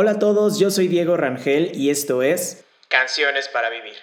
Hola 0.00 0.12
a 0.12 0.18
todos, 0.20 0.60
yo 0.60 0.70
soy 0.70 0.86
Diego 0.86 1.16
Rangel 1.16 1.72
y 1.74 1.90
esto 1.90 2.22
es 2.22 2.62
Canciones 2.86 3.48
para 3.48 3.68
Vivir. 3.68 3.96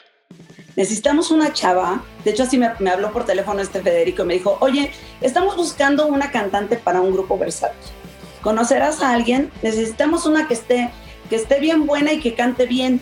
Necesitamos 0.76 1.32
una 1.32 1.54
chava, 1.54 2.04
de 2.26 2.32
hecho 2.32 2.44
así 2.44 2.58
me, 2.58 2.90
habló 2.90 3.14
por 3.14 3.26
teléfono 3.26 3.62
este 3.62 3.82
Federico 3.82 4.24
y 4.24 4.26
me 4.26 4.34
dijo, 4.34 4.58
oye, 4.60 4.92
estamos 5.22 5.56
buscando 5.56 6.06
una 6.08 6.32
cantante 6.32 6.76
para 6.76 7.00
un 7.00 7.14
grupo 7.14 7.38
versátil. 7.38 7.94
¿Conocerás 8.42 9.02
a 9.02 9.14
alguien? 9.14 9.50
Necesitamos 9.64 10.26
una 10.26 10.50
que 10.50 10.56
esté, 10.56 10.90
que 11.30 11.38
esté 11.38 11.62
bien 11.62 11.86
buena 11.86 12.12
y 12.12 12.20
que 12.20 12.34
cante 12.34 12.66
bien. 12.66 13.00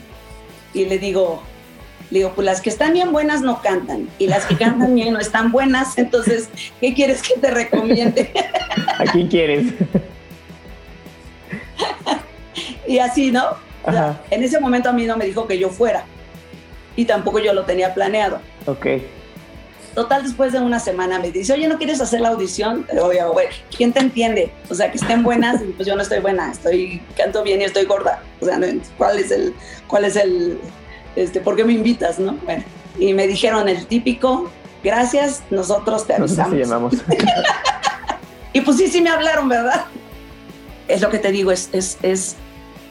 Y 0.76 0.86
le 0.86 1.00
digo, 1.00 1.42
le 2.12 2.20
digo, 2.20 2.34
pues 2.36 2.46
las 2.46 2.62
que 2.62 2.70
están 2.70 2.94
bien 2.94 3.12
buenas 3.12 3.42
no 3.42 3.60
cantan 3.64 4.08
y 4.20 4.28
las 4.28 4.46
que 4.46 4.56
cantan 4.56 4.94
bien 4.94 5.14
no 5.14 5.20
están 5.20 5.52
buenas, 5.52 5.98
entonces, 5.98 6.48
¿qué 6.80 6.94
quieres 6.94 7.24
que 7.24 7.40
te 7.42 7.50
recomiende? 7.50 8.32
¿A 9.00 9.06
quién 9.06 9.30
quieres? 9.30 9.74
Y 12.88 13.00
así, 13.00 13.32
¿no? 13.32 13.58
en 14.30 14.44
ese 14.44 14.60
momento 14.62 14.90
a 14.90 14.94
mí 14.94 15.06
no 15.06 15.18
me 15.18 15.26
dijo 15.26 15.46
que 15.46 15.60
yo 15.60 15.70
fuera 15.70 16.06
y 16.96 17.06
tampoco 17.06 17.40
yo 17.40 17.54
lo 17.54 17.66
tenía 17.66 17.94
planeado. 17.94 18.40
Ok. 18.66 18.88
Total, 19.96 20.24
después 20.24 20.52
de 20.54 20.60
una 20.60 20.80
semana 20.80 21.20
me 21.20 21.32
dice, 21.32 21.54
oye, 21.54 21.68
¿no 21.68 21.78
quieres 21.78 22.02
hacer 22.02 22.22
la 22.22 22.30
audición? 22.30 22.88
Oye, 23.00 23.24
güey, 23.26 23.48
¿quién 23.76 23.94
te 23.94 24.00
entiende? 24.00 24.52
O 24.70 24.74
sea, 24.74 24.90
que 24.90 24.98
estén 24.98 25.22
buenas 25.22 25.62
y 25.62 25.66
pues 25.66 25.88
yo 25.88 25.96
no 25.96 26.02
estoy 26.02 26.20
buena, 26.20 26.52
estoy, 26.52 27.00
canto 27.16 27.44
bien 27.44 27.62
y 27.62 27.66
estoy 27.66 27.86
gorda. 27.86 28.24
O 28.42 28.46
sea, 28.46 28.60
¿cuál 28.98 29.20
es 29.20 29.30
el, 29.30 29.54
cuál 29.88 30.06
es 30.06 30.16
el, 30.16 30.60
este, 31.16 31.42
por 31.42 31.56
qué 31.56 31.64
me 31.64 31.74
invitas, 31.74 32.18
no? 32.18 32.34
Bueno, 32.44 32.64
y 32.98 33.14
me 33.14 33.28
dijeron 33.28 33.70
el 33.70 33.86
típico, 33.86 34.50
gracias, 34.84 35.44
nosotros 35.52 36.08
te 36.08 36.16
avisamos. 36.16 36.58
llamamos. 36.58 36.94
y 38.54 38.62
pues 38.62 38.78
sí, 38.78 38.88
sí 38.88 39.00
me 39.00 39.12
hablaron, 39.12 39.48
¿verdad? 39.48 39.86
Es 40.88 41.02
lo 41.02 41.12
que 41.12 41.20
te 41.20 41.32
digo, 41.32 41.52
es, 41.52 41.70
es, 41.72 42.00
es 42.02 42.36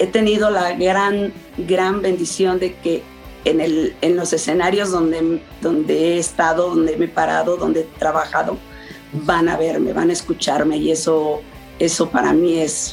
he 0.03 0.07
tenido 0.09 0.51
la 0.51 0.73
gran, 0.73 1.33
gran 1.57 2.03
bendición 2.03 2.59
de 2.59 2.75
que 2.75 3.05
en, 3.45 3.61
el, 3.61 3.95
en 4.01 4.17
los 4.17 4.33
escenarios 4.33 4.91
donde, 4.91 5.41
donde 5.61 5.95
he 6.15 6.19
estado, 6.19 6.71
donde 6.71 6.97
me 6.97 7.05
he 7.05 7.09
parado, 7.09 7.57
donde 7.57 7.83
he 7.83 7.99
trabajado, 8.01 8.59
van 9.13 9.49
a 9.49 9.57
verme, 9.57 9.93
van 9.93 10.11
a 10.11 10.13
escucharme 10.13 10.77
y 10.77 10.91
eso, 10.91 11.41
eso 11.79 12.11
para 12.11 12.33
mí 12.33 12.59
es 12.59 12.93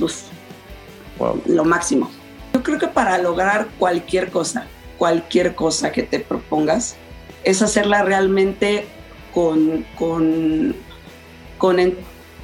lo 1.48 1.66
máximo. 1.66 2.12
Yo 2.54 2.62
creo 2.62 2.78
que 2.78 2.88
para 2.88 3.18
lograr 3.18 3.70
cualquier 3.80 4.30
cosa, 4.30 4.68
cualquier 5.00 5.56
cosa 5.56 5.92
que 5.92 6.04
te 6.04 6.20
propongas, 6.20 6.96
es 7.44 7.64
hacerla 7.64 8.04
realmente 8.04 8.86
con, 9.34 9.84
con, 9.98 10.76
con, 11.58 11.96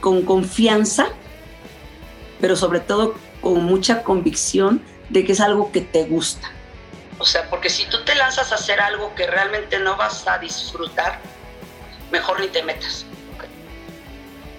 con 0.01 0.21
confianza, 0.23 1.09
pero 2.41 2.55
sobre 2.55 2.79
todo 2.79 3.13
con 3.45 3.63
mucha 3.63 4.01
convicción 4.01 4.81
de 5.09 5.23
que 5.23 5.33
es 5.33 5.39
algo 5.39 5.71
que 5.71 5.81
te 5.81 6.05
gusta. 6.05 6.49
O 7.19 7.25
sea, 7.25 7.47
porque 7.47 7.69
si 7.69 7.85
tú 7.85 8.03
te 8.03 8.15
lanzas 8.15 8.51
a 8.51 8.55
hacer 8.55 8.79
algo 8.79 9.13
que 9.13 9.27
realmente 9.27 9.77
no 9.77 9.95
vas 9.97 10.27
a 10.27 10.39
disfrutar, 10.39 11.19
mejor 12.11 12.39
ni 12.39 12.47
te 12.47 12.63
metas. 12.63 13.05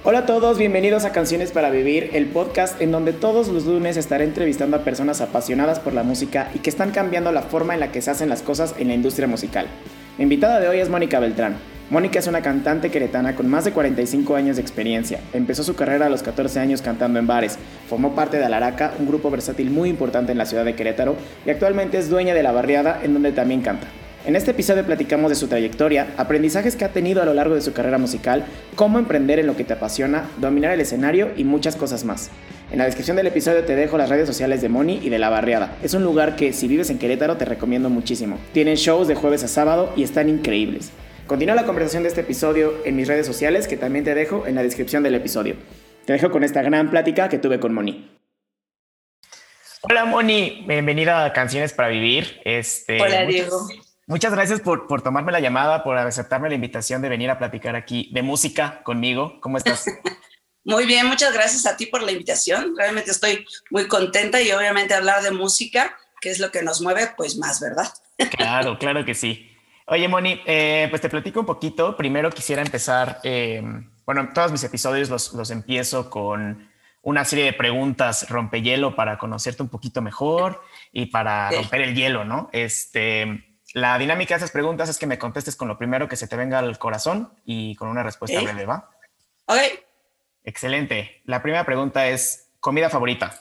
Hola 0.04 0.20
a 0.20 0.26
todos, 0.26 0.56
bienvenidos 0.56 1.04
a 1.04 1.10
Canciones 1.10 1.50
para 1.50 1.70
Vivir, 1.70 2.10
el 2.12 2.26
podcast 2.26 2.80
en 2.80 2.92
donde 2.92 3.12
todos 3.12 3.48
los 3.48 3.64
lunes 3.64 3.96
estaré 3.96 4.22
entrevistando 4.22 4.76
a 4.76 4.84
personas 4.84 5.20
apasionadas 5.20 5.80
por 5.80 5.92
la 5.92 6.04
música 6.04 6.48
y 6.54 6.60
que 6.60 6.70
están 6.70 6.92
cambiando 6.92 7.32
la 7.32 7.42
forma 7.42 7.74
en 7.74 7.80
la 7.80 7.90
que 7.90 8.00
se 8.02 8.12
hacen 8.12 8.28
las 8.28 8.42
cosas 8.42 8.76
en 8.78 8.86
la 8.86 8.94
industria 8.94 9.26
musical. 9.26 9.66
Mi 10.16 10.22
invitada 10.22 10.60
de 10.60 10.68
hoy 10.68 10.78
es 10.78 10.88
Mónica 10.88 11.18
Beltrán. 11.18 11.58
Mónica 11.88 12.18
es 12.18 12.26
una 12.26 12.42
cantante 12.42 12.90
queretana 12.90 13.36
con 13.36 13.48
más 13.48 13.64
de 13.64 13.70
45 13.70 14.34
años 14.34 14.56
de 14.56 14.62
experiencia. 14.62 15.20
Empezó 15.32 15.62
su 15.62 15.76
carrera 15.76 16.06
a 16.06 16.08
los 16.08 16.20
14 16.20 16.58
años 16.58 16.82
cantando 16.82 17.20
en 17.20 17.28
bares. 17.28 17.60
Formó 17.88 18.12
parte 18.12 18.38
de 18.38 18.44
Alaraca, 18.44 18.92
un 18.98 19.06
grupo 19.06 19.30
versátil 19.30 19.70
muy 19.70 19.88
importante 19.88 20.32
en 20.32 20.38
la 20.38 20.46
ciudad 20.46 20.64
de 20.64 20.74
Querétaro, 20.74 21.14
y 21.46 21.50
actualmente 21.50 21.98
es 21.98 22.10
dueña 22.10 22.34
de 22.34 22.42
La 22.42 22.50
Barriada, 22.50 22.98
en 23.04 23.12
donde 23.12 23.30
también 23.30 23.60
canta. 23.60 23.86
En 24.26 24.34
este 24.34 24.50
episodio 24.50 24.84
platicamos 24.84 25.30
de 25.30 25.36
su 25.36 25.46
trayectoria, 25.46 26.08
aprendizajes 26.16 26.74
que 26.74 26.84
ha 26.84 26.92
tenido 26.92 27.22
a 27.22 27.24
lo 27.24 27.34
largo 27.34 27.54
de 27.54 27.60
su 27.60 27.72
carrera 27.72 27.98
musical, 27.98 28.44
cómo 28.74 28.98
emprender 28.98 29.38
en 29.38 29.46
lo 29.46 29.56
que 29.56 29.62
te 29.62 29.74
apasiona, 29.74 30.24
dominar 30.38 30.72
el 30.72 30.80
escenario 30.80 31.30
y 31.36 31.44
muchas 31.44 31.76
cosas 31.76 32.04
más. 32.04 32.30
En 32.72 32.78
la 32.78 32.86
descripción 32.86 33.16
del 33.16 33.28
episodio 33.28 33.62
te 33.62 33.76
dejo 33.76 33.96
las 33.96 34.08
redes 34.08 34.26
sociales 34.26 34.60
de 34.60 34.68
Moni 34.68 34.98
y 35.04 35.08
de 35.08 35.20
La 35.20 35.28
Barriada. 35.28 35.76
Es 35.84 35.94
un 35.94 36.02
lugar 36.02 36.34
que 36.34 36.52
si 36.52 36.66
vives 36.66 36.90
en 36.90 36.98
Querétaro 36.98 37.36
te 37.36 37.44
recomiendo 37.44 37.90
muchísimo. 37.90 38.38
Tienen 38.52 38.74
shows 38.74 39.06
de 39.06 39.14
jueves 39.14 39.44
a 39.44 39.48
sábado 39.48 39.92
y 39.94 40.02
están 40.02 40.28
increíbles. 40.28 40.90
Continúa 41.26 41.56
la 41.56 41.66
conversación 41.66 42.04
de 42.04 42.08
este 42.08 42.20
episodio 42.20 42.82
en 42.84 42.94
mis 42.94 43.08
redes 43.08 43.26
sociales, 43.26 43.66
que 43.66 43.76
también 43.76 44.04
te 44.04 44.14
dejo 44.14 44.46
en 44.46 44.54
la 44.54 44.62
descripción 44.62 45.02
del 45.02 45.16
episodio. 45.16 45.56
Te 46.04 46.12
dejo 46.12 46.30
con 46.30 46.44
esta 46.44 46.62
gran 46.62 46.88
plática 46.88 47.28
que 47.28 47.38
tuve 47.38 47.58
con 47.58 47.74
Moni. 47.74 48.16
Hola 49.82 50.04
Moni, 50.04 50.64
bienvenida 50.68 51.24
a 51.24 51.32
Canciones 51.32 51.72
para 51.72 51.88
Vivir. 51.88 52.40
Este, 52.44 53.02
Hola 53.02 53.24
muchas, 53.24 53.28
Diego. 53.28 53.68
Muchas 54.06 54.32
gracias 54.32 54.60
por, 54.60 54.86
por 54.86 55.02
tomarme 55.02 55.32
la 55.32 55.40
llamada, 55.40 55.82
por 55.82 55.98
aceptarme 55.98 56.48
la 56.48 56.54
invitación 56.54 57.02
de 57.02 57.08
venir 57.08 57.28
a 57.28 57.38
platicar 57.38 57.74
aquí 57.74 58.08
de 58.12 58.22
música 58.22 58.80
conmigo. 58.84 59.40
¿Cómo 59.40 59.58
estás? 59.58 59.84
Muy 60.64 60.86
bien, 60.86 61.06
muchas 61.06 61.32
gracias 61.32 61.66
a 61.66 61.76
ti 61.76 61.86
por 61.86 62.04
la 62.04 62.12
invitación. 62.12 62.76
Realmente 62.76 63.12
estoy 63.12 63.46
muy 63.70 63.86
contenta 63.86 64.42
y 64.42 64.50
obviamente 64.50 64.94
hablar 64.94 65.22
de 65.22 65.30
música, 65.30 65.96
que 66.20 66.30
es 66.30 66.40
lo 66.40 66.50
que 66.50 66.62
nos 66.62 66.80
mueve, 66.80 67.12
pues 67.16 67.36
más, 67.36 67.60
¿verdad? 67.60 67.86
Claro, 68.36 68.76
claro 68.76 69.04
que 69.04 69.14
sí. 69.14 69.55
Oye, 69.88 70.08
Moni, 70.08 70.42
eh, 70.46 70.88
pues 70.90 71.00
te 71.00 71.08
platico 71.08 71.40
un 71.40 71.46
poquito. 71.46 71.96
Primero 71.96 72.30
quisiera 72.30 72.60
empezar, 72.60 73.20
eh, 73.22 73.62
bueno, 74.04 74.30
todos 74.34 74.50
mis 74.50 74.64
episodios 74.64 75.10
los, 75.10 75.50
empiezo 75.50 76.10
con 76.10 76.68
una 77.02 77.24
serie 77.24 77.44
de 77.44 77.52
preguntas 77.52 78.28
rompehielo 78.28 78.96
para 78.96 79.16
conocerte 79.16 79.62
un 79.62 79.68
poquito 79.68 80.02
mejor 80.02 80.60
y 80.90 81.06
para 81.06 81.52
romper 81.52 81.82
el 81.82 81.94
hielo, 81.94 82.24
¿no? 82.24 82.50
Este, 82.52 83.58
la 83.74 83.96
dinámica 83.96 84.34
de 84.34 84.38
esas 84.38 84.50
preguntas 84.50 84.88
es 84.88 84.98
que 84.98 85.06
me 85.06 85.18
contestes 85.18 85.54
con 85.54 85.68
lo 85.68 85.78
primero 85.78 86.08
que 86.08 86.16
se 86.16 86.26
te 86.26 86.34
venga 86.34 86.58
al 86.58 86.78
corazón 86.78 87.32
y 87.44 87.76
con 87.76 87.86
una 87.88 88.02
respuesta 88.02 88.40
breve, 88.40 88.66
¿va? 88.66 88.90
Ok. 89.46 89.58
Excelente. 90.42 91.22
La 91.26 91.42
primera 91.42 91.64
pregunta 91.64 92.08
es, 92.08 92.48
¿comida 92.58 92.90
favorita? 92.90 93.40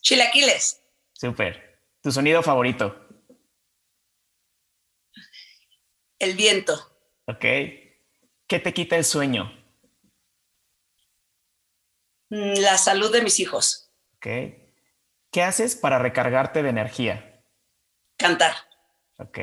Chilaquiles. 0.00 0.82
Súper. 1.12 1.78
¿Tu 2.00 2.10
sonido 2.10 2.42
favorito? 2.42 3.01
El 6.22 6.36
viento. 6.36 6.74
Ok. 7.26 7.40
¿Qué 7.40 8.60
te 8.62 8.72
quita 8.72 8.94
el 8.94 9.04
sueño? 9.04 9.52
Mm, 12.30 12.60
la 12.60 12.78
salud 12.78 13.10
de 13.10 13.22
mis 13.22 13.40
hijos. 13.40 13.90
Ok. 14.18 14.26
¿Qué 15.32 15.42
haces 15.42 15.74
para 15.74 15.98
recargarte 15.98 16.62
de 16.62 16.68
energía? 16.68 17.44
Cantar. 18.16 18.54
Ok. 19.18 19.36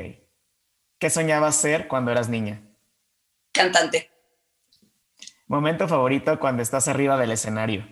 ¿Qué 0.98 1.10
soñabas 1.10 1.58
ser 1.58 1.90
cuando 1.90 2.12
eras 2.12 2.30
niña? 2.30 2.64
Cantante. 3.52 4.10
Momento 5.48 5.86
favorito 5.86 6.40
cuando 6.40 6.64
estás 6.64 6.88
arriba 6.88 7.18
del 7.18 7.32
escenario. 7.32 7.86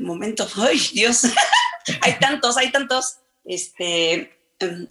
Momento, 0.00 0.46
ay 0.58 0.78
Dios, 0.92 1.22
hay 2.02 2.18
tantos, 2.18 2.58
hay 2.58 2.70
tantos. 2.70 3.20
Este, 3.42 4.43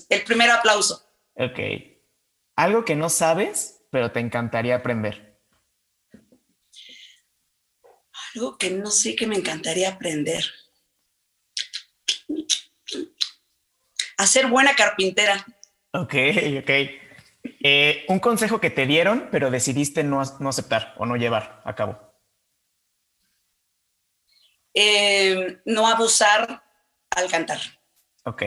el 0.10 0.24
primer 0.24 0.50
aplauso. 0.52 1.06
Ok. 1.36 1.60
Algo 2.56 2.86
que 2.86 2.96
no 2.96 3.10
sabes, 3.10 3.84
pero 3.92 4.12
te 4.12 4.20
encantaría 4.20 4.76
aprender. 4.76 5.40
Algo 8.36 8.58
que 8.58 8.72
no 8.72 8.90
sé 8.90 9.16
que 9.16 9.28
me 9.28 9.36
encantaría 9.36 9.90
aprender. 9.90 10.44
Hacer 14.18 14.48
buena 14.48 14.76
carpintera. 14.76 15.46
Ok, 15.94 16.14
ok. 16.62 16.70
Eh, 17.66 18.06
un 18.08 18.20
consejo 18.20 18.60
que 18.60 18.70
te 18.70 18.86
dieron, 18.86 19.30
pero 19.32 19.52
decidiste 19.52 20.04
no, 20.04 20.22
aceptar 20.22 20.96
o 20.98 21.06
no 21.06 21.16
llevar 21.16 21.62
a 21.66 21.76
cabo. 21.76 22.00
Eh, 24.74 25.62
no 25.66 25.88
abusar 25.88 26.64
al 27.12 27.30
cantar. 27.30 27.60
Ok. 28.26 28.44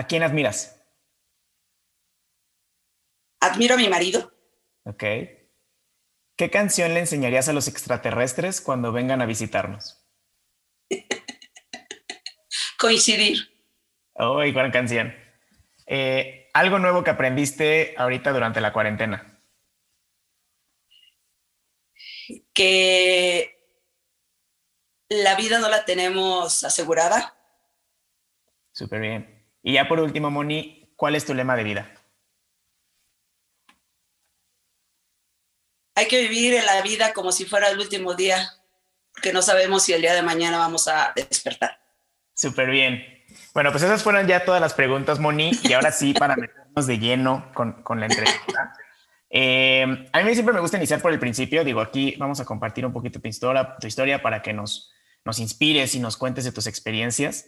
¿A 0.00 0.06
quién 0.06 0.22
admiras? 0.22 0.82
Admiro 3.38 3.74
a 3.74 3.76
mi 3.76 3.86
marido. 3.90 4.32
Ok. 4.84 5.04
¿Qué 6.38 6.50
canción 6.50 6.94
le 6.94 7.00
enseñarías 7.00 7.50
a 7.50 7.52
los 7.52 7.68
extraterrestres 7.68 8.62
cuando 8.62 8.92
vengan 8.92 9.20
a 9.20 9.26
visitarnos? 9.26 10.02
Coincidir. 12.78 13.40
Oh, 14.14 14.38
gran 14.38 14.70
canción. 14.70 15.14
Eh, 15.86 16.48
¿Algo 16.54 16.78
nuevo 16.78 17.04
que 17.04 17.10
aprendiste 17.10 17.94
ahorita 17.98 18.32
durante 18.32 18.62
la 18.62 18.72
cuarentena? 18.72 19.44
Que 22.54 23.54
la 25.10 25.36
vida 25.36 25.58
no 25.58 25.68
la 25.68 25.84
tenemos 25.84 26.64
asegurada. 26.64 27.36
Súper 28.72 29.02
bien. 29.02 29.39
Y 29.62 29.74
ya 29.74 29.88
por 29.88 30.00
último, 30.00 30.30
Moni, 30.30 30.92
¿cuál 30.96 31.16
es 31.16 31.24
tu 31.24 31.34
lema 31.34 31.56
de 31.56 31.64
vida? 31.64 31.92
Hay 35.94 36.08
que 36.08 36.22
vivir 36.22 36.62
la 36.64 36.80
vida 36.82 37.12
como 37.12 37.30
si 37.32 37.44
fuera 37.44 37.68
el 37.68 37.78
último 37.78 38.14
día. 38.14 38.50
porque 39.12 39.32
no 39.32 39.42
sabemos 39.42 39.82
si 39.82 39.92
el 39.92 40.00
día 40.00 40.14
de 40.14 40.22
mañana 40.22 40.56
vamos 40.56 40.88
a 40.88 41.12
despertar. 41.14 41.78
Súper 42.32 42.70
bien. 42.70 43.04
Bueno, 43.52 43.70
pues 43.70 43.82
esas 43.82 44.02
fueron 44.02 44.26
ya 44.26 44.44
todas 44.44 44.60
las 44.60 44.72
preguntas, 44.72 45.18
Moni, 45.18 45.50
y 45.62 45.72
ahora 45.74 45.92
sí, 45.92 46.14
para 46.14 46.36
meternos 46.36 46.86
de 46.86 46.98
lleno 46.98 47.50
con, 47.52 47.82
con 47.82 48.00
la 48.00 48.06
entrevista. 48.06 48.72
Eh, 49.28 50.08
a 50.12 50.22
mí 50.22 50.34
siempre 50.34 50.54
me 50.54 50.60
gusta 50.60 50.76
iniciar 50.76 51.00
por 51.00 51.12
el 51.12 51.18
principio. 51.18 51.64
Digo, 51.64 51.80
aquí 51.80 52.16
vamos 52.18 52.40
a 52.40 52.44
compartir 52.44 52.84
un 52.84 52.92
poquito 52.92 53.20
tu 53.20 53.28
historia, 53.28 53.76
tu 53.80 53.86
historia 53.86 54.22
para 54.22 54.42
que 54.42 54.52
nos, 54.52 54.92
nos 55.24 55.38
inspires 55.38 55.94
y 55.94 56.00
nos 56.00 56.16
cuentes 56.16 56.44
de 56.44 56.52
tus 56.52 56.66
experiencias. 56.66 57.46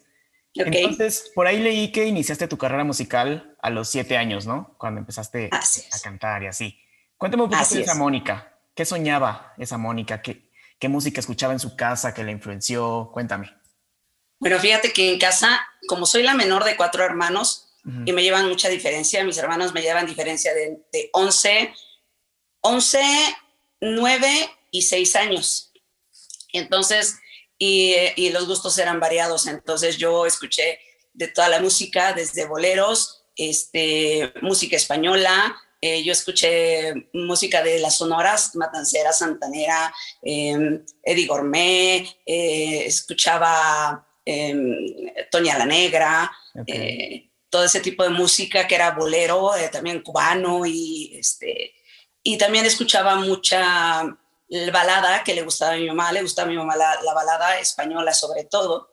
Entonces, 0.54 1.30
por 1.34 1.46
ahí 1.46 1.60
leí 1.60 1.92
que 1.92 2.06
iniciaste 2.06 2.48
tu 2.48 2.58
carrera 2.58 2.84
musical 2.84 3.56
a 3.62 3.70
los 3.70 3.88
siete 3.88 4.16
años, 4.16 4.46
¿no? 4.46 4.74
Cuando 4.78 5.00
empezaste 5.00 5.48
a 5.52 5.98
cantar 6.02 6.42
y 6.42 6.46
así. 6.46 6.78
Cuéntame 7.16 7.44
un 7.44 7.50
poco 7.50 7.74
de 7.74 7.80
esa 7.80 7.94
Mónica. 7.94 8.58
¿Qué 8.74 8.84
soñaba 8.84 9.54
esa 9.58 9.78
Mónica? 9.78 10.20
¿Qué, 10.20 10.50
¿Qué 10.78 10.88
música 10.88 11.20
escuchaba 11.20 11.52
en 11.52 11.60
su 11.60 11.76
casa 11.76 12.12
que 12.12 12.24
la 12.24 12.32
influenció? 12.32 13.10
Cuéntame. 13.12 13.54
Bueno, 14.38 14.58
fíjate 14.58 14.92
que 14.92 15.12
en 15.12 15.18
casa, 15.18 15.60
como 15.86 16.04
soy 16.04 16.22
la 16.22 16.34
menor 16.34 16.64
de 16.64 16.76
cuatro 16.76 17.04
hermanos 17.04 17.68
y 18.04 18.12
me 18.12 18.22
llevan 18.22 18.48
mucha 18.48 18.68
diferencia, 18.68 19.24
mis 19.24 19.38
hermanos 19.38 19.72
me 19.72 19.82
llevan 19.82 20.06
diferencia 20.06 20.54
de, 20.54 20.84
de 20.92 21.10
11, 21.12 21.72
11, 22.60 23.00
9 23.80 24.50
y 24.70 24.82
6 24.82 25.16
años. 25.16 25.72
Entonces, 26.52 27.18
y, 27.64 28.30
los 28.30 28.48
gustos 28.48 28.76
eran 28.78 28.98
variados. 28.98 29.46
Entonces 29.46 29.96
yo 29.96 30.26
escuché 30.26 30.80
de 31.14 31.28
toda 31.28 31.48
la 31.48 31.60
música, 31.60 32.12
desde 32.12 32.46
boleros, 32.46 33.24
este, 33.36 34.32
música 34.42 34.76
española, 34.76 35.56
eh, 35.80 36.02
yo 36.02 36.12
escuché 36.12 36.92
música 37.12 37.62
de 37.62 37.78
las 37.78 37.98
sonoras, 37.98 38.54
Matancera, 38.54 39.12
Santanera, 39.12 39.94
eh, 40.22 40.80
Eddie 41.02 41.26
Gourmet, 41.26 42.06
eh, 42.26 42.84
escuchaba 42.86 44.06
em, 44.24 44.76
Toña 45.30 45.58
la 45.58 45.66
Negra, 45.66 46.30
eh, 46.66 47.30
todo 47.48 47.64
ese 47.64 47.80
tipo 47.80 48.02
de 48.04 48.10
música 48.10 48.66
que 48.66 48.74
era 48.76 48.92
bolero, 48.92 49.50
también 49.70 50.02
cubano 50.02 50.64
y, 50.64 51.16
este, 51.18 51.74
y 52.22 52.38
también 52.38 52.64
escuchaba 52.64 53.16
mucha 53.16 54.16
balada 54.70 55.24
que 55.24 55.34
le 55.34 55.42
gustaba 55.42 55.72
a 55.72 55.76
mi 55.76 55.86
mamá, 55.86 56.12
le 56.12 56.22
gustaba 56.22 56.46
a 56.46 56.50
mi 56.50 56.56
mamá 56.56 56.76
la, 56.76 57.14
balada 57.14 57.58
española 57.58 58.12
sobre 58.12 58.44
todo. 58.44 58.90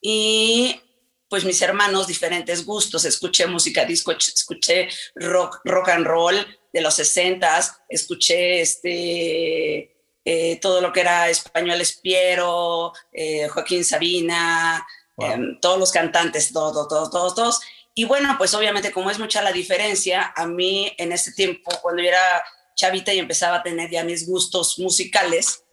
Y 0.00 0.80
pues 1.28 1.44
mis 1.44 1.60
hermanos, 1.62 2.06
diferentes 2.06 2.64
gustos, 2.64 3.04
escuché 3.04 3.46
música 3.46 3.84
disco, 3.84 4.12
escuché 4.12 4.88
rock, 5.14 5.60
rock 5.64 5.88
and 5.90 6.06
roll 6.06 6.36
de 6.72 6.80
los 6.80 6.94
60 6.94 7.84
escuché 7.88 8.60
este, 8.60 9.96
eh, 10.24 10.58
todo 10.60 10.80
lo 10.80 10.92
que 10.92 11.00
era 11.00 11.28
español 11.28 11.80
Espiero, 11.80 12.92
eh, 13.12 13.48
Joaquín 13.48 13.84
Sabina, 13.84 14.86
em, 15.18 15.58
todos 15.60 15.78
los 15.78 15.92
cantantes, 15.92 16.52
todos, 16.52 16.88
todos, 16.88 17.10
todos, 17.10 17.34
todos. 17.34 17.60
Y 17.94 18.04
bueno, 18.04 18.36
pues 18.38 18.54
obviamente 18.54 18.92
como 18.92 19.10
es 19.10 19.18
mucha 19.18 19.42
la 19.42 19.52
diferencia, 19.52 20.32
a 20.36 20.46
mí 20.46 20.92
en 20.98 21.12
ese 21.12 21.32
tiempo, 21.32 21.70
cuando 21.82 22.02
yo 22.02 22.08
era 22.08 22.44
chavita 22.80 23.12
y 23.12 23.18
empezaba 23.18 23.56
a 23.56 23.62
tener 23.62 23.90
ya 23.90 24.04
mis 24.04 24.26
gustos 24.26 24.78
musicales. 24.78 25.64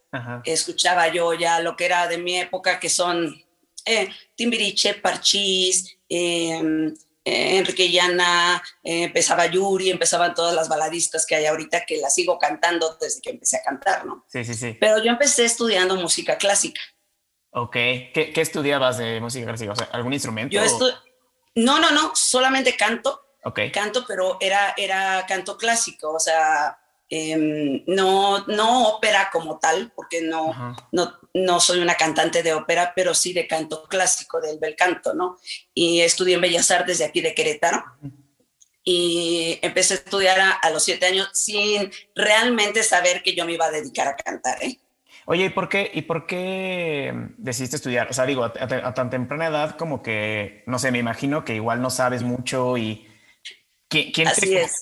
Escuchaba 0.45 1.07
yo 1.09 1.33
ya 1.33 1.59
lo 1.59 1.75
que 1.75 1.85
era 1.85 2.07
de 2.07 2.17
mi 2.17 2.37
época, 2.37 2.79
que 2.79 2.89
son 2.89 3.43
eh, 3.85 4.09
Timbiriche, 4.35 4.95
Parchís, 4.95 5.97
em, 6.09 6.93
eh, 7.23 7.57
Enrique 7.57 7.89
Llana, 7.89 8.61
eh, 8.83 9.03
empezaba 9.03 9.45
Yuri, 9.45 9.91
empezaban 9.91 10.33
todas 10.33 10.55
las 10.55 10.67
baladistas 10.67 11.25
que 11.25 11.35
hay 11.35 11.45
ahorita 11.45 11.85
que 11.85 11.97
las 11.97 12.15
sigo 12.15 12.39
cantando 12.39 12.97
desde 12.99 13.21
que 13.21 13.31
empecé 13.31 13.57
a 13.57 13.63
cantar, 13.63 14.05
¿no? 14.05 14.25
Sí, 14.27 14.43
sí, 14.43 14.53
sí. 14.53 14.75
Pero 14.79 15.03
yo 15.03 15.11
empecé 15.11 15.45
estudiando 15.45 15.95
música 15.95 16.37
clásica. 16.37 16.81
Ok. 17.51 17.73
¿Qué, 18.13 18.31
qué 18.33 18.41
estudiabas 18.41 18.97
de 18.97 19.21
música 19.21 19.45
clásica? 19.45 19.71
O 19.71 19.75
sea, 19.75 19.89
¿algún 19.91 20.13
instrumento? 20.13 20.53
Yo 20.53 20.61
No, 21.55 21.79
no, 21.79 21.91
no, 21.91 22.15
solamente 22.15 22.75
canto. 22.75 23.21
Ok. 23.43 23.59
Canto, 23.71 24.03
pero 24.07 24.37
era, 24.39 24.73
era 24.77 25.25
canto 25.27 25.57
clásico, 25.57 26.13
o 26.13 26.19
sea, 26.19 26.77
Em, 27.09 27.85
no, 27.87 28.45
no 28.47 28.89
ópera 28.89 29.29
como 29.31 29.59
tal, 29.59 29.93
porque 29.95 30.21
no, 30.21 30.75
no, 30.91 31.13
no 31.33 31.59
soy 31.61 31.79
una 31.79 31.95
cantante 31.95 32.43
de 32.43 32.53
ópera, 32.53 32.91
pero 32.93 33.13
sí 33.13 33.31
de 33.31 33.47
canto 33.47 33.83
clásico, 33.87 34.41
del 34.41 34.59
bel 34.59 34.75
canto, 34.75 35.13
¿no? 35.13 35.37
Y 35.73 36.01
estudié 36.01 36.35
en 36.35 36.41
Bellas 36.41 36.69
Artes 36.69 36.97
de 36.97 37.05
aquí 37.05 37.21
de 37.21 37.33
Querétaro. 37.33 37.81
Y 38.83 39.59
empecé 39.61 39.93
a 39.93 39.97
estudiar 39.97 40.39
a, 40.61 40.69
los 40.69 40.83
siete 40.83 41.05
años 41.05 41.29
sin 41.33 41.91
realmente 42.15 42.83
saber 42.83 43.21
que 43.23 43.35
yo 43.35 43.45
me 43.45 43.53
iba 43.53 43.65
a 43.65 43.71
dedicar 43.71 44.07
a 44.07 44.15
cantar, 44.15 44.61
¿eh? 44.63 44.77
Oye, 45.25 45.45
¿y 45.45 45.49
por 45.49 45.67
qué, 45.67 45.91
y 45.93 46.03
por 46.03 46.25
qué 46.25 47.13
decidiste 47.37 47.75
estudiar? 47.75 48.09
O 48.09 48.13
sea, 48.13 48.25
digo, 48.25 48.45
a, 48.45 48.93
tan 48.93 49.09
temprana 49.09 49.47
edad 49.47 49.75
como 49.77 50.01
que, 50.01 50.63
no 50.67 50.79
sé, 50.79 50.91
me 50.91 50.99
imagino 50.99 51.43
que 51.43 51.55
igual 51.55 51.81
no 51.81 51.89
sabes 51.89 52.23
mucho 52.23 52.77
y... 52.77 53.07
¿Quién, 53.89 54.27
Así 54.27 54.55
es. 54.55 54.81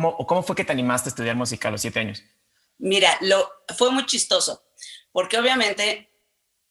¿Cómo, 0.00 0.42
fue 0.42 0.56
que 0.56 0.64
te 0.64 0.72
animaste 0.72 1.08
a 1.08 1.10
estudiar 1.10 1.36
música 1.36 1.68
a 1.68 1.70
los 1.70 1.80
siete 1.80 2.00
años? 2.00 2.22
Mira, 2.78 3.16
lo, 3.20 3.50
fue 3.76 3.90
muy 3.90 4.06
chistoso, 4.06 4.64
porque 5.12 5.38
obviamente, 5.38 6.10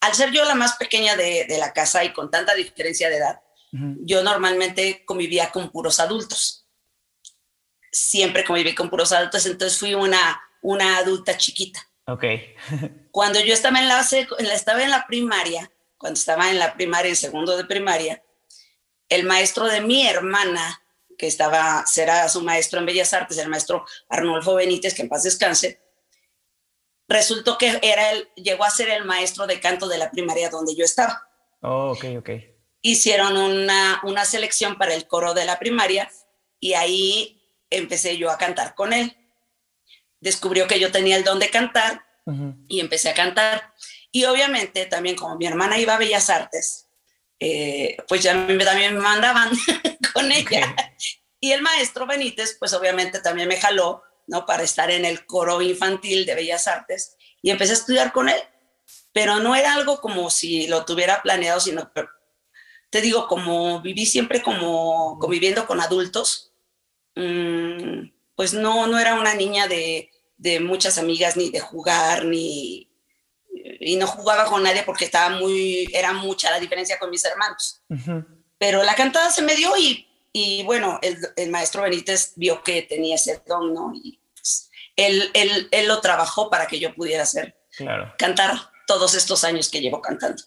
al 0.01 0.13
ser 0.13 0.31
yo 0.31 0.43
la 0.45 0.55
más 0.55 0.75
pequeña 0.77 1.15
de, 1.15 1.45
la 1.59 1.73
casa 1.73 2.03
y 2.03 2.13
con 2.13 2.31
tanta 2.31 2.55
diferencia 2.55 3.09
de 3.09 3.17
edad, 3.17 3.41
yo 3.71 4.23
normalmente 4.23 5.05
convivía 5.05 5.51
con 5.51 5.69
puros 5.69 5.99
adultos. 5.99 6.67
Siempre 7.91 8.43
conviví 8.43 8.73
con 8.73 8.89
puros 8.89 9.11
adultos, 9.11 9.45
entonces 9.45 9.77
fui 9.77 9.93
una, 9.93 10.41
una 10.61 10.97
adulta 10.97 11.37
chiquita. 11.37 11.79
Ok. 12.07 12.23
cuando 13.11 13.39
yo 13.39 13.53
estaba 13.53 13.79
en 13.79 13.87
la, 13.87 14.01
estaba 14.53 14.83
en 14.83 14.89
la 14.89 15.05
primaria, 15.05 15.71
cuando 15.97 16.17
estaba 16.17 16.49
en 16.49 16.57
la 16.57 16.73
primaria, 16.73 17.09
en 17.09 17.15
segundo 17.15 17.55
de 17.55 17.65
primaria, 17.65 18.23
el 19.09 19.25
maestro 19.25 19.65
de 19.65 19.81
mi 19.81 20.07
hermana 20.07 20.81
que 21.19 21.27
estaba, 21.27 21.85
será 21.85 22.29
su 22.29 22.41
maestro 22.41 22.79
en 22.79 22.85
Bellas 22.85 23.13
Artes, 23.13 23.37
el 23.37 23.49
maestro 23.49 23.85
Arnulfo 24.07 24.55
Benítez, 24.55 24.95
que 24.95 25.01
en 25.01 25.09
paz 25.09 25.23
descanse, 25.23 25.81
resultó 27.09 27.57
que 27.57 27.77
era 27.83 28.11
el, 28.11 28.29
llegó 28.35 28.63
a 28.63 28.69
ser 28.69 28.89
el 28.89 29.03
maestro 29.03 29.45
de 29.45 29.59
canto 29.59 29.89
de 29.89 29.97
la 29.97 30.09
primaria 30.09 30.49
donde 30.49 30.75
yo 30.75 30.85
estaba. 30.85 31.29
Oh, 31.61 31.91
ok, 31.91 32.05
ok. 32.19 32.29
Hicieron 32.81 33.35
una, 33.35 33.99
una 34.03 34.23
selección 34.23 34.77
para 34.77 34.93
el 34.93 35.07
coro 35.07 35.33
de 35.33 35.43
la 35.43 35.59
primaria 35.59 36.09
y 36.61 36.73
ahí 36.73 37.41
empecé 37.69 38.17
yo 38.17 38.31
a 38.31 38.37
cantar 38.37 38.73
con 38.73 38.93
él. 38.93 39.17
Descubrió 40.21 40.67
que 40.67 40.79
yo 40.79 40.89
tenía 40.89 41.17
el 41.17 41.25
don 41.25 41.39
de 41.39 41.49
cantar 41.49 42.05
y 42.69 42.79
empecé 42.79 43.09
a 43.09 43.13
cantar. 43.13 43.73
Y 44.11 44.23
obviamente 44.23 44.85
también 44.85 45.17
como 45.17 45.35
mi 45.35 45.47
hermana 45.47 45.79
iba 45.79 45.95
a 45.95 45.99
Bellas 45.99 46.29
Artes, 46.29 46.88
eh, 47.39 47.97
pues 48.07 48.21
ya 48.21 48.33
también 48.33 48.95
me 48.95 49.01
mandaban 49.01 49.49
con 50.13 50.31
ella. 50.31 50.75
Y 51.39 51.51
el 51.51 51.61
maestro 51.61 52.05
Benítez, 52.05 52.57
pues 52.59 52.73
obviamente 52.73 53.21
también 53.21 53.47
me 53.47 53.59
jaló, 53.59 54.03
¿no? 54.27 54.45
Para 54.45 54.63
estar 54.63 54.91
en 54.91 55.05
el 55.05 55.25
coro 55.25 55.61
infantil 55.61 56.25
de 56.25 56.35
Bellas 56.35 56.67
Artes 56.67 57.15
y 57.41 57.51
empecé 57.51 57.71
a 57.71 57.75
estudiar 57.75 58.11
con 58.11 58.29
él. 58.29 58.41
Pero 59.13 59.39
no 59.39 59.55
era 59.55 59.73
algo 59.73 60.01
como 60.01 60.29
si 60.29 60.67
lo 60.67 60.85
tuviera 60.85 61.21
planeado, 61.21 61.59
sino, 61.59 61.91
te 62.89 63.01
digo, 63.01 63.27
como 63.27 63.81
viví 63.81 64.05
siempre 64.05 64.41
como 64.41 65.17
conviviendo 65.19 65.65
con 65.65 65.79
adultos, 65.79 66.51
mm, 67.15 68.09
pues 68.35 68.53
no, 68.53 68.87
no 68.87 68.99
era 68.99 69.15
una 69.15 69.33
niña 69.33 69.67
de, 69.67 70.11
de 70.37 70.59
muchas 70.59 70.97
amigas, 70.97 71.37
ni 71.37 71.49
de 71.49 71.59
jugar, 71.59 72.25
ni, 72.25 72.88
y 73.79 73.95
no 73.95 74.07
jugaba 74.07 74.45
con 74.45 74.63
nadie 74.63 74.83
porque 74.83 75.05
estaba 75.05 75.35
muy, 75.37 75.89
era 75.93 76.13
mucha 76.13 76.51
la 76.51 76.59
diferencia 76.59 76.99
con 76.99 77.09
mis 77.09 77.23
hermanos. 77.23 77.81
Pero 78.57 78.83
la 78.83 78.95
cantada 78.95 79.29
se 79.31 79.41
me 79.41 79.55
dio 79.55 79.75
y, 79.77 80.07
y 80.33 80.63
bueno, 80.63 80.99
el, 81.01 81.17
el, 81.35 81.49
maestro 81.49 81.83
Benítez 81.83 82.33
vio 82.35 82.61
que 82.61 82.81
tenía 82.81 83.15
ese 83.15 83.41
don, 83.47 83.73
¿no? 83.73 83.91
Y 83.95 84.19
pues, 84.35 84.69
él, 84.95 85.31
él, 85.33 85.69
él, 85.71 85.87
lo 85.87 86.01
trabajó 86.01 86.49
para 86.49 86.67
que 86.67 86.79
yo 86.79 86.93
pudiera 86.93 87.23
hacer, 87.23 87.55
claro. 87.77 88.13
cantar 88.17 88.71
todos 88.85 89.15
estos 89.15 89.43
años 89.43 89.69
que 89.69 89.79
llevo 89.79 90.01
cantando. 90.01 90.43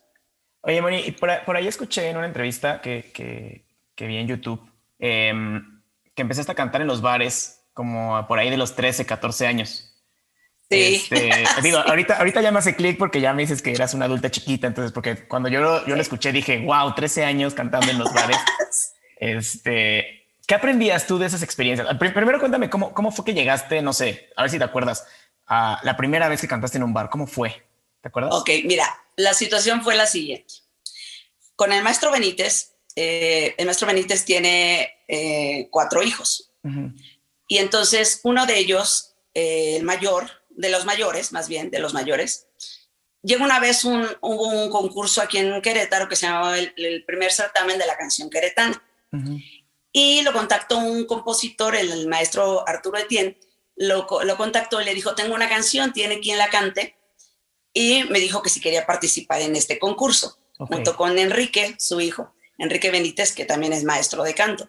Oye, 0.60 0.80
Moni, 0.82 1.10
por, 1.12 1.44
por 1.44 1.56
ahí 1.56 1.66
escuché 1.66 2.08
en 2.10 2.16
una 2.16 2.26
entrevista 2.26 2.80
que, 2.80 3.10
que, 3.12 3.64
que 3.94 4.06
vi 4.06 4.18
en 4.18 4.28
YouTube 4.28 4.60
em, 4.98 5.82
que 6.14 6.22
empezaste 6.22 6.52
a 6.52 6.54
cantar 6.54 6.82
en 6.82 6.86
los 6.86 7.00
bares 7.00 7.64
como 7.72 8.26
por 8.28 8.38
ahí 8.38 8.50
de 8.50 8.56
los 8.56 8.76
13, 8.76 9.06
14 9.06 9.46
años. 9.46 9.91
Este, 10.72 11.44
digo, 11.62 11.78
ahorita, 11.78 12.16
ahorita 12.16 12.40
ya 12.40 12.50
me 12.50 12.58
hace 12.58 12.74
clic 12.74 12.98
porque 12.98 13.20
ya 13.20 13.32
me 13.32 13.42
dices 13.42 13.62
que 13.62 13.72
eras 13.72 13.94
una 13.94 14.06
adulta 14.06 14.30
chiquita, 14.30 14.66
entonces, 14.66 14.92
porque 14.92 15.26
cuando 15.26 15.48
yo 15.48 15.60
lo, 15.60 15.86
yo 15.86 15.96
lo 15.96 16.02
escuché 16.02 16.32
dije, 16.32 16.58
wow, 16.58 16.94
13 16.94 17.24
años 17.24 17.54
cantando 17.54 17.90
en 17.90 17.98
los 17.98 18.12
bares. 18.12 18.38
este, 19.16 20.26
¿qué 20.46 20.54
aprendías 20.54 21.06
tú 21.06 21.18
de 21.18 21.26
esas 21.26 21.42
experiencias? 21.42 21.88
Primero 21.98 22.38
cuéntame 22.40 22.70
cómo, 22.70 22.92
cómo 22.92 23.12
fue 23.12 23.24
que 23.24 23.34
llegaste, 23.34 23.82
no 23.82 23.92
sé, 23.92 24.30
a 24.36 24.42
ver 24.42 24.50
si 24.50 24.58
te 24.58 24.64
acuerdas, 24.64 25.06
a 25.46 25.80
la 25.82 25.96
primera 25.96 26.28
vez 26.28 26.40
que 26.40 26.48
cantaste 26.48 26.78
en 26.78 26.84
un 26.84 26.92
bar, 26.92 27.10
¿cómo 27.10 27.26
fue? 27.26 27.64
¿Te 28.00 28.08
acuerdas? 28.08 28.34
Ok, 28.34 28.50
mira, 28.64 28.86
la 29.16 29.34
situación 29.34 29.82
fue 29.82 29.94
la 29.94 30.06
siguiente. 30.06 30.54
Con 31.56 31.72
el 31.72 31.82
maestro 31.82 32.10
Benítez, 32.10 32.74
eh, 32.96 33.54
el 33.58 33.66
maestro 33.66 33.86
Benítez 33.86 34.24
tiene 34.24 34.90
eh, 35.08 35.68
cuatro 35.70 36.02
hijos. 36.02 36.50
Y 37.48 37.58
entonces 37.58 38.20
uno 38.24 38.46
de 38.46 38.58
ellos, 38.58 39.14
eh, 39.34 39.76
el 39.76 39.82
mayor, 39.82 40.41
de 40.56 40.70
los 40.70 40.84
mayores, 40.84 41.32
más 41.32 41.48
bien, 41.48 41.70
de 41.70 41.78
los 41.78 41.94
mayores, 41.94 42.46
llega 43.22 43.44
una 43.44 43.60
vez 43.60 43.84
un, 43.84 44.06
hubo 44.20 44.48
un 44.48 44.70
concurso 44.70 45.22
aquí 45.22 45.38
en 45.38 45.60
Querétaro 45.62 46.08
que 46.08 46.16
se 46.16 46.26
llamaba 46.26 46.58
el, 46.58 47.04
primer 47.04 47.32
certamen 47.32 47.78
de 47.78 47.86
la 47.86 47.96
canción 47.96 48.28
queretana. 48.28 48.82
Y 49.92 50.22
lo 50.22 50.32
contactó 50.32 50.78
un 50.78 51.04
compositor, 51.04 51.76
el, 51.76 52.08
maestro 52.08 52.66
Arturo 52.66 52.98
Etienne, 52.98 53.38
lo, 53.76 54.06
lo, 54.24 54.36
contactó 54.36 54.80
y 54.80 54.84
le 54.84 54.94
dijo, 54.94 55.14
tengo 55.14 55.34
una 55.34 55.48
canción, 55.48 55.92
tiene 55.92 56.20
quien 56.20 56.38
la 56.38 56.48
cante. 56.48 56.96
Y 57.74 58.04
me 58.04 58.20
dijo 58.20 58.42
que 58.42 58.50
si 58.50 58.60
quería 58.60 58.86
participar 58.86 59.40
en 59.42 59.56
este 59.56 59.78
concurso, 59.78 60.38
junto 60.56 60.96
con 60.96 61.18
Enrique, 61.18 61.74
su 61.78 62.00
hijo, 62.00 62.34
Enrique 62.58 62.90
Benítez, 62.90 63.32
que 63.32 63.44
también 63.44 63.72
es 63.72 63.84
maestro 63.84 64.22
de 64.22 64.34
canto. 64.34 64.68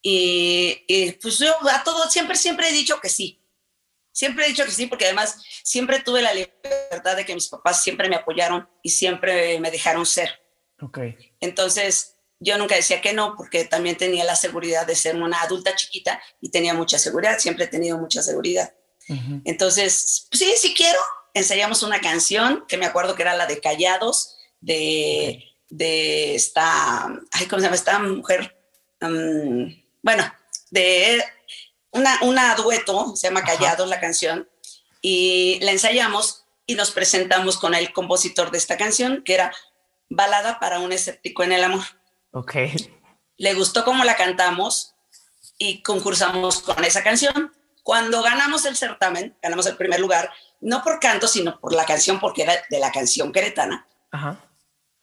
Y, 0.00 0.82
y 0.88 1.12
pues 1.12 1.38
yo 1.38 1.54
a 1.70 1.84
todo 1.84 2.10
siempre, 2.10 2.36
siempre 2.36 2.68
he 2.68 2.72
dicho 2.72 3.00
que 3.00 3.08
sí. 3.08 3.41
Siempre 4.12 4.44
he 4.44 4.48
dicho 4.48 4.64
que 4.64 4.70
sí, 4.70 4.86
porque 4.86 5.06
además 5.06 5.42
siempre 5.64 6.00
tuve 6.00 6.22
la 6.22 6.34
libertad 6.34 7.16
de 7.16 7.24
que 7.24 7.34
mis 7.34 7.48
papás 7.48 7.82
siempre 7.82 8.08
me 8.08 8.16
apoyaron 8.16 8.68
y 8.82 8.90
siempre 8.90 9.58
me 9.58 9.70
dejaron 9.70 10.04
ser. 10.06 10.30
Okay. 10.80 11.16
Entonces, 11.40 12.16
yo 12.38 12.58
nunca 12.58 12.74
decía 12.74 13.00
que 13.00 13.12
no, 13.12 13.34
porque 13.36 13.64
también 13.64 13.96
tenía 13.96 14.24
la 14.24 14.36
seguridad 14.36 14.86
de 14.86 14.96
ser 14.96 15.16
una 15.16 15.40
adulta 15.42 15.74
chiquita 15.76 16.20
y 16.40 16.50
tenía 16.50 16.74
mucha 16.74 16.98
seguridad, 16.98 17.38
siempre 17.38 17.64
he 17.64 17.68
tenido 17.68 17.98
mucha 17.98 18.22
seguridad. 18.22 18.74
Entonces, 19.44 20.26
pues 20.30 20.38
sí, 20.40 20.54
si 20.56 20.74
quiero, 20.74 20.98
ensayamos 21.34 21.82
una 21.82 22.00
canción 22.00 22.64
que 22.66 22.76
me 22.76 22.86
acuerdo 22.86 23.14
que 23.14 23.22
era 23.22 23.34
la 23.34 23.46
de 23.46 23.60
Callados, 23.60 24.38
de, 24.60 25.44
de 25.68 26.34
esta, 26.34 27.06
ay, 27.32 27.46
¿cómo 27.48 27.60
se 27.60 27.66
llama? 27.66 27.76
Esta 27.76 27.98
mujer, 27.98 28.56
mm, 29.00 29.66
bueno, 30.02 30.32
de 30.70 31.22
una, 31.92 32.18
una 32.22 32.54
dueto, 32.56 33.14
se 33.16 33.28
llama 33.28 33.44
Callados 33.44 33.88
la 33.88 34.00
canción, 34.00 34.48
y 35.00 35.58
la 35.62 35.72
ensayamos 35.72 36.44
y 36.66 36.74
nos 36.74 36.90
presentamos 36.90 37.58
con 37.58 37.74
el 37.74 37.92
compositor 37.92 38.50
de 38.50 38.58
esta 38.58 38.76
canción, 38.76 39.22
que 39.24 39.34
era 39.34 39.52
Balada 40.08 40.60
para 40.60 40.78
un 40.78 40.92
escéptico 40.92 41.42
en 41.42 41.52
el 41.52 41.64
amor. 41.64 41.84
Ok. 42.32 42.54
Le 43.38 43.54
gustó 43.54 43.84
cómo 43.84 44.04
la 44.04 44.16
cantamos 44.16 44.94
y 45.58 45.82
concursamos 45.82 46.60
con 46.60 46.84
esa 46.84 47.02
canción. 47.02 47.52
Cuando 47.82 48.22
ganamos 48.22 48.64
el 48.64 48.76
certamen, 48.76 49.36
ganamos 49.42 49.66
el 49.66 49.76
primer 49.76 50.00
lugar, 50.00 50.30
no 50.60 50.82
por 50.82 51.00
canto, 51.00 51.26
sino 51.26 51.58
por 51.60 51.72
la 51.72 51.86
canción, 51.86 52.20
porque 52.20 52.42
era 52.42 52.54
de 52.68 52.78
la 52.78 52.92
canción 52.92 53.32
queretana. 53.32 53.86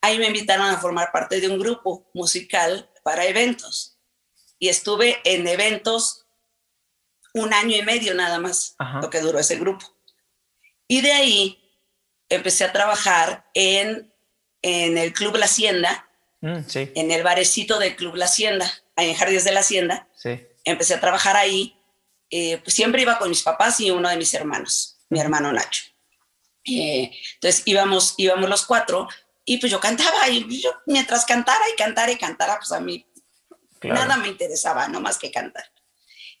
Ahí 0.00 0.18
me 0.18 0.28
invitaron 0.28 0.66
a 0.66 0.78
formar 0.78 1.10
parte 1.12 1.40
de 1.40 1.48
un 1.48 1.58
grupo 1.58 2.08
musical 2.14 2.88
para 3.02 3.26
eventos. 3.26 3.98
Y 4.58 4.68
estuve 4.68 5.20
en 5.24 5.46
eventos 5.46 6.26
un 7.34 7.52
año 7.52 7.76
y 7.76 7.82
medio 7.82 8.14
nada 8.14 8.38
más, 8.38 8.74
lo 9.00 9.10
que 9.10 9.20
duró 9.20 9.38
ese 9.38 9.56
grupo. 9.56 9.86
Y 10.88 11.00
de 11.00 11.12
ahí 11.12 11.60
empecé 12.28 12.64
a 12.64 12.72
trabajar 12.72 13.48
en, 13.54 14.12
en 14.62 14.98
el 14.98 15.12
Club 15.12 15.36
La 15.36 15.46
Hacienda, 15.46 16.08
mm, 16.40 16.58
en 16.74 17.10
el 17.10 17.22
barecito 17.22 17.78
del 17.78 17.96
Club 17.96 18.16
La 18.16 18.24
Hacienda, 18.24 18.70
en 18.96 19.14
Jardines 19.14 19.44
de 19.44 19.52
la 19.52 19.60
Hacienda. 19.60 20.08
Empecé 20.64 20.94
a 20.94 21.00
trabajar 21.00 21.36
ahí. 21.36 21.76
Eh, 22.30 22.58
pues 22.58 22.74
siempre 22.74 23.02
iba 23.02 23.18
con 23.18 23.28
mis 23.28 23.42
papás 23.42 23.80
y 23.80 23.90
uno 23.90 24.08
de 24.08 24.16
mis 24.16 24.32
hermanos, 24.34 24.98
mi 25.08 25.20
hermano 25.20 25.52
Nacho. 25.52 25.84
Eh, 26.64 27.10
entonces 27.34 27.62
íbamos, 27.64 28.14
íbamos 28.18 28.48
los 28.48 28.66
cuatro 28.66 29.08
y 29.44 29.58
pues 29.58 29.72
yo 29.72 29.80
cantaba 29.80 30.28
y 30.28 30.60
yo, 30.60 30.70
mientras 30.86 31.24
cantara 31.24 31.64
y 31.72 31.76
cantara 31.76 32.12
y 32.12 32.16
cantara, 32.16 32.58
pues 32.58 32.70
a 32.72 32.80
mí 32.80 33.04
nada 33.82 34.16
me 34.16 34.28
interesaba, 34.28 34.86
no 34.88 35.00
más 35.00 35.18
que 35.18 35.30
cantar. 35.30 35.64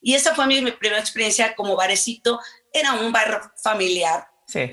Y 0.00 0.14
esa 0.14 0.34
fue 0.34 0.46
mi, 0.46 0.70
primera 0.72 1.00
experiencia 1.00 1.54
como 1.54 1.76
barecito. 1.76 2.40
Era 2.72 2.94
un 2.94 3.12
bar 3.12 3.52
familiar. 3.62 4.28
Sí. 4.46 4.70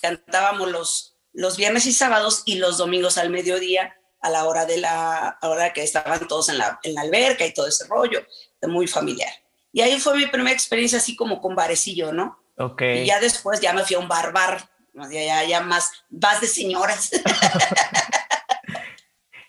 Cantábamos 0.00 0.70
los, 0.70 1.16
los 1.32 1.56
viernes 1.56 1.86
y 1.86 1.92
sábados 1.92 2.42
y 2.44 2.56
los 2.56 2.78
domingos 2.78 3.18
al 3.18 3.30
mediodía 3.30 3.94
a 4.20 4.30
la 4.30 4.44
hora 4.44 4.66
de 4.66 4.78
la 4.78 5.38
hora 5.42 5.72
que 5.72 5.82
estaban 5.82 6.26
todos 6.26 6.48
en 6.48 6.58
la, 6.58 6.78
en 6.82 6.94
la 6.94 7.02
alberca 7.02 7.46
y 7.46 7.54
todo 7.54 7.68
ese 7.68 7.86
rollo, 7.86 8.24
muy 8.62 8.86
familiar. 8.86 9.32
Y 9.72 9.80
ahí 9.80 10.00
fue 10.00 10.16
mi 10.16 10.26
primera 10.26 10.52
experiencia 10.52 10.98
así 10.98 11.14
como 11.14 11.40
con 11.40 11.54
barecillo, 11.54 12.12
¿no? 12.12 12.42
Ok. 12.56 12.82
Y 12.82 13.06
ya 13.06 13.20
después 13.20 13.60
ya 13.60 13.72
me 13.72 13.84
fui 13.84 13.96
a 13.96 14.00
un 14.00 14.08
bar 14.08 14.32
bar, 14.32 14.68
ya, 15.10 15.24
ya, 15.24 15.44
ya 15.44 15.60
más, 15.60 15.92
vas 16.08 16.40
de 16.40 16.48
señoras. 16.48 17.10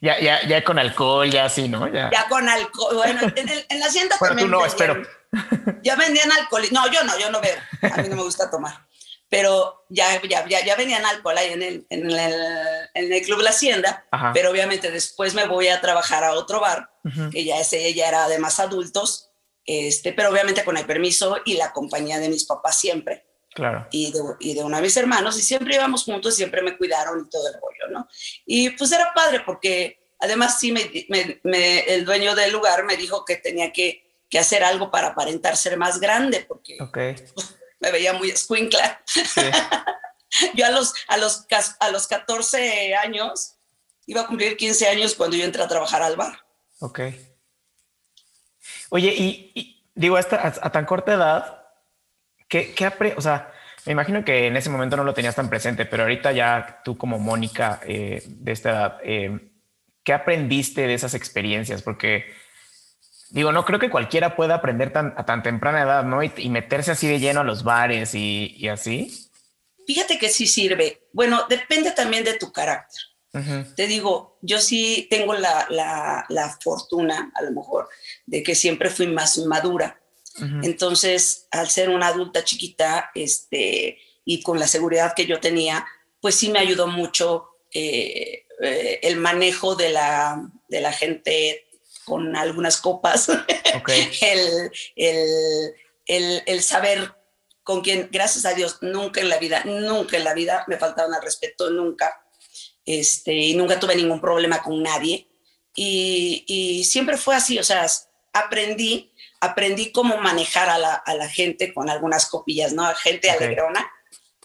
Ya, 0.01 0.19
ya, 0.19 0.41
ya 0.47 0.63
con 0.63 0.79
alcohol, 0.79 1.29
ya 1.29 1.45
así, 1.45 1.67
¿no? 1.67 1.87
Ya, 1.87 2.09
ya 2.11 2.27
con 2.29 2.47
alcohol. 2.47 2.95
Bueno, 2.95 3.21
en, 3.35 3.49
en 3.67 3.79
la 3.79 3.85
hacienda 3.85 4.15
bueno, 4.19 4.37
tú 4.37 4.47
no, 4.47 4.65
espero. 4.65 5.01
Ya 5.83 5.95
vendían 5.95 6.31
alcohol. 6.31 6.63
No, 6.71 6.89
yo 6.91 7.03
no, 7.03 7.17
yo 7.19 7.29
no 7.29 7.41
veo. 7.41 7.57
A 7.93 8.01
mí 8.01 8.09
no 8.09 8.15
me 8.15 8.23
gusta 8.23 8.49
tomar. 8.49 8.87
Pero 9.29 9.85
ya, 9.89 10.19
ya, 10.23 10.47
ya, 10.47 10.65
ya 10.65 10.75
vendían 10.75 11.05
alcohol 11.05 11.37
ahí 11.37 11.53
en 11.53 11.61
el, 11.61 11.85
en 11.89 12.09
el, 12.09 12.33
en 12.93 13.13
el 13.13 13.21
Club 13.21 13.41
La 13.41 13.51
Hacienda. 13.51 14.05
Pero 14.33 14.49
obviamente 14.49 14.89
después 14.89 15.35
me 15.35 15.45
voy 15.45 15.67
a 15.67 15.81
trabajar 15.81 16.23
a 16.23 16.33
otro 16.33 16.59
bar, 16.59 16.89
que 17.31 17.43
ya 17.43 17.59
ese 17.59 17.93
ya 17.93 18.07
era 18.07 18.27
de 18.27 18.39
más 18.39 18.59
adultos. 18.59 19.29
Este, 19.65 20.13
pero 20.13 20.29
obviamente 20.29 20.63
con 20.63 20.77
el 20.77 20.85
permiso 20.87 21.37
y 21.45 21.57
la 21.57 21.73
compañía 21.73 22.17
de 22.17 22.29
mis 22.29 22.45
papás 22.45 22.79
siempre. 22.79 23.28
Claro. 23.59 23.87
Y 23.91 24.11
de, 24.11 24.19
y 24.39 24.53
de 24.53 24.63
uno 24.63 24.77
de 24.77 24.81
mis 24.81 24.97
hermanos, 24.97 25.37
y 25.37 25.41
siempre 25.41 25.75
íbamos 25.75 26.03
juntos, 26.03 26.35
siempre 26.35 26.61
me 26.61 26.77
cuidaron 26.77 27.25
y 27.25 27.29
todo 27.29 27.47
el 27.47 27.53
rollo, 27.53 27.91
¿no? 27.91 28.07
Y 28.45 28.69
pues 28.71 28.91
era 28.91 29.13
padre 29.13 29.41
porque 29.45 29.99
además 30.19 30.59
sí, 30.59 30.71
me, 30.71 30.89
me, 31.43 31.79
el 31.79 32.05
dueño 32.05 32.35
del 32.35 32.51
lugar 32.51 32.83
me 32.85 32.97
dijo 32.97 33.25
que 33.25 33.37
tenía 33.37 33.71
que, 33.71 34.03
que, 34.29 34.39
hacer 34.39 34.63
algo 34.63 34.91
para 34.91 35.09
aparentar 35.09 35.57
ser 35.57 35.77
más 35.77 35.99
grande, 35.99 36.45
porque 36.47 36.77
me 37.79 37.91
veía 37.91 38.13
muy 38.13 38.29
escuincla. 38.29 39.01
yo 40.53 40.65
a 40.65 40.71
los, 40.71 40.93
a, 41.07 41.17
los, 41.17 41.45
a 41.79 41.89
los 41.89 42.07
14 42.07 42.95
años, 42.95 43.55
iba 44.05 44.21
a 44.21 44.27
cumplir 44.27 44.57
15 44.57 44.87
años 44.87 45.15
cuando 45.15 45.37
yo 45.37 45.45
entré 45.45 45.63
a 45.63 45.67
trabajar 45.67 46.01
al 46.01 46.15
bar. 46.15 46.39
Ok. 46.79 46.99
Oye, 48.89 49.13
y, 49.15 49.83
digo, 49.93 50.17
a, 50.17 50.21
a 50.21 50.71
tan 50.71 50.85
corta 50.85 51.13
edad, 51.13 51.58
¿Qué, 52.49 52.73
qué 52.73 52.91
o 53.15 53.21
sea, 53.21 53.53
me 53.85 53.93
imagino 53.93 54.25
que 54.25 54.47
en 54.47 54.57
ese 54.57 54.69
momento 54.69 54.97
no 54.97 55.03
lo 55.03 55.13
tenías 55.13 55.35
tan 55.35 55.49
presente, 55.49 55.85
pero 55.85 56.03
ahorita 56.03 56.31
ya 56.31 56.81
tú 56.83 56.97
como 56.97 57.19
Mónica 57.19 57.79
eh, 57.85 58.23
de 58.25 58.51
esta 58.51 58.69
edad, 58.69 58.97
eh, 59.03 59.51
¿qué 60.03 60.13
aprendiste 60.13 60.87
de 60.87 60.95
esas 60.95 61.13
experiencias? 61.13 61.81
Porque 61.81 62.25
digo, 63.29 63.51
no 63.51 63.63
creo 63.65 63.79
que 63.79 63.89
cualquiera 63.89 64.35
pueda 64.35 64.55
aprender 64.55 64.91
tan, 64.91 65.13
a 65.15 65.25
tan 65.25 65.43
temprana 65.43 65.83
edad, 65.83 66.03
¿no? 66.03 66.23
Y, 66.23 66.49
meterse 66.49 66.91
así 66.91 67.07
de 67.07 67.19
lleno 67.19 67.41
a 67.41 67.43
los 67.43 67.63
bares 67.63 68.13
y, 68.15 68.67
así. 68.67 69.29
Fíjate 69.85 70.17
que 70.17 70.29
sí 70.29 70.47
sirve. 70.47 71.07
Bueno, 71.13 71.45
depende 71.47 71.91
también 71.91 72.23
de 72.23 72.33
tu 72.33 72.51
carácter. 72.51 73.01
Te 73.75 73.85
digo, 73.85 74.39
yo 74.41 74.59
sí 74.59 75.07
tengo 75.07 75.35
la, 75.35 75.67
la, 75.69 76.25
la, 76.29 76.49
fortuna, 76.61 77.31
a 77.35 77.43
lo 77.43 77.51
mejor, 77.51 77.87
de 78.25 78.41
que 78.41 78.55
siempre 78.55 78.89
fui 78.89 79.05
más 79.05 79.37
madura. 79.37 79.98
Entonces, 80.63 81.47
al 81.51 81.69
ser 81.69 81.89
una 81.89 82.07
adulta 82.07 82.43
chiquita 82.43 83.11
este, 83.15 83.99
y 84.25 84.41
con 84.41 84.59
la 84.59 84.67
seguridad 84.67 85.13
que 85.15 85.25
yo 85.25 85.39
tenía, 85.39 85.85
pues 86.21 86.35
sí 86.35 86.49
me 86.49 86.59
ayudó 86.59 86.87
mucho 86.87 87.47
eh, 87.73 88.45
eh, 88.61 88.99
el 89.03 89.17
manejo 89.17 89.75
de 89.75 89.89
la, 89.89 90.49
de 90.67 90.81
la 90.81 90.91
gente 90.91 91.67
con 92.05 92.35
algunas 92.35 92.77
copas, 92.77 93.29
el, 94.21 94.71
el, 94.95 96.43
el, 96.45 96.63
saber 96.63 97.13
con 97.63 97.81
quién, 97.81 98.09
gracias 98.11 98.45
a 98.45 98.53
Dios, 98.53 98.79
nunca 98.81 99.21
en 99.21 99.29
la 99.29 99.37
vida, 99.37 99.63
nunca 99.63 100.17
en 100.17 100.23
la 100.23 100.33
vida 100.33 100.65
me 100.67 100.77
faltaron 100.77 101.13
al 101.13 101.21
respeto, 101.21 101.69
nunca. 101.69 102.25
Este, 102.83 103.33
y 103.33 103.53
nunca 103.53 103.79
tuve 103.79 103.95
ningún 103.95 104.19
problema 104.19 104.63
con 104.63 104.81
nadie. 104.81 105.27
Y, 105.75 106.43
y 106.47 106.83
siempre 106.83 107.15
fue 107.15 107.35
así, 107.35 107.59
o 107.59 107.63
sea, 107.63 107.85
aprendí 108.33 109.13
aprendí 109.41 109.91
cómo 109.91 110.17
manejar 110.17 110.69
a 110.69 110.77
la, 110.77 110.93
a 110.93 111.13
la 111.15 111.29
gente 111.29 111.73
con 111.73 111.89
algunas 111.89 112.29
copillas, 112.29 112.73
¿no? 112.73 112.85
A 112.85 112.95
gente 112.95 113.29
alegrona, 113.29 113.89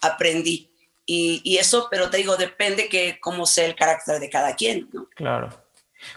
aprendí. 0.01 0.71
Y, 1.05 1.41
y, 1.43 1.57
eso, 1.57 1.87
pero 1.91 2.09
te 2.09 2.17
digo, 2.17 2.35
depende 2.35 2.89
que 2.89 3.19
cómo 3.19 3.45
sea 3.45 3.65
el 3.65 3.75
carácter 3.75 4.19
de 4.19 4.29
cada 4.29 4.55
quien, 4.55 4.89
¿no? 4.91 5.07
Claro. 5.15 5.49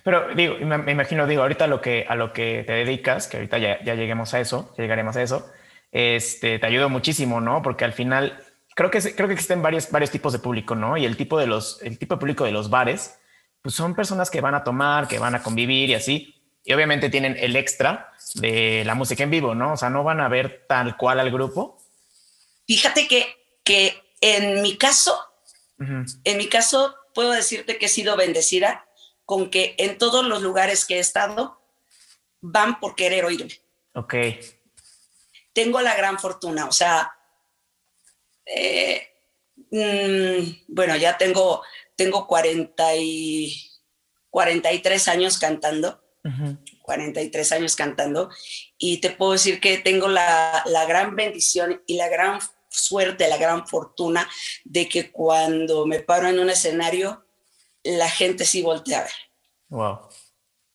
Pero 0.02 0.34
digo, 0.34 0.56
me, 0.60 0.92
imagino, 0.92 1.26
digo, 1.26 1.42
ahorita 1.42 1.66
lo 1.66 1.80
que, 1.80 2.06
a 2.08 2.14
lo 2.14 2.32
que 2.32 2.64
te 2.66 2.72
dedicas, 2.72 3.26
que 3.26 3.36
ahorita 3.36 3.58
ya, 3.58 3.82
ya 3.84 3.94
lleguemos 3.94 4.32
a 4.34 4.40
eso, 4.40 4.74
ya 4.76 4.84
llegaremos 4.84 5.16
a 5.16 5.22
eso, 5.22 5.50
este, 5.92 6.58
te 6.58 6.66
ayuda 6.66 6.88
muchísimo, 6.88 7.40
¿no? 7.40 7.62
Porque 7.62 7.84
al 7.84 7.92
final 7.92 8.42
creo 8.74 8.90
que, 8.90 9.00
creo 9.14 9.28
que 9.28 9.34
existen 9.34 9.62
varios, 9.62 9.90
varios 9.90 10.10
tipos 10.10 10.32
de 10.32 10.38
público, 10.38 10.74
¿no? 10.74 10.96
Y 10.96 11.04
el 11.04 11.16
tipo 11.16 11.38
de 11.38 11.46
los, 11.46 11.82
el 11.82 11.98
tipo 11.98 12.14
de 12.14 12.20
público 12.20 12.44
de 12.44 12.52
los 12.52 12.70
bares, 12.70 13.18
pues 13.62 13.74
son 13.74 13.94
personas 13.94 14.30
que 14.30 14.40
van 14.40 14.54
a 14.54 14.64
tomar, 14.64 15.08
que 15.08 15.18
van 15.18 15.34
a 15.34 15.42
convivir 15.42 15.90
y 15.90 15.94
así. 15.94 16.37
Y 16.68 16.72
obviamente 16.74 17.08
tienen 17.08 17.36
el 17.38 17.56
extra 17.56 18.12
de 18.34 18.82
la 18.84 18.94
música 18.94 19.24
en 19.24 19.30
vivo, 19.30 19.54
¿no? 19.54 19.72
O 19.72 19.76
sea, 19.76 19.90
no 19.90 20.04
van 20.04 20.20
a 20.20 20.28
ver 20.28 20.66
tal 20.68 20.96
cual 20.96 21.18
al 21.18 21.30
grupo. 21.30 21.82
Fíjate 22.66 23.08
que, 23.08 23.26
que 23.64 24.00
en 24.20 24.62
mi 24.62 24.76
caso, 24.76 25.18
en 25.78 26.36
mi 26.36 26.48
caso, 26.48 26.94
puedo 27.14 27.32
decirte 27.32 27.78
que 27.78 27.86
he 27.86 27.88
sido 27.88 28.16
bendecida 28.16 28.86
con 29.24 29.50
que 29.50 29.74
en 29.78 29.98
todos 29.98 30.24
los 30.24 30.42
lugares 30.42 30.84
que 30.84 30.96
he 30.96 31.00
estado 31.00 31.60
van 32.40 32.78
por 32.80 32.94
querer 32.94 33.24
oírme. 33.24 33.60
Ok. 33.94 34.14
Tengo 35.52 35.80
la 35.80 35.96
gran 35.96 36.18
fortuna, 36.18 36.66
o 36.66 36.72
sea, 36.72 37.12
eh, 38.44 39.08
Mm, 39.70 40.64
bueno, 40.68 40.96
ya 40.96 41.18
tengo, 41.18 41.62
tengo 41.96 42.26
40 42.26 42.96
y 42.96 43.70
43 44.30 45.08
años 45.08 45.38
cantando. 45.38 46.02
43 46.82 47.52
años 47.52 47.76
cantando 47.76 48.30
y 48.78 48.98
te 48.98 49.10
puedo 49.10 49.32
decir 49.32 49.60
que 49.60 49.78
tengo 49.78 50.08
la, 50.08 50.62
la, 50.66 50.84
gran 50.86 51.16
bendición 51.16 51.82
y 51.86 51.94
la 51.94 52.08
gran 52.08 52.40
suerte, 52.68 53.28
la 53.28 53.36
gran 53.36 53.66
fortuna 53.66 54.28
de 54.64 54.88
que 54.88 55.10
cuando 55.10 55.86
me 55.86 56.00
paro 56.00 56.28
en 56.28 56.38
un 56.38 56.50
escenario, 56.50 57.24
la 57.82 58.08
gente 58.08 58.44
sí 58.44 58.62
voltea 58.62 59.00
a 59.00 59.02
ver. 59.02 59.12
Wow. 59.68 59.98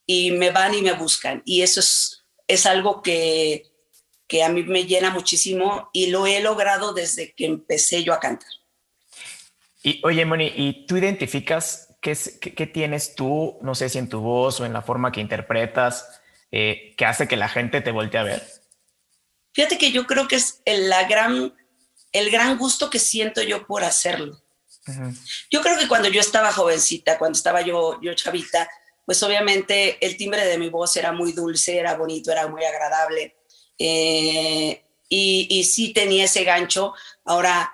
Y 0.06 0.32
me 0.32 0.52
van 0.52 0.74
y 0.74 0.82
me 0.82 0.94
buscan. 0.94 1.42
Y 1.46 1.62
eso 1.62 1.80
es, 1.80 2.26
es 2.48 2.66
algo 2.66 3.02
que, 3.02 3.72
que 4.28 4.44
a 4.44 4.50
mí 4.50 4.64
me 4.64 4.86
llena 4.86 5.12
muchísimo 5.12 5.90
y 5.94 6.08
lo 6.08 6.26
he 6.26 6.42
logrado 6.42 6.94
desde 6.94 7.34
que 7.34 7.46
empecé 7.46 8.04
yo 8.04 8.14
a 8.14 8.20
cantar. 8.20 8.50
Y 9.84 10.02
oye, 10.04 10.26
Moni, 10.26 10.52
¿y 10.56 10.86
tú 10.86 10.98
identificas 10.98 11.93
qué, 12.04 12.16
qué, 12.40 12.68
tienes 12.68 13.16
tú, 13.16 13.58
no 13.62 13.74
sé 13.74 13.90
si 13.90 13.98
en 13.98 14.10
tu 14.10 14.20
voz 14.20 14.60
o 14.60 14.66
en 14.66 14.74
la 14.74 14.84
forma 14.84 15.12
que 15.12 15.22
interpretas, 15.22 16.22
eh, 16.52 16.94
que 16.96 17.06
hace 17.06 17.28
que 17.28 17.38
la 17.38 17.50
gente 17.50 17.82
te 17.82 17.92
voltee 17.92 18.20
a 18.20 18.24
ver? 18.24 18.44
Fíjate 19.54 19.80
que 19.80 19.92
yo 19.92 20.06
creo 20.06 20.28
que 20.28 20.36
es 20.36 20.62
el, 20.66 20.90
la 20.90 21.06
gran, 21.06 21.56
el 22.12 22.30
gran 22.30 22.58
gusto 22.60 22.90
que 22.92 23.00
siento 23.00 23.42
yo 23.42 23.66
por 23.66 23.84
hacerlo. 23.84 24.40
Yo 25.50 25.62
creo 25.62 25.80
que 25.80 25.88
cuando 25.88 26.10
yo 26.10 26.20
estaba 26.20 26.52
jovencita, 26.52 27.18
cuando 27.18 27.38
estaba 27.38 27.62
yo, 27.62 28.00
yo 28.02 28.14
chavita, 28.16 28.70
pues 29.06 29.24
obviamente 29.24 29.98
el 30.06 30.18
timbre 30.18 30.46
de 30.46 30.58
mi 30.58 30.70
voz 30.70 30.98
era 30.98 31.14
muy 31.14 31.32
dulce, 31.32 31.78
era 31.78 31.96
bonito, 31.96 32.32
era 32.32 32.48
muy 32.48 32.66
agradable. 32.66 33.38
Eh, 33.80 34.84
y, 35.08 35.48
y, 35.50 35.64
sí 35.64 35.94
tenía 35.94 36.26
ese 36.26 36.44
gancho. 36.44 36.94
Ahora, 37.24 37.74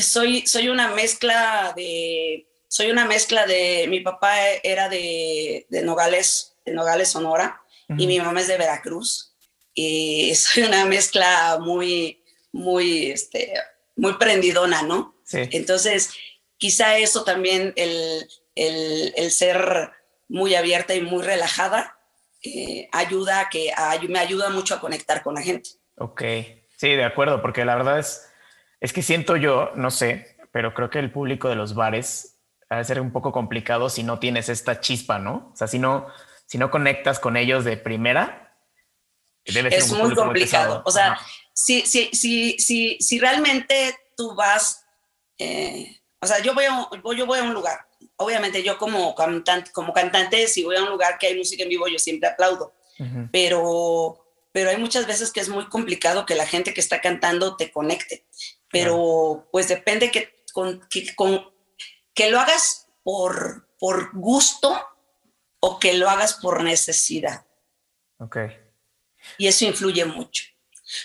soy, 0.00 0.46
soy 0.46 0.68
una 0.68 0.88
mezcla 0.88 1.72
de, 1.76 2.48
soy 2.68 2.90
una 2.90 3.04
mezcla 3.04 3.46
de, 3.46 3.86
mi 3.88 4.00
papá 4.00 4.34
era 4.62 4.88
de, 4.88 5.66
de 5.68 5.82
Nogales, 5.82 6.56
de 6.64 6.72
Nogales, 6.72 7.08
Sonora, 7.08 7.62
y 7.88 8.06
mi 8.06 8.18
mamá 8.18 8.40
es 8.40 8.48
de 8.48 8.58
Veracruz. 8.58 9.34
Y 9.74 10.34
soy 10.36 10.64
una 10.64 10.84
mezcla 10.84 11.58
muy, 11.60 12.24
muy, 12.52 13.10
este, 13.10 13.52
muy 13.94 14.14
prendidona, 14.14 14.82
¿no? 14.82 15.14
Sí. 15.24 15.48
Entonces, 15.52 16.10
quizá 16.56 16.98
eso 16.98 17.24
también, 17.24 17.72
el, 17.76 18.28
el, 18.54 19.12
el 19.16 19.30
ser 19.30 19.92
muy 20.28 20.54
abierta 20.54 20.94
y 20.94 21.00
muy 21.00 21.22
relajada, 21.22 21.96
eh, 22.42 22.88
ayuda 22.92 23.40
a 23.40 23.48
que 23.48 23.72
me 24.08 24.18
ayuda 24.18 24.50
mucho 24.50 24.74
a 24.74 24.80
conectar 24.80 25.22
con 25.22 25.34
la 25.34 25.42
gente. 25.42 25.70
Ok, 25.96 26.22
sí, 26.76 26.90
de 26.90 27.04
acuerdo, 27.04 27.40
porque 27.42 27.64
la 27.64 27.76
verdad 27.76 27.98
es, 27.98 28.28
es 28.80 28.92
que 28.92 29.02
siento 29.02 29.36
yo, 29.36 29.70
no 29.74 29.90
sé, 29.90 30.36
pero 30.52 30.74
creo 30.74 30.90
que 30.90 30.98
el 30.98 31.10
público 31.10 31.48
de 31.48 31.56
los 31.56 31.74
bares 31.74 32.35
va 32.72 32.78
a 32.78 32.84
ser 32.84 33.00
un 33.00 33.12
poco 33.12 33.32
complicado 33.32 33.88
si 33.88 34.02
no 34.02 34.18
tienes 34.18 34.48
esta 34.48 34.80
chispa, 34.80 35.18
¿no? 35.18 35.50
O 35.52 35.56
sea, 35.56 35.66
si 35.66 35.78
no, 35.78 36.06
si 36.46 36.58
no 36.58 36.70
conectas 36.70 37.18
con 37.18 37.36
ellos 37.36 37.64
de 37.64 37.76
primera, 37.76 38.58
debe 39.44 39.70
ser 39.70 39.78
es 39.80 39.92
muy 39.92 40.14
complicado. 40.14 40.82
o 40.84 40.90
sea, 40.90 41.18
si, 41.52 41.82
si, 41.82 42.10
si, 42.12 42.58
si, 42.58 42.98
si 43.00 43.18
realmente 43.18 43.96
tú 44.16 44.34
vas, 44.34 44.84
eh, 45.38 46.00
o 46.20 46.26
sea, 46.26 46.40
yo 46.40 46.54
voy, 46.54 46.64
a, 46.64 46.88
yo 47.16 47.26
voy 47.26 47.38
a 47.38 47.44
un 47.44 47.54
lugar. 47.54 47.86
Obviamente 48.16 48.62
yo 48.62 48.78
como 48.78 49.14
cantante, 49.14 49.70
como 49.72 49.92
cantante, 49.92 50.48
si 50.48 50.64
voy 50.64 50.76
a 50.76 50.82
un 50.82 50.90
lugar 50.90 51.18
que 51.18 51.28
hay 51.28 51.36
música 51.36 51.62
en 51.62 51.68
vivo, 51.68 51.86
yo 51.86 51.98
siempre 51.98 52.28
aplaudo, 52.28 52.74
pero, 53.30 54.26
pero 54.52 54.70
hay 54.70 54.78
muchas 54.78 55.06
veces 55.06 55.32
que 55.32 55.40
es 55.40 55.48
muy 55.48 55.66
complicado 55.66 56.24
que 56.24 56.34
la 56.34 56.46
gente 56.46 56.72
que 56.72 56.80
está 56.80 57.00
cantando 57.00 57.56
te 57.56 57.70
conecte, 57.70 58.26
pero 58.70 59.48
pues 59.52 59.68
depende 59.68 60.10
que, 60.10 60.34
con, 60.52 60.80
que, 60.90 61.14
con, 61.14 61.55
que 62.16 62.30
lo 62.30 62.40
hagas 62.40 62.88
por, 63.04 63.68
por 63.78 64.10
gusto 64.18 64.76
o 65.60 65.78
que 65.78 65.94
lo 65.94 66.10
hagas 66.10 66.34
por 66.34 66.64
necesidad. 66.64 67.46
Ok. 68.18 68.38
Y 69.38 69.46
eso 69.46 69.64
influye 69.64 70.04
mucho. 70.04 70.44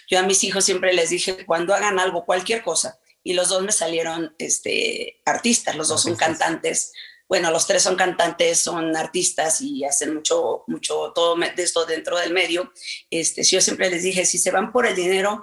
Yo 0.10 0.18
a 0.20 0.24
mis 0.24 0.44
hijos 0.44 0.66
siempre 0.66 0.94
les 0.94 1.10
dije, 1.10 1.46
cuando 1.46 1.76
hagan 1.76 2.00
algo, 2.00 2.26
cualquier 2.26 2.64
cosa, 2.64 3.00
y 3.24 3.34
los 3.34 3.50
dos 3.50 3.62
me 3.62 3.72
salieron 3.72 4.36
este, 4.38 5.22
artistas, 5.26 5.76
los 5.76 5.90
dos 5.90 6.02
son 6.02 6.16
cantantes. 6.16 6.94
Bueno, 7.28 7.52
los 7.52 7.68
tres 7.68 7.84
son 7.84 7.96
cantantes, 7.96 8.60
son 8.60 8.96
artistas 8.96 9.62
y 9.62 9.84
hacen 9.86 10.14
mucho, 10.16 10.64
mucho 10.68 11.12
todo 11.14 11.36
de 11.36 11.64
esto 11.64 11.86
dentro 11.86 12.18
del 12.18 12.34
medio. 12.34 12.72
Este, 13.10 13.44
yo 13.44 13.62
siempre 13.62 13.90
les 13.90 14.04
dije, 14.04 14.26
si 14.26 14.38
se 14.38 14.52
van 14.52 14.72
por 14.72 14.86
el 14.86 14.96
dinero, 14.96 15.42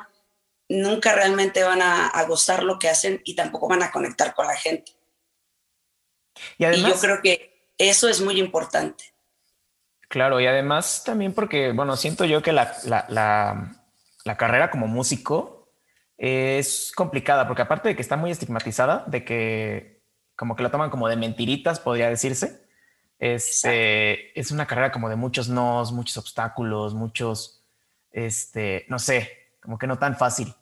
nunca 0.69 1.15
realmente 1.15 1.63
van 1.63 1.81
a, 1.83 2.25
gozar 2.25 2.63
lo 2.63 2.79
que 2.79 2.89
hacen 2.89 3.23
y 3.25 3.35
tampoco 3.35 3.69
van 3.69 3.83
a 3.83 3.91
conectar 3.91 4.35
con 4.35 4.47
la 4.47 4.57
gente. 4.57 4.98
Y, 6.59 6.65
además, 6.65 6.95
yo 6.95 7.01
creo 7.01 7.23
que 7.23 7.73
eso 7.79 8.09
es 8.09 8.21
muy 8.21 8.39
importante. 8.39 9.05
Claro, 10.09 10.41
y 10.41 10.47
además 10.47 11.03
también 11.05 11.33
porque, 11.33 11.73
bueno, 11.73 11.97
siento 11.97 12.25
yo 12.25 12.43
que 12.43 12.53
la, 12.53 12.75
la, 12.85 13.05
la, 13.09 13.85
la 14.25 14.37
carrera 14.37 14.71
como 14.71 14.87
músico 14.87 15.71
es 16.17 16.93
complicada 16.95 17.47
porque 17.47 17.63
aparte 17.63 17.89
de 17.89 17.97
que 17.97 18.03
está 18.03 18.17
muy 18.17 18.31
estigmatizada, 18.31 19.05
de 19.07 19.25
que 19.25 20.03
como 20.35 20.57
que 20.57 20.63
la 20.63 20.71
toman 20.71 20.91
como 20.91 21.09
de 21.09 21.17
mentiritas, 21.17 21.81
podría 21.81 22.09
decirse, 22.09 22.69
este, 23.19 24.39
es 24.39 24.51
una 24.51 24.67
carrera 24.67 24.93
como 24.93 25.09
de 25.09 25.17
muchos 25.17 25.49
nos, 25.49 25.93
muchos 25.93 26.17
obstáculos, 26.17 26.95
muchos, 26.95 27.65
este, 28.13 28.87
no 28.89 28.99
sé, 28.99 29.51
como 29.61 29.79
que 29.79 29.89
no 29.89 29.99
tan 29.99 30.17
fácil. 30.17 30.55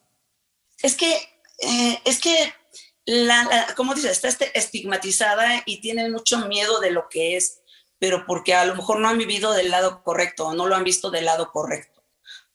Es 0.82 0.96
que, 0.96 1.12
eh, 1.12 2.00
es 2.04 2.20
que, 2.20 2.52
la, 3.06 3.72
como 3.76 3.94
dices, 3.94 4.12
está 4.12 4.28
este, 4.28 4.56
estigmatizada 4.58 5.62
y 5.64 5.80
tienen 5.80 6.12
mucho 6.12 6.46
miedo 6.46 6.80
de 6.80 6.90
lo 6.90 7.08
que 7.08 7.36
es, 7.36 7.60
pero 7.98 8.26
porque 8.26 8.54
a 8.54 8.66
lo 8.66 8.74
mejor 8.74 8.98
no 8.98 9.08
han 9.08 9.18
vivido 9.18 9.52
del 9.52 9.70
lado 9.70 10.02
correcto 10.02 10.48
o 10.48 10.54
no 10.54 10.66
lo 10.66 10.74
han 10.74 10.84
visto 10.84 11.10
del 11.10 11.24
lado 11.24 11.50
correcto 11.50 11.96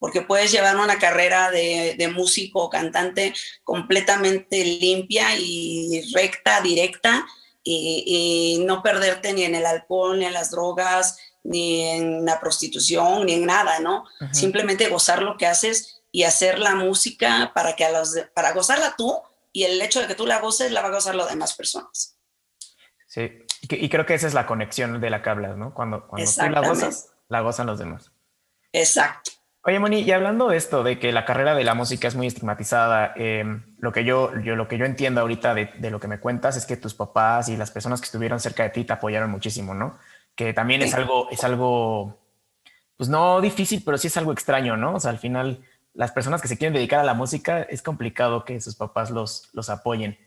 porque 0.01 0.23
puedes 0.23 0.51
llevar 0.51 0.77
una 0.77 0.97
carrera 0.97 1.51
de, 1.51 2.11
músico 2.11 2.63
o 2.63 2.69
cantante 2.71 3.35
completamente 3.63 4.65
limpia 4.65 5.35
y 5.37 6.11
recta, 6.15 6.59
directa, 6.59 7.23
y, 7.63 8.63
no 8.65 8.81
perderte 8.81 9.31
ni 9.31 9.43
en 9.43 9.53
el 9.53 9.63
alcohol, 9.63 10.17
ni 10.17 10.25
en 10.25 10.33
las 10.33 10.49
drogas, 10.49 11.19
ni 11.43 11.83
en 11.83 12.25
la 12.25 12.39
prostitución, 12.39 13.27
ni 13.27 13.33
en 13.33 13.45
nada, 13.45 13.79
¿no? 13.79 14.05
Simplemente 14.31 14.89
gozar 14.89 15.21
lo 15.21 15.37
que 15.37 15.45
haces 15.45 16.01
y 16.11 16.23
hacer 16.23 16.57
la 16.57 16.73
música 16.73 17.51
para, 17.53 17.75
que 17.75 17.85
a 17.85 17.91
los 17.91 18.17
para 18.33 18.53
gozarla 18.53 18.95
tú 18.97 19.21
y 19.51 19.63
el 19.63 19.81
hecho 19.81 20.01
de 20.01 20.07
que 20.07 20.15
tú 20.15 20.25
la 20.25 20.39
goces 20.39 20.71
la 20.71 20.81
va 20.81 20.87
a 20.87 20.91
gozar 20.91 21.15
las 21.15 21.29
demás 21.29 21.53
personas. 21.55 22.17
Sí, 23.07 23.29
y, 23.61 23.89
creo 23.89 24.05
que 24.05 24.13
esa 24.13 24.27
es 24.27 24.33
la 24.33 24.45
conexión 24.45 25.01
de 25.01 25.09
la 25.09 25.21
que 25.21 25.29
hablas, 25.29 25.57
¿no? 25.57 25.73
Cuando, 25.73 26.07
cuando 26.07 26.31
tú 26.31 26.49
la 26.49 26.61
gozas, 26.61 27.13
la 27.27 27.41
gozan 27.41 27.67
los 27.67 27.77
demás. 27.77 28.11
Exacto. 28.71 29.31
Oye, 29.63 29.79
Moni, 29.79 29.99
y 29.99 30.11
hablando 30.11 30.47
de 30.47 30.57
esto, 30.57 30.81
de 30.81 30.97
que 30.97 31.11
la 31.11 31.23
carrera 31.23 31.53
de 31.53 31.63
la 31.63 31.75
música 31.75 32.07
es 32.07 32.15
muy 32.15 32.25
estigmatizada, 32.25 33.13
em, 33.15 33.75
lo, 33.77 33.91
que 33.91 34.03
yo, 34.03 34.31
yo, 34.39 34.55
lo 34.55 34.67
que 34.67 34.77
yo 34.79 34.85
entiendo 34.85 35.21
ahorita 35.21 35.53
de, 35.53 35.69
de, 35.77 35.91
lo 35.91 35.99
que 35.99 36.07
me 36.07 36.19
cuentas 36.19 36.57
es 36.57 36.65
que 36.65 36.77
tus 36.77 36.95
papás 36.95 37.47
y 37.47 37.57
las 37.57 37.69
personas 37.69 38.01
que 38.01 38.05
estuvieron 38.05 38.39
cerca 38.39 38.63
de 38.63 38.69
ti 38.69 38.85
te 38.85 38.93
apoyaron 38.93 39.29
muchísimo, 39.29 39.75
¿no? 39.75 39.99
Que 40.33 40.53
también 40.53 40.81
es 40.81 40.95
algo, 40.95 41.29
es 41.29 41.43
algo, 41.43 42.17
pues 42.97 43.07
no 43.09 43.39
difícil, 43.39 43.83
pero 43.85 43.99
sí 43.99 44.07
es 44.07 44.17
algo 44.17 44.31
extraño, 44.31 44.77
¿no? 44.77 44.95
O 44.95 44.99
sea, 44.99 45.11
al 45.11 45.19
final, 45.19 45.63
las 45.93 46.12
personas 46.12 46.41
que 46.41 46.47
se 46.47 46.58
quieren 46.58 46.73
dedicar 46.73 46.99
a 46.99 47.04
la 47.04 47.13
música, 47.13 47.63
es 47.63 47.82
complicado 47.82 48.45
que 48.45 48.60
sus 48.62 48.75
papás 48.75 49.12
los, 49.12 49.49
los 49.54 49.69
apoyen. 49.69 50.17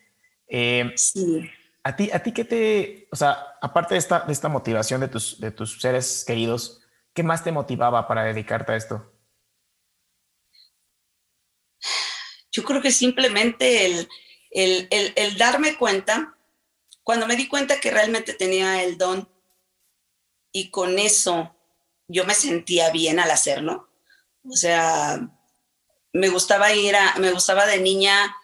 Em, 0.47 0.93
sí. 0.97 1.51
¿A 1.83 1.97
ti, 1.97 2.11
a 2.13 2.23
ti 2.23 2.33
qué 2.33 2.45
te, 2.45 3.09
o 3.11 3.17
sea, 3.17 3.57
aparte 3.61 3.95
de 3.95 3.99
esta, 3.99 4.21
de 4.21 4.33
esta 4.33 4.49
motivación 4.49 5.01
de 5.01 5.09
tus, 5.09 5.39
de 5.39 5.51
tus 5.51 5.81
seres 5.81 6.25
queridos, 6.27 6.81
¿qué 7.13 7.23
más 7.23 7.45
te 7.45 7.53
motivaba 7.53 8.09
para 8.09 8.25
dedicarte 8.25 8.73
a 8.73 8.77
esto? 8.77 9.13
Yo 12.51 12.65
creo 12.65 12.81
que 12.81 12.91
simplemente 12.91 13.87
el, 13.87 14.09
el, 14.51 15.37
darme 15.37 15.77
cuenta, 15.77 16.37
cuando 17.03 17.27
me 17.27 17.37
di 17.37 17.49
cuenta 17.49 17.81
que 17.81 17.91
realmente 17.91 18.33
tenía 18.33 18.83
el 18.83 18.97
don 18.97 19.29
y 20.53 20.71
con 20.71 20.99
eso 20.99 21.55
yo 22.07 22.25
me 22.25 22.35
sentía 22.35 22.91
bien 22.91 23.19
al 23.19 23.31
hacerlo. 23.31 23.89
O 24.49 24.57
sea, 24.57 25.29
me 26.15 26.29
gustaba 26.31 26.73
ir 26.73 26.97
a, 26.97 27.17
me 27.19 27.33
gustaba 27.33 27.67
de 27.67 27.79
niña 27.79 28.35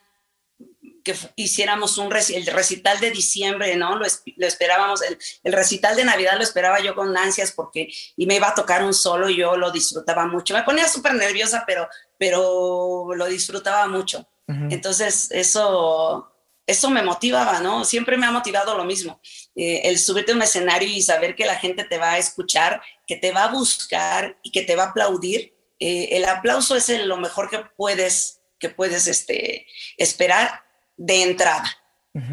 que 1.03 1.15
hiciéramos 1.37 1.97
un 1.97 2.13
el 2.15 2.47
recital 2.47 3.01
de 3.01 3.11
diciembre, 3.11 3.75
¿no? 3.77 3.97
Lo, 3.97 4.05
esperábamos, 4.05 5.01
el, 5.03 5.19
el, 5.45 5.53
recital 5.53 5.97
de 5.97 6.05
Navidad 6.05 6.37
lo 6.37 6.43
esperaba 6.43 6.81
yo 6.81 6.95
con 6.95 7.17
ansias 7.17 7.53
porque 7.53 7.89
y 8.17 8.27
me 8.27 8.37
iba 8.37 8.49
a 8.49 8.55
tocar 8.55 8.85
un 8.85 8.93
solo 8.93 9.31
y 9.31 9.37
yo 9.37 9.57
lo 9.57 9.71
disfrutaba 9.71 10.27
mucho. 10.27 10.53
Me 10.53 10.63
ponía 10.63 10.87
súper 10.89 11.15
nerviosa, 11.15 11.65
pero, 11.67 11.89
pero 12.19 13.09
lo 13.15 13.27
disfrutaba 13.27 13.87
mucho. 13.89 14.27
Entonces, 14.69 15.31
eso, 15.31 16.29
eso 16.67 16.91
me 16.91 17.05
motivaba, 17.05 17.61
¿no? 17.61 17.85
Siempre 17.85 18.17
me 18.17 18.27
ha 18.27 18.33
motivado 18.33 18.77
lo 18.77 18.85
mismo. 18.85 19.21
Eh, 19.55 19.83
el 19.85 19.97
subirte 19.97 20.33
a 20.33 20.35
un 20.35 20.43
escenario 20.43 20.89
y 20.89 21.03
saber 21.03 21.37
que 21.37 21.47
la 21.47 21.55
gente 21.55 21.85
te 21.85 21.99
va 21.99 22.15
a 22.15 22.19
escuchar, 22.19 22.83
que 23.07 23.15
te 23.15 23.31
va 23.31 23.45
a 23.45 23.53
buscar 23.53 24.37
y 24.43 24.51
que 24.51 24.63
te 24.63 24.75
va 24.75 24.85
a 24.85 24.89
aplaudir. 24.89 25.55
Eh, 25.81 26.11
el 26.13 26.27
aplauso 26.27 26.77
es 26.77 26.89
lo 27.05 27.17
mejor 27.17 27.49
que 27.51 27.59
puedes, 27.77 28.41
que 28.59 28.69
puedes 28.69 29.07
este, 29.07 29.67
esperar 29.97 30.63
de 30.97 31.23
entrada. 31.23 31.77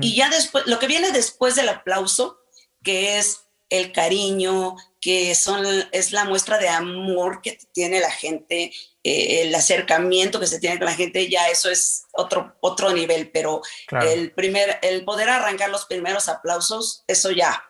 Y 0.01 0.15
ya 0.15 0.29
después, 0.29 0.65
lo 0.65 0.79
que 0.79 0.87
viene 0.87 1.11
después 1.11 1.55
del 1.55 1.69
aplauso, 1.69 2.39
que 2.83 3.19
es 3.19 3.41
el 3.69 3.91
cariño, 3.91 4.75
que 4.99 5.35
son, 5.35 5.65
es 5.91 6.11
la 6.11 6.25
muestra 6.25 6.57
de 6.57 6.67
amor 6.67 7.41
que 7.41 7.59
tiene 7.73 7.99
la 7.99 8.09
gente, 8.09 8.71
eh, 9.03 9.41
el 9.43 9.53
acercamiento 9.53 10.39
que 10.39 10.47
se 10.47 10.59
tiene 10.59 10.79
con 10.79 10.87
la 10.87 10.95
gente, 10.95 11.29
ya 11.29 11.47
eso 11.49 11.69
es 11.69 12.05
otro, 12.11 12.55
otro 12.59 12.91
nivel, 12.91 13.29
pero 13.29 13.61
el, 14.01 14.31
primer, 14.31 14.79
el 14.81 15.05
poder 15.05 15.29
arrancar 15.29 15.69
los 15.69 15.85
primeros 15.85 16.27
aplausos, 16.27 17.03
eso 17.07 17.29
ya 17.31 17.63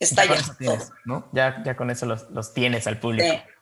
está 0.00 0.24
ya. 0.24 0.42
¿no? 1.04 1.28
ya. 1.32 1.62
Ya 1.64 1.76
con 1.76 1.90
eso 1.90 2.06
los, 2.06 2.30
los 2.30 2.52
tienes 2.52 2.86
al 2.86 2.98
público. 2.98 3.28
Sí, 3.28 3.53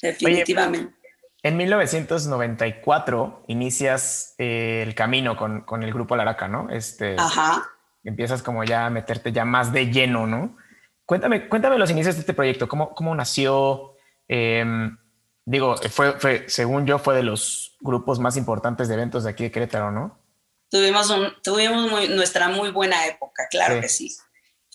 definitivamente. 0.00 0.94
en 1.42 1.56
1994 1.56 3.44
inicias 3.48 4.34
eh, 4.38 4.82
el 4.86 4.94
camino 4.94 5.36
con, 5.36 5.62
con, 5.62 5.82
el 5.82 5.92
grupo 5.92 6.16
Laraca, 6.16 6.48
¿no? 6.48 6.68
Este, 6.70 7.16
Ajá. 7.18 7.68
Empiezas 8.04 8.42
como 8.42 8.64
ya 8.64 8.86
a 8.86 8.90
meterte 8.90 9.32
ya 9.32 9.44
más 9.44 9.72
de 9.72 9.90
lleno, 9.90 10.26
¿no? 10.26 10.56
Cuéntame, 11.04 11.48
cuéntame 11.48 11.76
los 11.76 11.90
inicios 11.90 12.14
de 12.14 12.20
este 12.20 12.34
proyecto, 12.34 12.68
cómo, 12.68 12.94
cómo 12.94 13.14
nació. 13.14 13.96
Em, 14.28 14.96
digo, 15.44 15.76
fue, 15.90 16.12
fue, 16.20 16.44
según 16.48 16.86
yo, 16.86 16.98
fue 16.98 17.16
de 17.16 17.24
los 17.24 17.76
grupos 17.80 18.20
más 18.20 18.36
importantes 18.36 18.88
de 18.88 18.94
eventos 18.94 19.24
de 19.24 19.30
aquí 19.30 19.42
de 19.44 19.50
Querétaro, 19.50 19.90
¿no? 19.90 20.18
Tuvimos, 20.70 21.10
un, 21.10 21.32
tuvimos 21.42 22.08
nuestra 22.10 22.48
muy 22.48 22.70
buena 22.70 23.06
época, 23.06 23.48
claro 23.50 23.80
que 23.80 23.88
sí, 23.88 24.16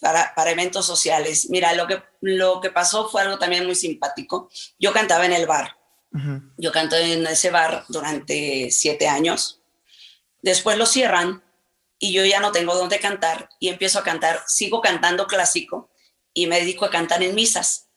para, 0.05 0.35
para 0.35 0.51
eventos 0.51 0.85
sociales. 0.85 1.49
Mira, 1.49 1.73
lo 1.73 1.87
que, 1.87 1.99
lo 2.21 2.61
que 2.61 2.69
pasó 2.69 3.09
fue 3.09 3.23
algo 3.23 3.39
también 3.39 3.65
muy 3.65 3.73
simpático. 3.73 4.51
Yo 4.77 4.93
cantaba 4.93 5.25
en 5.25 5.33
el 5.33 5.47
bar. 5.47 5.79
Yo 6.57 6.71
canté 6.71 7.13
en 7.13 7.25
ese 7.25 7.49
bar 7.49 7.85
durante 7.89 8.69
siete 8.69 9.07
años. 9.07 9.61
Después 10.43 10.77
lo 10.77 10.85
cierran 10.85 11.43
y 11.97 12.13
yo 12.13 12.23
ya 12.23 12.39
no 12.39 12.51
tengo 12.51 12.75
dónde 12.75 12.99
cantar 12.99 13.49
y 13.59 13.69
empiezo 13.69 13.97
a 13.97 14.03
cantar, 14.03 14.43
sigo 14.45 14.79
cantando 14.79 15.25
clásico 15.25 15.89
y 16.35 16.45
me 16.45 16.59
dedico 16.59 16.85
a 16.85 16.91
cantar 16.91 17.23
en 17.23 17.33
misas. 17.33 17.89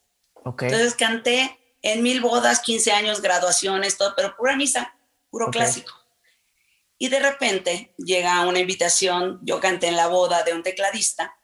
Entonces 0.44 0.94
canté 0.94 1.58
en 1.82 2.02
mil 2.02 2.22
bodas, 2.22 2.60
15 2.60 2.90
años, 2.90 3.20
graduaciones, 3.20 3.98
todo, 3.98 4.14
pero 4.16 4.34
pura 4.34 4.56
misa, 4.56 4.96
puro 5.28 5.50
clásico. 5.50 5.92
Y 6.96 7.08
de 7.08 7.20
repente 7.20 7.94
llega 7.98 8.46
una 8.46 8.60
invitación, 8.60 9.40
yo 9.42 9.60
canté 9.60 9.88
en 9.88 9.96
la 9.96 10.06
boda 10.06 10.42
de 10.42 10.54
un 10.54 10.62
tecladista, 10.62 11.37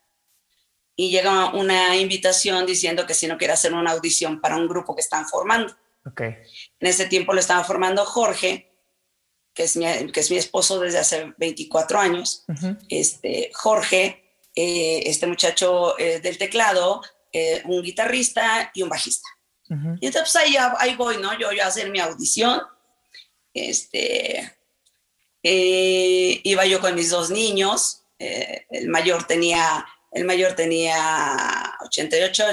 y 0.96 1.10
llega 1.10 1.52
una 1.54 1.96
invitación 1.96 2.66
diciendo 2.66 3.06
que 3.06 3.14
si 3.14 3.26
no 3.26 3.36
quiere 3.36 3.54
hacer 3.54 3.74
una 3.74 3.92
audición 3.92 4.40
para 4.40 4.56
un 4.56 4.68
grupo 4.68 4.94
que 4.94 5.00
están 5.00 5.26
formando. 5.26 5.74
Okay. 6.06 6.36
En 6.78 6.88
ese 6.88 7.06
tiempo 7.06 7.32
lo 7.32 7.40
estaba 7.40 7.64
formando 7.64 8.04
Jorge, 8.04 8.70
que 9.54 9.62
es 9.62 9.76
mi, 9.76 9.86
que 10.12 10.20
es 10.20 10.30
mi 10.30 10.36
esposo 10.36 10.78
desde 10.80 10.98
hace 10.98 11.32
24 11.38 11.98
años. 11.98 12.44
este, 12.88 13.50
Jorge 13.54 14.24
eh, 14.56 15.02
este 15.06 15.26
muchacho 15.26 15.98
eh, 15.98 16.20
del 16.20 16.38
teclado, 16.38 17.02
eh, 17.32 17.62
un 17.64 17.82
guitarrista 17.82 18.70
y 18.72 18.82
un 18.82 18.88
bajista. 18.88 19.28
Y 20.00 20.06
entonces 20.06 20.36
ahí, 20.36 20.54
ahí, 20.78 20.94
voy, 20.94 21.16
¿no? 21.16 21.36
Yo, 21.36 21.50
yo 21.50 21.64
a 21.64 21.66
hacer 21.66 21.90
mi 21.90 21.98
audición. 21.98 22.60
Este, 23.52 24.56
iba 25.42 26.66
yo 26.66 26.80
con 26.80 26.94
mis 26.94 27.10
dos 27.10 27.30
niños. 27.30 28.02
el 28.18 28.88
mayor 28.88 29.24
tenía, 29.24 29.84
el 30.14 30.24
mayor 30.24 30.54
tenía 30.54 31.76
88, 31.80 32.44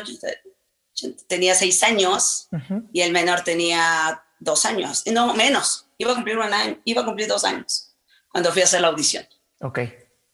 tenía 1.28 1.56
6 1.56 1.84
años 1.84 2.50
y 2.92 3.02
el 3.02 3.12
menor 3.14 3.42
tenía 3.42 4.24
2 4.40 4.66
años. 4.66 5.04
No, 5.06 5.34
menos. 5.36 5.88
Iba 5.98 6.12
a 6.12 6.16
cumplir 6.16 6.38
un 6.40 6.52
año, 6.52 6.82
iba 6.84 7.04
a 7.04 7.06
cumplir 7.06 7.28
dos 7.28 7.44
años 7.44 7.96
cuando 8.28 8.52
fui 8.52 8.64
a 8.64 8.66
hacer 8.66 8.82
la 8.82 8.88
audición. 8.88 9.28
Ok. 9.60 9.80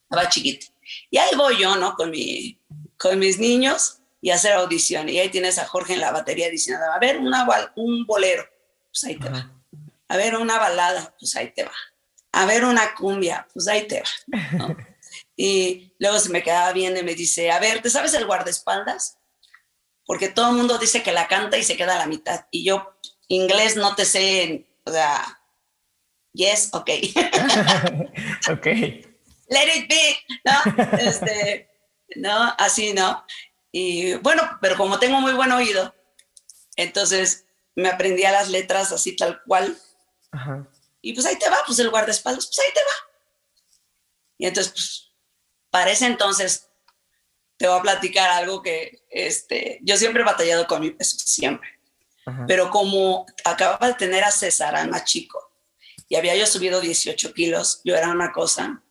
Estaba 0.09 0.29
chiquito. 0.29 0.67
Y 1.11 1.17
ahí 1.17 1.35
voy 1.35 1.59
yo, 1.59 1.75
¿no? 1.75 1.93
Con, 1.95 2.11
mi, 2.11 2.57
con 2.97 3.19
mis 3.19 3.37
niños 3.37 3.99
y 4.21 4.29
hacer 4.29 4.53
audición. 4.53 5.09
Y 5.09 5.19
ahí 5.19 5.27
tienes 5.27 5.57
a 5.57 5.67
Jorge 5.67 5.95
en 5.95 5.99
la 5.99 6.11
batería 6.11 6.49
diciendo, 6.49 6.85
a 6.93 6.97
ver, 6.99 7.17
una, 7.17 7.45
un 7.75 8.05
bolero, 8.05 8.45
pues 8.89 9.03
ahí 9.03 9.17
te 9.17 9.27
va. 9.27 9.51
A 10.07 10.15
ver, 10.15 10.37
una 10.37 10.57
balada, 10.57 11.13
pues 11.19 11.35
ahí 11.35 11.51
te 11.51 11.65
va. 11.65 11.73
A 12.31 12.45
ver, 12.45 12.63
una 12.63 12.95
cumbia, 12.95 13.45
pues 13.53 13.67
ahí 13.67 13.85
te 13.87 14.01
va. 14.01 14.77
y 15.37 15.93
luego 15.99 16.19
se 16.19 16.29
me 16.29 16.43
quedaba 16.43 16.73
viendo 16.73 16.99
y 16.99 17.03
me 17.03 17.15
dice, 17.15 17.51
a 17.51 17.59
ver, 17.59 17.81
¿te 17.81 17.89
sabes 17.89 18.13
el 18.13 18.25
guardaespaldas? 18.25 19.17
Porque 20.05 20.27
todo 20.27 20.49
el 20.49 20.57
mundo 20.57 20.77
dice 20.77 21.03
que 21.03 21.13
la 21.13 21.29
canta 21.29 21.57
y 21.57 21.63
se 21.63 21.77
queda 21.77 21.95
a 21.95 21.99
la 21.99 22.07
mitad. 22.07 22.47
Y 22.51 22.65
yo, 22.65 22.97
inglés 23.29 23.77
no 23.77 23.95
te 23.95 24.03
sé, 24.03 24.67
o 24.83 24.91
sea, 24.91 25.41
yes, 26.33 26.69
ok. 26.73 26.89
ok 28.51 28.67
let 29.49 29.67
it 29.75 29.89
be, 29.89 30.17
¿no? 30.45 30.97
Este, 30.99 31.69
¿no? 32.15 32.53
Así, 32.57 32.93
¿no? 32.93 33.25
Y 33.71 34.15
bueno, 34.15 34.43
pero 34.61 34.77
como 34.77 34.99
tengo 34.99 35.19
muy 35.19 35.33
buen 35.33 35.51
oído, 35.51 35.93
entonces 36.75 37.45
me 37.75 37.89
aprendí 37.89 38.23
a 38.23 38.31
las 38.31 38.49
letras 38.49 38.91
así 38.91 39.15
tal 39.15 39.41
cual. 39.43 39.77
Y 41.01 41.13
pues 41.13 41.25
ahí 41.25 41.37
te 41.37 41.49
va, 41.49 41.57
pues 41.65 41.79
el 41.79 41.89
guardaespaldas, 41.89 42.47
pues 42.47 42.59
ahí 42.59 42.73
te 42.73 42.81
va. 42.81 43.13
Y 44.39 44.45
entonces, 44.47 44.73
pues, 44.73 45.06
para 45.69 45.91
ese 45.91 46.05
entonces, 46.05 46.69
te 47.57 47.67
voy 47.67 47.79
a 47.79 47.81
platicar 47.81 48.29
algo 48.29 48.61
que 48.61 49.05
este, 49.09 49.79
yo 49.81 49.97
siempre 49.97 50.21
he 50.21 50.25
batallado 50.25 50.67
con 50.67 50.81
mi 50.81 50.91
peso, 50.91 51.17
siempre. 51.19 51.69
Pero 52.45 52.69
como 52.71 53.25
acababa 53.45 53.87
de 53.87 53.93
tener 53.93 54.21
a 54.25 54.31
César, 54.31 54.75
al 54.75 54.89
más 54.89 55.05
chico, 55.05 55.53
y 56.09 56.17
había 56.17 56.35
yo 56.35 56.45
subido 56.45 56.81
18 56.81 57.33
kilos, 57.33 57.79
yo 57.85 57.95
era 57.95 58.09
una 58.09 58.33
cosa 58.33 58.83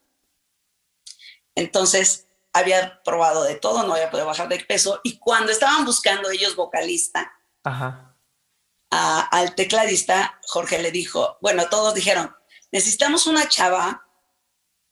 entonces, 1.57 2.29
había 2.53 3.03
probado 3.03 3.43
de 3.43 3.57
todo, 3.57 3.83
no 3.83 3.95
había 3.95 4.11
podido 4.11 4.27
bajar 4.27 4.49
de 4.49 4.61
peso. 4.61 5.01
Y 5.03 5.19
cuando 5.19 5.51
estaban 5.51 5.85
buscando 5.85 6.31
ellos 6.31 6.55
vocalista, 6.55 7.33
al 8.91 9.55
tecladista, 9.57 10.39
Jorge 10.47 10.81
le 10.81 10.93
dijo, 10.93 11.39
bueno, 11.41 11.69
todos 11.69 11.95
dijeron, 11.95 12.35
necesitamos 12.71 13.27
una 13.27 13.49
chava. 13.49 14.06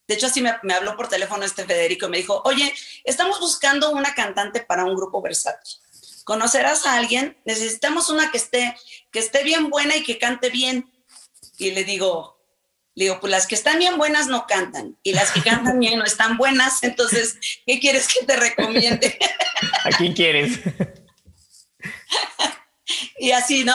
De 0.07 0.15
hecho, 0.15 0.27
así 0.27 0.43
me, 0.43 0.75
habló 0.75 0.97
por 0.97 1.09
teléfono 1.09 1.45
este 1.45 1.65
Federico 1.65 2.07
y 2.07 2.11
me 2.11 2.17
dijo, 2.19 2.43
oye, 2.45 2.73
estamos 3.05 3.41
buscando 3.41 3.91
una 3.91 4.15
cantante 4.15 4.61
para 4.61 4.85
un 4.85 4.95
grupo 4.95 5.23
versátil. 5.23 5.81
¿Conocerás 6.25 6.87
a 6.87 6.97
alguien? 6.97 7.37
Necesitamos 7.45 8.11
una 8.11 8.31
que 8.31 8.39
esté, 8.39 8.77
que 9.11 9.19
esté 9.19 9.43
bien 9.45 9.71
buena 9.71 9.97
y 9.97 10.03
que 10.03 10.19
cante 10.19 10.51
bien. 10.51 10.91
Y 11.59 11.71
le 11.71 11.85
digo, 11.85 12.39
le 12.95 13.05
digo, 13.07 13.21
pues 13.21 13.31
las 13.31 13.47
que 13.47 13.55
están 13.55 13.79
bien 13.79 13.99
buenas 13.99 14.29
no 14.29 14.47
cantan 14.47 14.97
y 15.03 15.13
las 15.13 15.31
que 15.33 15.43
cantan 15.43 15.79
bien 15.79 15.99
no 15.99 16.05
están 16.05 16.37
buenas, 16.37 16.83
entonces, 16.83 17.39
¿qué 17.67 17.81
quieres 17.81 18.07
que 18.09 18.25
te 18.25 18.37
recomiende? 18.37 19.19
¿A 19.85 19.91
quién 19.91 20.13
quieres? 20.13 20.61
y 23.19 23.33
así, 23.33 23.65
¿no? 23.65 23.75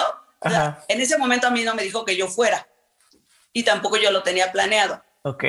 en 0.88 1.02
ese 1.02 1.18
momento 1.18 1.48
a 1.48 1.52
mí 1.52 1.64
no 1.64 1.76
me 1.76 1.84
dijo 1.84 2.06
que 2.06 2.16
yo 2.16 2.28
fuera 2.28 2.66
y 3.52 3.64
tampoco 3.64 3.98
yo 3.98 4.10
lo 4.12 4.24
tenía 4.24 4.52
planeado. 4.52 5.04
Ok. 5.24 5.44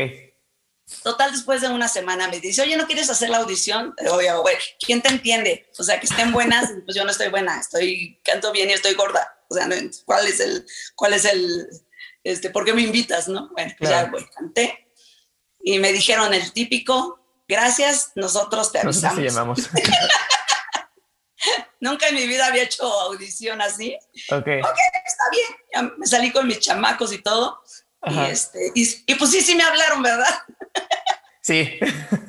Total, 1.02 1.32
después 1.32 1.60
de 1.60 1.68
una 1.68 1.88
semana 1.88 2.28
me 2.28 2.40
dice, 2.40 2.62
oye, 2.62 2.76
¿no 2.76 2.86
quieres 2.86 3.10
hacer 3.10 3.30
la 3.30 3.38
audición? 3.38 3.94
Oye, 4.10 4.32
güey, 4.32 4.56
¿quién 4.84 5.00
te 5.00 5.08
entiende? 5.08 5.68
O 5.78 5.82
sea, 5.82 5.98
que 5.98 6.06
estén 6.06 6.32
buenas, 6.32 6.70
pues 6.84 6.96
yo 6.96 7.04
no 7.04 7.10
estoy 7.10 7.28
buena, 7.28 7.58
estoy, 7.58 8.20
canto 8.24 8.52
bien 8.52 8.70
y 8.70 8.74
estoy 8.74 8.94
gorda. 8.94 9.38
O 9.48 9.54
sea, 9.54 9.68
¿cuál 10.04 10.26
es 10.26 10.40
el, 10.40 10.66
cuál 10.94 11.14
es 11.14 11.24
el, 11.24 11.68
este, 12.22 12.50
¿por 12.50 12.64
qué 12.64 12.72
me 12.72 12.82
invitas, 12.82 13.28
no? 13.28 13.48
Bueno, 13.52 13.72
pues 13.78 13.90
ya 13.90 14.04
voy, 14.06 14.26
canté. 14.36 14.92
Y 15.62 15.78
me 15.78 15.92
dijeron 15.92 16.32
el 16.34 16.52
típico, 16.52 17.20
gracias, 17.48 18.12
nosotros 18.14 18.72
te 18.72 18.80
avisamos. 18.80 19.22
llamamos. 19.22 19.70
Nunca 21.80 22.08
en 22.08 22.14
mi 22.14 22.26
vida 22.26 22.46
había 22.46 22.64
hecho 22.64 22.84
audición 22.84 23.62
así. 23.62 23.96
Ok. 24.30 24.48
Ok, 24.62 24.78
está 25.06 25.24
bien. 25.32 25.94
me 25.96 26.06
salí 26.06 26.30
con 26.30 26.46
mis 26.46 26.60
chamacos 26.60 27.10
y 27.12 27.22
todo. 27.22 27.62
Y, 28.06 28.18
este, 28.30 28.72
y, 28.74 29.14
pues 29.16 29.30
sí, 29.30 29.40
sí 29.42 29.54
me 29.54 29.62
hablaron, 29.62 30.02
¿verdad? 30.02 30.42
Sí. 31.42 31.78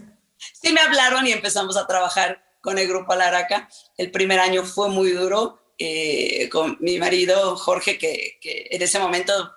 sí 0.62 0.74
me 0.74 0.82
hablaron 0.82 1.26
y 1.28 1.32
empezamos 1.32 1.78
a 1.78 1.88
trabajar 1.88 2.44
con 2.62 2.78
el 2.78 2.88
grupo 2.88 3.14
Alaraca. 3.14 3.70
El 3.98 4.12
primer 4.12 4.40
año 4.40 4.64
fue 4.64 4.90
muy 4.90 5.12
duro. 5.12 5.60
Eh, 5.84 6.48
con 6.50 6.78
mi 6.80 7.00
marido 7.00 7.56
Jorge, 7.58 7.98
que, 7.98 8.38
que 8.40 8.68
en 8.70 8.84
ese 8.84 9.00
momento 9.00 9.52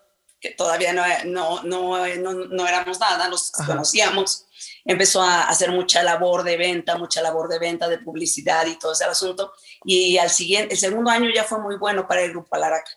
que 0.45 0.51
todavía 0.51 0.93
no, 0.93 1.03
no, 1.25 1.63
no, 1.63 2.07
no, 2.35 2.69
éramos 2.69 3.01
nada, 3.01 3.29
nos 3.29 3.51
conocíamos, 3.51 4.45
empezó 4.85 5.23
a 5.23 5.49
hacer 5.49 5.71
mucha 5.71 6.03
labor 6.03 6.43
de 6.43 6.59
venta, 6.59 6.99
mucha 6.99 7.23
labor 7.23 7.49
de 7.49 7.59
venta, 7.59 7.89
de 7.89 7.97
publicidad 7.97 8.67
y 8.67 8.79
todo 8.79 8.93
ese 8.93 9.05
asunto. 9.05 9.55
Y 9.87 10.19
al 10.19 10.29
siguiente, 10.29 10.75
el 10.75 10.81
segundo 10.81 11.11
año 11.11 11.31
ya 11.35 11.45
fue 11.45 11.61
muy 11.61 11.77
bueno 11.77 12.07
para 12.07 12.21
el 12.21 12.33
Grupo 12.33 12.55
Alaraca. 12.55 12.91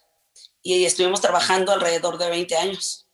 Y 0.61 0.83
estuvimos 0.83 1.21
trabajando 1.21 1.71
alrededor 1.71 2.17
de 2.17 2.29
20 2.29 2.57
años. 2.57 3.06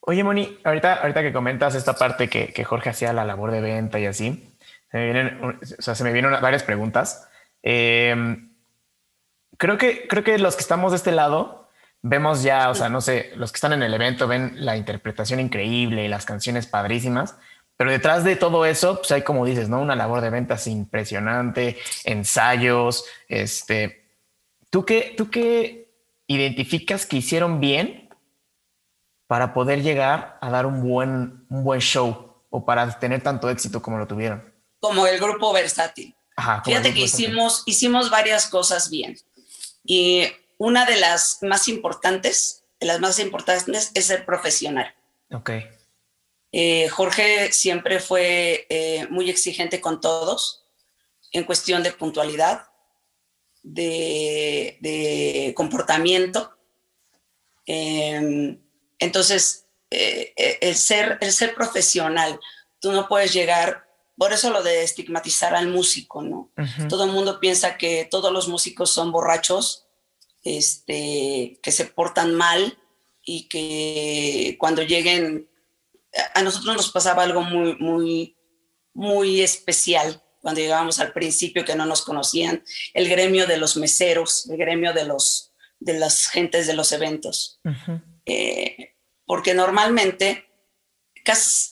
Oye, 0.00 0.24
Moni, 0.24 0.58
ahorita, 0.64 0.94
ahorita 0.94 1.22
que 1.22 1.32
comentas 1.32 1.74
esta 1.74 1.94
parte 1.94 2.28
que, 2.28 2.52
que 2.52 2.64
Jorge 2.64 2.90
hacía 2.90 3.12
la 3.12 3.24
labor 3.24 3.50
de 3.50 3.60
venta 3.60 3.98
y 3.98 4.06
así, 4.06 4.54
se 4.90 4.96
me 4.96 5.04
vienen, 5.04 5.58
o 5.60 5.82
sea, 5.82 5.94
se 5.94 6.04
me 6.04 6.12
vienen 6.12 6.32
varias 6.40 6.62
preguntas. 6.62 7.28
Em, 7.62 8.52
creo, 9.56 9.76
que, 9.76 10.08
creo 10.08 10.24
que 10.24 10.38
los 10.38 10.56
que 10.56 10.62
estamos 10.62 10.92
de 10.92 10.96
este 10.96 11.12
lado 11.12 11.68
vemos 12.00 12.42
ya, 12.42 12.70
o 12.70 12.74
sea, 12.74 12.88
no 12.88 13.00
sé, 13.00 13.32
los 13.36 13.52
que 13.52 13.56
están 13.56 13.72
en 13.72 13.82
el 13.82 13.92
evento 13.92 14.28
ven 14.28 14.64
la 14.64 14.76
interpretación 14.76 15.40
increíble 15.40 16.04
y 16.04 16.08
las 16.08 16.24
canciones 16.24 16.66
padrísimas, 16.66 17.36
Pero 17.76 17.92
detrás 17.92 18.24
de 18.24 18.34
todo 18.34 18.66
eso, 18.66 18.96
pues 18.96 19.12
hay, 19.12 19.22
como 19.22 19.46
dices, 19.46 19.68
¿no? 19.68 19.80
Una 19.80 19.94
labor 19.94 20.20
de 20.20 20.30
ventas 20.30 20.66
impresionante, 20.66 21.76
ensayos, 22.04 23.04
este... 23.28 24.04
¿Tú 24.70 24.84
qué, 24.84 25.14
tú 25.16 25.30
qué 25.30 25.88
identificas 26.26 27.06
que 27.06 27.18
hicieron 27.18 27.60
bien 27.60 28.07
para 29.28 29.54
poder 29.54 29.82
llegar 29.82 30.38
a 30.40 30.50
dar 30.50 30.66
un 30.66 30.82
buen, 30.82 31.46
un 31.48 31.62
buen 31.62 31.80
show 31.80 32.42
o 32.50 32.64
para 32.64 32.98
tener 32.98 33.22
tanto 33.22 33.48
éxito 33.48 33.80
como 33.80 33.98
lo 33.98 34.08
tuvieron? 34.08 34.52
Como 34.80 35.06
el 35.06 35.20
grupo 35.20 35.52
versátil. 35.52 36.16
Fíjate 36.64 36.94
que 36.94 37.00
hicimos, 37.00 37.62
hicimos 37.66 38.10
varias 38.10 38.48
cosas 38.48 38.90
bien. 38.90 39.16
Y 39.84 40.24
una 40.56 40.86
de 40.86 40.96
las 40.96 41.38
más 41.42 41.68
importantes, 41.68 42.64
de 42.80 42.86
las 42.86 43.00
más 43.00 43.18
importantes, 43.18 43.90
es 43.94 44.06
ser 44.06 44.24
profesional. 44.24 44.94
Ok. 45.32 45.50
Eh, 46.52 46.88
Jorge 46.88 47.52
siempre 47.52 48.00
fue 48.00 48.66
eh, 48.70 49.06
muy 49.10 49.28
exigente 49.28 49.80
con 49.80 50.00
todos 50.00 50.64
en 51.32 51.44
cuestión 51.44 51.82
de 51.82 51.92
puntualidad, 51.92 52.68
de, 53.62 55.52
comportamiento. 55.54 56.56
Em, 57.66 58.58
entonces, 58.98 59.66
eh, 59.90 60.34
el, 60.60 60.74
ser, 60.74 61.18
el 61.20 61.32
ser 61.32 61.54
profesional, 61.54 62.38
tú 62.80 62.92
no 62.92 63.08
puedes 63.08 63.32
llegar, 63.32 63.86
por 64.16 64.32
eso 64.32 64.50
lo 64.50 64.62
de 64.62 64.82
estigmatizar 64.82 65.54
al 65.54 65.68
músico, 65.68 66.22
¿no? 66.22 66.52
Todo 66.88 67.04
el 67.04 67.12
mundo 67.12 67.40
piensa 67.40 67.76
que 67.76 68.06
todos 68.10 68.32
los 68.32 68.48
músicos 68.48 68.90
son 68.90 69.12
borrachos, 69.12 69.86
este, 70.42 71.58
que 71.62 71.72
se 71.72 71.84
portan 71.84 72.34
mal 72.34 72.78
y 73.22 73.48
que 73.48 74.56
cuando 74.58 74.82
lleguen 74.82 75.48
a 76.34 76.42
nosotros 76.42 76.76
nos 76.76 76.90
pasaba 76.90 77.22
algo 77.22 77.42
muy, 77.42 77.76
muy, 77.76 78.36
muy 78.94 79.40
especial 79.40 80.22
cuando 80.40 80.60
llegábamos 80.60 80.98
al 81.00 81.12
principio 81.12 81.64
que 81.64 81.74
no 81.74 81.84
nos 81.84 82.02
conocían, 82.02 82.64
el 82.94 83.08
gremio 83.08 83.46
de 83.46 83.58
los 83.58 83.76
meseros, 83.76 84.48
el 84.48 84.56
gremio 84.56 84.92
de, 84.92 85.04
los, 85.04 85.52
de 85.78 85.98
las 85.98 86.28
gentes 86.28 86.66
de 86.66 86.74
los 86.74 86.92
eventos. 86.92 87.60
Eh, 88.28 88.94
porque 89.24 89.54
normalmente, 89.54 90.46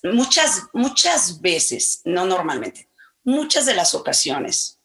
muchas, 0.02 0.64
muchas 0.72 1.40
veces, 1.40 2.02
no 2.04 2.26
normalmente, 2.26 2.88
muchas 3.24 3.66
de 3.66 3.74
las 3.74 3.94
ocasiones, 3.94 4.80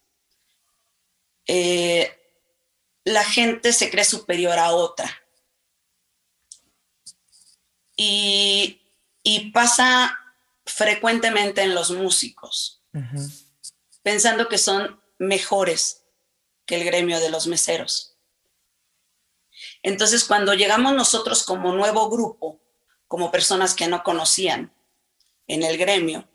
eh, 1.48 2.18
la 3.04 3.24
gente 3.24 3.74
se 3.74 3.90
cree 3.90 4.06
superior 4.06 4.60
a 4.60 4.72
otra. 4.72 5.10
Y 7.96 8.82
y 9.24 9.52
pasa 9.52 10.18
frecuentemente 10.66 11.62
en 11.62 11.76
los 11.76 11.92
músicos, 11.92 12.84
pensando 14.04 14.48
que 14.48 14.58
son 14.58 15.00
mejores 15.20 16.04
que 16.66 16.76
el 16.76 16.86
gremio 16.86 17.20
de 17.20 17.30
los 17.30 17.48
meseros. 17.48 18.11
Entonces, 19.84 20.26
cuando 20.26 20.54
llegamos 20.54 20.94
nosotros 20.94 21.44
como 21.44 21.74
nuevo 21.74 22.10
grupo, 22.10 22.62
como 23.08 23.32
personas 23.32 23.74
que 23.74 23.88
no 23.88 24.04
conocían 24.04 24.74
en 25.48 25.64
el 25.64 25.78
gremio, 25.78 26.30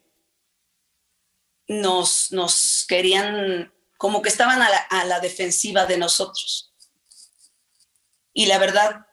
nos, 1.69 2.33
nos 2.33 2.85
querían, 2.89 3.73
como 3.97 4.23
que 4.23 4.29
estaban 4.29 4.63
a 4.63 4.71
la, 4.71 4.79
a 4.79 5.05
la 5.05 5.21
defensiva 5.21 5.87
de 5.87 5.99
nosotros. 5.99 6.73
Y 8.33 8.47
la 8.47 8.59
verdad, 8.59 9.07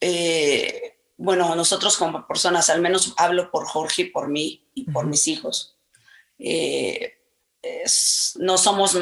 eh, 0.00 0.98
bueno, 1.16 1.54
nosotros 1.54 1.96
como 1.96 2.26
personas, 2.26 2.68
al 2.68 2.82
menos 2.82 3.14
hablo 3.16 3.50
por 3.50 3.66
Jorge 3.66 4.02
y 4.02 4.10
por 4.10 4.28
mí 4.28 4.68
y 4.74 4.84
por 4.90 5.06
mis 5.06 5.26
hijos, 5.28 5.76
eh, 6.38 7.14
no 8.36 8.58
somos 8.58 8.98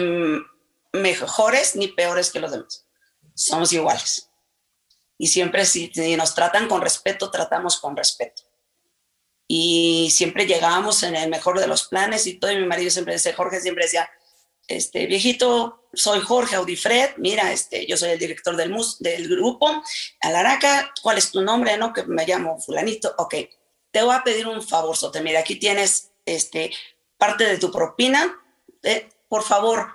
mejores 0.92 1.74
ni 1.74 1.88
peores 1.88 2.30
que 2.30 2.40
los 2.40 2.52
demás, 2.52 2.86
somos 3.34 3.72
iguales. 3.72 4.30
Y 5.18 5.28
siempre 5.28 5.64
si, 5.64 5.90
nos 6.16 6.34
tratan 6.34 6.68
con 6.68 6.82
respeto, 6.82 7.30
tratamos 7.30 7.78
con 7.80 7.96
respeto. 7.96 8.42
Y 9.46 10.10
siempre 10.10 10.46
llegábamos 10.46 11.02
en 11.02 11.16
el 11.16 11.30
mejor 11.30 11.60
de 11.60 11.66
los 11.66 11.84
planes 11.88 12.26
y 12.26 12.34
todo, 12.34 12.52
mi 12.52 12.66
marido 12.66 12.90
siempre 12.90 13.14
decía, 13.14 13.34
Jorge 13.36 13.60
siempre 13.60 13.84
decía, 13.84 14.08
este 14.66 15.06
viejito, 15.06 15.88
soy 15.92 16.20
Jorge 16.20 16.56
Audifred, 16.56 17.16
mira, 17.18 17.52
este, 17.52 17.86
yo 17.86 17.96
soy 17.96 18.10
el 18.10 18.18
director 18.18 18.56
del, 18.56 18.70
mus, 18.70 18.98
del 18.98 19.28
grupo, 19.28 19.82
Alaraca, 20.20 20.92
¿cuál 21.02 21.18
es 21.18 21.30
tu 21.30 21.42
nombre? 21.42 21.76
No, 21.76 21.92
que 21.92 22.04
me 22.04 22.26
llamo 22.26 22.58
fulanito, 22.58 23.14
ok, 23.18 23.34
te 23.90 24.02
voy 24.02 24.14
a 24.14 24.24
pedir 24.24 24.46
un 24.48 24.62
favor, 24.66 24.96
Sote, 24.96 25.20
mira, 25.20 25.40
aquí 25.40 25.56
tienes 25.56 26.12
este, 26.24 26.72
parte 27.18 27.44
de 27.44 27.58
tu 27.58 27.70
propina, 27.70 28.40
eh, 28.82 29.08
por 29.28 29.42
favor, 29.42 29.92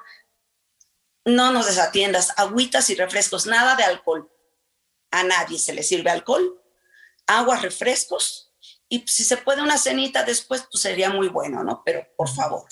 no 1.26 1.52
nos 1.52 1.66
desatiendas, 1.66 2.34
agüitas 2.38 2.90
y 2.90 2.96
refrescos, 2.96 3.46
nada 3.46 3.76
de 3.76 3.84
alcohol, 3.84 4.30
a 5.12 5.24
nadie 5.24 5.58
se 5.58 5.74
le 5.74 5.84
sirve 5.84 6.10
alcohol, 6.10 6.62
aguas, 7.28 7.62
refrescos, 7.62 8.50
y 8.90 9.06
si 9.08 9.24
se 9.24 9.38
puede 9.38 9.62
una 9.62 9.78
cenita 9.78 10.24
después, 10.24 10.66
pues 10.70 10.82
sería 10.82 11.12
muy 11.12 11.28
bueno, 11.28 11.64
¿no? 11.64 11.84
Pero 11.86 12.08
por 12.18 12.28
favor. 12.28 12.68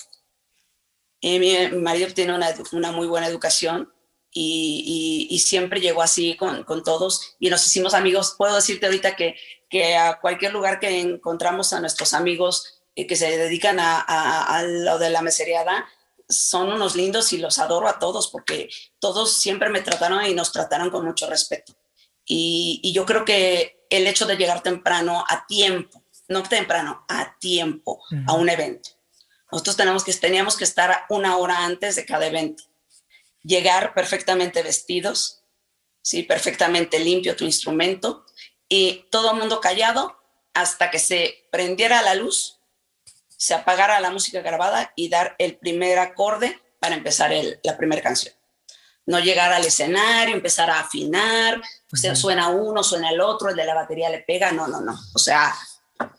Eh, 1.20 1.38
mi, 1.38 1.78
marido 1.78 2.12
tiene 2.12 2.34
una, 2.34 2.54
una, 2.72 2.92
muy 2.92 3.06
buena 3.06 3.26
educación 3.26 3.92
y, 4.32 5.26
y, 5.30 5.38
siempre 5.40 5.80
llegó 5.80 6.00
así 6.02 6.36
con, 6.36 6.62
con, 6.62 6.84
todos 6.84 7.36
y 7.40 7.50
nos 7.50 7.64
hicimos 7.66 7.94
amigos. 7.94 8.34
Puedo 8.36 8.54
decirte 8.54 8.86
ahorita 8.86 9.16
que, 9.16 9.36
que 9.68 9.96
a 9.96 10.20
cualquier 10.20 10.52
lugar 10.52 10.80
que 10.80 11.00
encontramos 11.00 11.72
a 11.72 11.80
nuestros 11.80 12.14
amigos 12.14 12.82
eh, 12.94 13.06
que 13.06 13.16
se 13.16 13.36
dedican 13.36 13.78
a, 13.80 14.00
a, 14.00 14.62
lo 14.64 14.98
de 14.98 15.10
la 15.10 15.22
meseriada, 15.22 15.86
son 16.28 16.72
unos 16.72 16.96
lindos 16.96 17.32
y 17.32 17.38
los 17.38 17.58
adoro 17.58 17.88
a 17.88 17.98
todos 17.98 18.28
porque 18.28 18.68
todos 18.98 19.32
siempre 19.34 19.70
me 19.70 19.80
trataron 19.80 20.24
y 20.26 20.34
nos 20.34 20.52
trataron 20.52 20.90
con 20.90 21.04
mucho 21.04 21.28
respeto. 21.28 21.77
Y, 22.28 22.80
y 22.82 22.92
yo 22.92 23.04
creo 23.06 23.24
que 23.24 23.86
el 23.90 24.06
hecho 24.06 24.26
de 24.26 24.36
llegar 24.36 24.62
temprano, 24.62 25.24
a 25.28 25.46
tiempo, 25.46 26.04
no 26.28 26.42
temprano, 26.42 27.04
a 27.08 27.36
tiempo, 27.40 28.00
a 28.26 28.34
un 28.34 28.50
evento 28.50 28.90
nosotros 29.50 29.76
tenemos 29.76 30.04
que, 30.04 30.12
teníamos 30.14 30.56
que 30.56 30.64
estar 30.64 31.06
una 31.08 31.36
hora 31.36 31.64
antes 31.64 31.96
de 31.96 32.04
cada 32.04 32.26
evento. 32.26 32.64
Llegar 33.42 33.94
perfectamente 33.94 34.62
vestidos, 34.62 35.42
¿sí? 36.02 36.22
perfectamente 36.22 36.98
limpio 36.98 37.36
tu 37.36 37.44
instrumento 37.44 38.26
y 38.68 39.06
todo 39.10 39.32
el 39.32 39.38
mundo 39.38 39.60
callado 39.60 40.18
hasta 40.52 40.90
que 40.90 40.98
se 40.98 41.46
prendiera 41.50 42.02
la 42.02 42.14
luz, 42.14 42.58
se 43.28 43.54
apagara 43.54 44.00
la 44.00 44.10
música 44.10 44.40
grabada 44.42 44.92
y 44.96 45.08
dar 45.08 45.34
el 45.38 45.56
primer 45.56 45.98
acorde 45.98 46.60
para 46.80 46.96
empezar 46.96 47.32
la 47.62 47.76
primera 47.76 48.02
canción. 48.02 48.34
No 49.06 49.20
llegar 49.20 49.52
al 49.52 49.64
escenario, 49.64 50.34
empezar 50.34 50.68
a 50.68 50.80
afinar, 50.80 51.62
suena 51.92 52.48
uno, 52.48 52.82
suena 52.82 53.10
el 53.10 53.20
otro, 53.20 53.50
el 53.50 53.56
de 53.56 53.64
la 53.64 53.74
batería 53.74 54.10
le 54.10 54.20
pega, 54.20 54.52
no, 54.52 54.68
no, 54.68 54.80
no. 54.80 54.98
O 55.14 55.18
sea, 55.18 55.54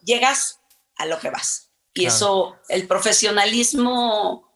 llegas 0.04 0.60
a 0.98 1.06
lo 1.06 1.20
que 1.20 1.30
vas. 1.30 1.72
Y 1.94 2.06
eso, 2.06 2.58
el 2.70 2.88
profesionalismo 2.88 4.50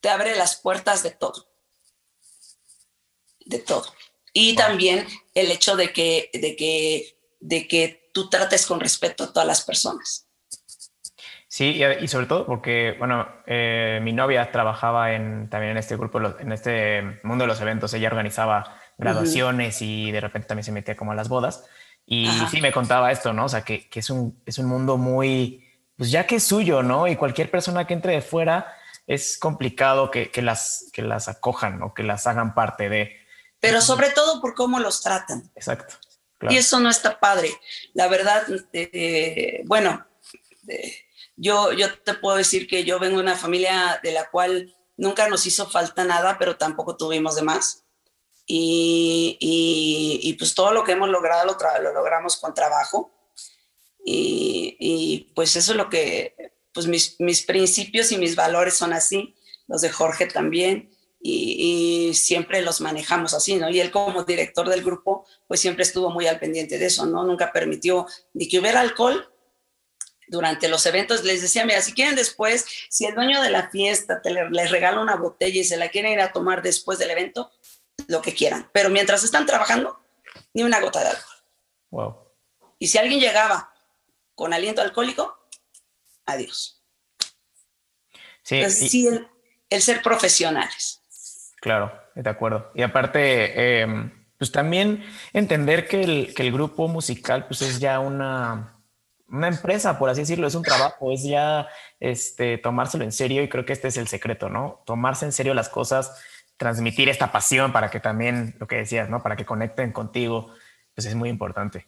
te 0.00 0.08
abre 0.08 0.36
las 0.36 0.56
puertas 0.56 1.02
de 1.02 1.10
todo. 1.10 1.46
De 3.44 3.58
todo. 3.58 3.86
Y 4.32 4.54
también 4.54 5.06
el 5.34 5.50
hecho 5.50 5.76
de 5.76 5.92
que, 5.92 6.30
de, 6.32 6.56
que, 6.56 7.18
de 7.40 7.68
que 7.68 8.10
tú 8.12 8.28
trates 8.28 8.66
con 8.66 8.80
respeto 8.80 9.24
a 9.24 9.32
todas 9.32 9.46
las 9.46 9.62
personas. 9.62 10.26
Sí, 11.48 11.82
y, 12.00 12.08
sobre 12.08 12.26
todo 12.26 12.44
porque, 12.44 12.96
bueno, 12.98 13.26
eh, 13.46 13.98
mi 14.02 14.12
novia 14.12 14.50
trabajaba 14.52 15.12
en, 15.12 15.48
también 15.48 15.72
en 15.72 15.78
este 15.78 15.96
grupo, 15.96 16.20
en 16.38 16.52
este 16.52 17.18
mundo 17.22 17.44
de 17.44 17.48
los 17.48 17.60
eventos. 17.60 17.94
Ella 17.94 18.08
organizaba 18.08 18.78
graduaciones 18.98 19.82
y 19.82 20.10
de 20.10 20.20
repente 20.20 20.48
también 20.48 20.64
se 20.64 20.72
metía 20.72 20.96
como 20.96 21.12
a 21.12 21.14
las 21.14 21.28
bodas. 21.28 21.64
Y 22.06 22.28
sí 22.50 22.60
me 22.60 22.72
contaba 22.72 23.10
esto, 23.10 23.32
¿no? 23.32 23.46
O 23.46 23.48
sea, 23.48 23.62
que, 23.62 23.88
que 23.88 24.00
es, 24.00 24.10
un, 24.10 24.40
es 24.46 24.58
un 24.58 24.66
mundo 24.66 24.96
muy 24.96 25.66
pues 25.96 26.10
ya 26.10 26.26
que 26.26 26.36
es 26.36 26.44
suyo, 26.44 26.82
¿no? 26.82 27.08
Y 27.08 27.16
cualquier 27.16 27.50
persona 27.50 27.86
que 27.86 27.94
entre 27.94 28.12
de 28.12 28.22
fuera 28.22 28.76
es 29.06 29.38
complicado 29.38 30.10
que, 30.10 30.30
las, 30.42 30.90
que 30.92 31.02
las 31.02 31.28
acojan 31.28 31.82
o 31.82 31.94
que 31.94 32.02
las 32.02 32.26
hagan 32.26 32.54
parte 32.54 32.88
de. 32.88 33.16
Pero 33.60 33.80
sobre 33.80 34.10
todo 34.10 34.40
por 34.40 34.54
cómo 34.54 34.78
los 34.78 35.00
tratan. 35.00 35.50
Exacto. 35.54 35.94
Y 36.50 36.56
eso 36.56 36.80
no 36.80 36.90
está 36.90 37.18
padre. 37.18 37.50
La 37.94 38.08
verdad, 38.08 38.42
eh, 38.72 39.62
bueno, 39.64 40.06
eh, 40.68 40.94
yo, 41.36 41.72
yo 41.72 41.98
te 41.98 42.14
puedo 42.14 42.36
decir 42.36 42.66
que 42.66 42.84
yo 42.84 42.98
vengo 42.98 43.16
de 43.16 43.22
una 43.22 43.36
familia 43.36 43.98
de 44.02 44.12
la 44.12 44.28
cual 44.28 44.74
nunca 44.98 45.28
nos 45.28 45.46
hizo 45.46 45.66
falta 45.70 46.04
nada, 46.04 46.36
pero 46.38 46.56
tampoco 46.56 46.96
tuvimos 46.96 47.36
de 47.36 47.42
más. 47.42 47.85
Y, 48.48 49.36
y, 49.40 50.32
pues 50.34 50.54
todo 50.54 50.72
lo 50.72 50.84
que 50.84 50.92
hemos 50.92 51.08
logrado 51.08 51.44
lo, 51.46 51.82
lo 51.82 51.92
logramos 51.92 52.36
con 52.36 52.54
trabajo 52.54 53.12
y, 54.08 55.32
pues 55.34 55.56
eso 55.56 55.72
es 55.72 55.76
lo 55.76 55.90
que, 55.90 56.36
pues 56.72 56.86
mis, 56.86 57.16
mis, 57.18 57.42
principios 57.42 58.12
y 58.12 58.18
mis 58.18 58.36
valores 58.36 58.74
son 58.74 58.92
así, 58.92 59.34
los 59.66 59.80
de 59.80 59.90
Jorge 59.90 60.26
también, 60.26 60.90
y, 61.20 62.12
siempre 62.14 62.62
los 62.62 62.80
manejamos 62.80 63.34
así, 63.34 63.56
¿no? 63.56 63.68
Y 63.68 63.80
él 63.80 63.90
como 63.90 64.22
director 64.22 64.68
del 64.68 64.84
grupo, 64.84 65.26
pues 65.48 65.60
siempre 65.60 65.82
estuvo 65.82 66.10
muy 66.10 66.28
al 66.28 66.38
pendiente 66.38 66.78
de 66.78 66.86
eso, 66.86 67.04
¿no? 67.04 67.24
Nunca 67.24 67.52
permitió 67.52 68.06
ni 68.32 68.48
que 68.48 68.60
hubiera 68.60 68.80
alcohol, 68.80 69.28
durante 70.28 70.68
los 70.68 70.84
eventos, 70.86 71.22
les 71.22 71.40
decía, 71.40 71.64
mira, 71.64 71.80
si 71.80 71.92
quieren 71.92 72.16
después, 72.16 72.64
si 72.88 73.06
el 73.06 73.14
dueño 73.14 73.40
de 73.42 73.50
la 73.50 73.70
fiesta 73.70 74.20
te 74.22 74.32
les 74.32 74.70
regala 74.72 75.00
una 75.00 75.14
botella 75.14 75.60
y 75.60 75.64
se 75.64 75.76
la 75.76 75.88
quieren 75.88 76.12
ir 76.12 76.20
a 76.20 76.32
tomar 76.32 76.62
después 76.62 76.98
del 76.98 77.10
evento, 77.10 77.52
lo 78.08 78.22
que 78.22 78.34
quieran. 78.34 78.68
Pero 78.72 78.90
mientras 78.90 79.24
están 79.24 79.46
trabajando, 79.46 80.00
ni 80.54 80.62
una 80.62 80.80
gota 80.80 81.00
de 81.00 81.10
alcohol. 81.10 81.36
Wow. 81.90 82.16
Y 82.78 82.86
si 82.88 82.98
alguien 82.98 83.20
llegaba 83.20 83.72
con 84.34 84.52
aliento 84.52 84.82
alcohólico, 84.82 85.38
adiós. 86.26 86.82
Sí, 88.42 88.68
sí 88.70 89.08
el, 89.70 89.82
ser 89.82 90.02
profesionales. 90.02 91.02
Claro, 91.60 91.92
de 92.14 92.30
acuerdo. 92.30 92.70
Y 92.74 92.82
aparte, 92.82 93.80
em, 93.80 94.26
pues 94.38 94.52
también 94.52 95.04
entender 95.32 95.88
que 95.88 96.02
el, 96.02 96.34
que 96.34 96.42
el 96.42 96.52
grupo 96.52 96.86
musical 96.86 97.46
pues 97.46 97.62
es 97.62 97.80
ya 97.80 97.98
una 97.98 98.76
una 99.28 99.48
empresa, 99.48 99.98
por 99.98 100.08
así 100.08 100.20
decirlo, 100.20 100.46
es 100.46 100.54
un 100.54 100.62
trabajo, 100.62 101.12
es 101.12 101.24
ya 101.24 101.68
este, 101.98 102.58
tomárselo 102.58 103.04
en 103.04 103.12
serio 103.12 103.42
y 103.42 103.48
creo 103.48 103.64
que 103.64 103.72
este 103.72 103.88
es 103.88 103.96
el 103.96 104.08
secreto, 104.08 104.48
¿no? 104.48 104.82
Tomarse 104.86 105.24
en 105.24 105.32
serio 105.32 105.54
las 105.54 105.68
cosas, 105.68 106.22
transmitir 106.56 107.08
esta 107.08 107.32
pasión 107.32 107.72
para 107.72 107.90
que 107.90 108.00
también, 108.00 108.56
lo 108.58 108.66
que 108.66 108.76
decías, 108.76 109.08
¿no? 109.08 109.22
Para 109.22 109.36
que 109.36 109.44
conecten 109.44 109.92
contigo, 109.92 110.54
pues 110.94 111.06
es 111.06 111.14
muy 111.14 111.28
importante. 111.28 111.86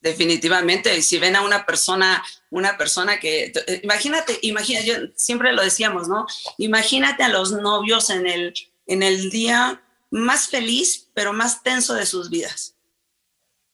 Definitivamente, 0.00 1.02
si 1.02 1.18
ven 1.18 1.36
a 1.36 1.42
una 1.42 1.66
persona, 1.66 2.24
una 2.48 2.78
persona 2.78 3.20
que, 3.20 3.52
eh, 3.66 3.80
imagínate, 3.82 4.38
imagina, 4.42 4.80
yo 4.80 4.94
siempre 5.14 5.52
lo 5.52 5.62
decíamos, 5.62 6.08
¿no? 6.08 6.26
Imagínate 6.56 7.22
a 7.22 7.28
los 7.28 7.52
novios 7.52 8.08
en 8.08 8.26
el, 8.26 8.54
en 8.86 9.02
el 9.02 9.30
día 9.30 9.82
más 10.10 10.48
feliz, 10.48 11.10
pero 11.12 11.34
más 11.34 11.62
tenso 11.62 11.94
de 11.94 12.06
sus 12.06 12.30
vidas, 12.30 12.76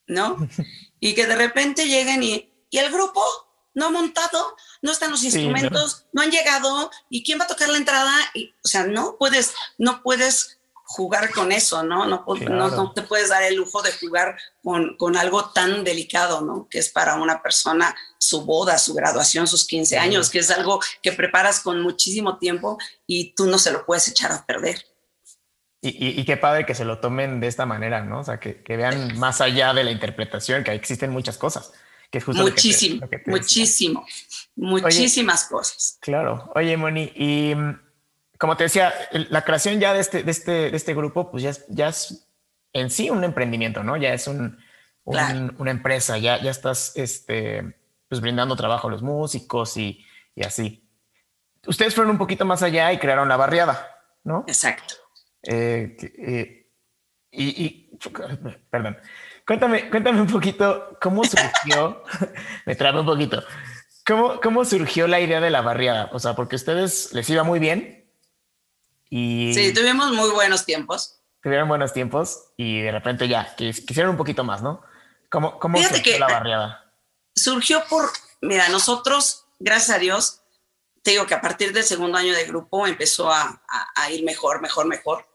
¿no? 0.07 0.37
Y 0.99 1.15
que 1.15 1.27
de 1.27 1.37
repente 1.37 1.87
lleguen 1.87 2.23
y, 2.23 2.51
y 2.71 2.79
el 2.79 2.91
grupo 2.91 3.23
no 3.77 3.87
ha 3.87 3.91
montado, 3.91 4.57
no 4.81 4.91
están 4.91 5.11
los 5.11 5.23
instrumentos, 5.23 6.07
no. 6.11 6.23
han 6.23 6.31
llegado, 6.31 6.91
¿y 7.11 7.23
quién 7.23 7.39
va 7.39 7.45
a 7.45 7.47
tocar 7.47 7.69
la 7.69 7.77
entrada? 7.77 8.11
Y, 8.33 8.55
o 8.65 8.69
sea, 8.69 8.85
no 8.85 9.17
puedes, 9.19 9.55
no 9.77 10.03
puedes 10.03 10.59
jugar 10.73 11.31
con 11.31 11.53
eso, 11.53 11.83
¿no? 11.83 12.07
No, 12.07 12.25
no, 12.27 12.93
te 12.93 13.03
puedes 13.03 13.29
dar 13.29 13.43
el 13.43 13.57
lujo 13.57 13.83
de 13.83 13.93
jugar 13.93 14.39
con, 14.63 14.97
con, 14.97 15.17
algo 15.17 15.51
tan 15.51 15.85
delicado, 15.85 16.41
¿no? 16.41 16.67
Que 16.71 16.79
es 16.79 16.89
para 16.89 17.17
una 17.17 17.43
persona 17.43 17.95
su 18.17 18.47
boda, 18.47 18.79
su 18.79 18.95
graduación, 18.95 19.47
sus 19.47 19.67
15 19.67 19.99
años, 19.99 20.31
que 20.31 20.39
es 20.39 20.51
algo 20.51 20.81
que 21.03 21.13
preparas 21.13 21.61
con 21.61 21.83
muchísimo 21.83 22.39
tiempo 22.39 22.79
y 23.07 23.35
tú 23.35 23.47
no 23.47 23.59
se 23.59 23.73
lo 23.73 23.85
puedes 23.85 24.09
echar 24.09 24.33
a 24.33 24.47
perder. 24.47 24.87
Y, 25.83 26.19
y, 26.21 26.25
qué 26.25 26.37
padre 26.37 26.65
que 26.65 26.75
se 26.75 26.85
lo 26.85 26.99
tomen 26.99 27.39
de 27.41 27.47
esta 27.47 27.67
manera, 27.67 28.03
¿no? 28.03 28.21
O 28.21 28.25
sea, 28.25 28.41
que, 28.41 28.63
que 28.63 28.77
vean 28.77 29.17
más 29.19 29.41
allá 29.41 29.75
de 29.75 29.85
la 29.85 29.93
interpretación, 29.93 30.65
que 30.65 30.73
existen 30.73 31.11
muchas 31.11 31.37
cosas 31.37 31.73
muchísimo, 32.35 33.09
muchísimo, 33.27 34.07
muchísimas 34.55 35.45
cosas. 35.45 35.99
Claro. 36.01 36.51
Oye, 36.55 36.77
Moni, 36.77 37.13
y 37.15 37.55
mm, 37.55 37.81
como 38.39 38.57
te 38.57 38.65
decía, 38.65 38.93
la 39.13 39.45
creación 39.45 39.81
ya 39.81 39.93
de 39.93 40.01
este, 40.01 40.23
de 40.23 40.31
este, 40.31 40.71
de 40.71 40.77
este 40.77 40.95
grupo, 40.95 41.31
pues 41.31 41.43
ya 41.43 41.51
es, 41.51 41.65
ya 41.69 41.89
es 41.89 42.29
en 42.73 42.91
sí 42.91 43.11
un 43.11 43.25
emprendimiento, 43.25 43.83
¿no? 43.83 43.97
Ya 43.97 44.13
es 44.13 44.27
un, 44.27 44.59
una 45.05 45.71
empresa, 45.71 46.19
ya, 46.19 46.41
ya 46.43 46.51
estás 46.51 46.93
este, 46.97 47.77
pues 48.09 48.21
brindando 48.21 48.57
trabajo 48.57 48.89
a 48.89 48.91
los 48.91 49.03
músicos 49.03 49.77
y, 49.77 50.05
y 50.35 50.45
así. 50.45 50.89
Ustedes 51.67 51.95
fueron 51.95 52.13
un 52.13 52.19
poquito 52.19 52.45
más 52.45 52.63
allá 52.63 52.93
y 52.93 52.99
crearon 52.99 53.29
la 53.29 53.37
barriada, 53.37 53.89
¿no? 54.25 54.45
Exacto. 54.47 54.95
Eh, 55.43 55.97
eh, 56.19 56.71
y, 57.31 57.65
y, 57.65 57.99
perdón, 58.71 58.97
Cuéntame, 59.47 59.89
cuéntame 59.91 60.21
un 60.21 60.27
poquito 60.27 60.99
cómo 61.01 61.23
surgió, 61.25 62.03
me 62.67 62.75
trae 62.75 62.99
un 62.99 63.07
poquito, 63.07 63.43
¿Cómo, 64.07 64.41
¿cómo 64.41 64.65
surgió 64.65 65.09
la 65.09 65.19
idea 65.19 65.41
de 65.41 65.51
la 65.51 65.63
barriada? 65.63 66.11
O 66.13 66.21
sea, 66.21 66.37
porque 66.37 66.55
a 66.55 66.59
ustedes 66.59 67.13
les 67.13 67.29
iba 67.29 67.43
muy 67.43 67.59
bien 67.59 68.09
y... 69.11 69.53
Sí, 69.53 69.75
tuvimos 69.75 70.13
muy 70.13 70.31
buenos 70.31 70.65
tiempos. 70.65 71.21
Tuvieron 71.43 71.69
buenos 71.69 71.93
tiempos 71.93 72.53
y 72.57 72.83
de 72.83 72.93
repente 72.93 73.27
ya, 73.27 73.55
quisieron 73.57 74.13
un 74.13 74.17
poquito 74.17 74.45
más, 74.45 74.63
¿no? 74.63 74.81
¿Cómo, 75.29 75.59
cómo 75.59 75.83
surgió 75.83 76.21
la 76.21 76.29
barriada? 76.29 76.93
Surgió 77.35 77.83
por, 77.89 78.11
mira, 78.43 78.69
nosotros, 78.69 79.47
gracias 79.59 79.97
a 79.97 79.99
Dios, 79.99 80.43
te 81.03 81.13
digo 81.13 81.27
que 81.27 81.35
a 81.35 81.41
partir 81.41 81.73
del 81.73 81.83
segundo 81.83 82.17
año 82.17 82.33
de 82.33 82.45
grupo 82.45 82.87
empezó 82.87 83.33
a, 83.33 83.61
a 83.97 84.11
ir 84.11 84.25
mejor, 84.25 84.61
mejor, 84.61 84.87
mejor. 84.87 85.27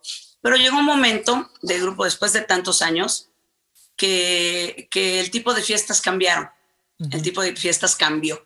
Pero 0.42 0.56
llegó 0.56 0.78
un 0.78 0.86
momento 0.86 1.50
de 1.62 1.80
grupo 1.80 2.06
después 2.06 2.32
de 2.32 2.42
tantos 2.42 2.82
años 2.82 3.31
que, 4.02 5.20
el 5.20 5.32
tipo 5.32 5.54
de 5.54 5.62
fiestas 5.62 6.02
cambiaron, 6.02 6.50
el 7.12 7.22
tipo 7.22 7.42
de 7.42 7.56
fiestas 7.56 7.96
cambió, 7.96 8.46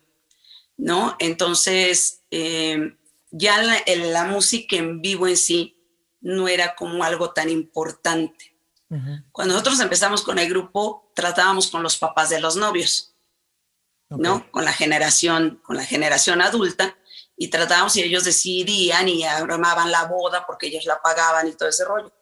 ¿no? 0.76 1.16
Entonces, 1.18 2.22
eh, 2.30 2.96
ya 3.30 3.62
la, 3.62 4.24
música 4.24 4.76
en 4.76 5.00
vivo 5.00 5.26
en 5.26 5.36
sí 5.36 5.76
no 6.20 6.48
era 6.48 6.74
como 6.74 7.04
algo 7.04 7.32
tan 7.32 7.48
importante. 7.50 8.52
Cuando 9.32 9.54
nosotros 9.54 9.80
empezamos 9.80 10.22
con 10.22 10.38
el 10.38 10.48
grupo, 10.48 11.10
tratábamos 11.14 11.68
con 11.68 11.82
los 11.82 11.96
papás 11.96 12.30
de 12.30 12.38
los 12.38 12.56
novios, 12.56 13.14
¿no? 14.10 14.48
Con 14.52 14.64
la 14.64 14.72
generación, 14.72 15.60
con 15.64 15.76
la 15.76 15.84
generación 15.84 16.40
adulta, 16.40 16.96
y 17.36 17.48
tratábamos 17.48 17.96
y 17.96 18.02
ellos 18.02 18.24
decidían 18.24 19.08
y 19.08 19.24
armaban 19.24 19.90
la 19.90 20.04
boda 20.04 20.46
porque 20.46 20.68
ellos 20.68 20.86
la 20.86 21.02
pagaban 21.02 21.48
y 21.48 21.52
todo 21.52 21.68
ese 21.68 21.84
rollo. 21.84 22.12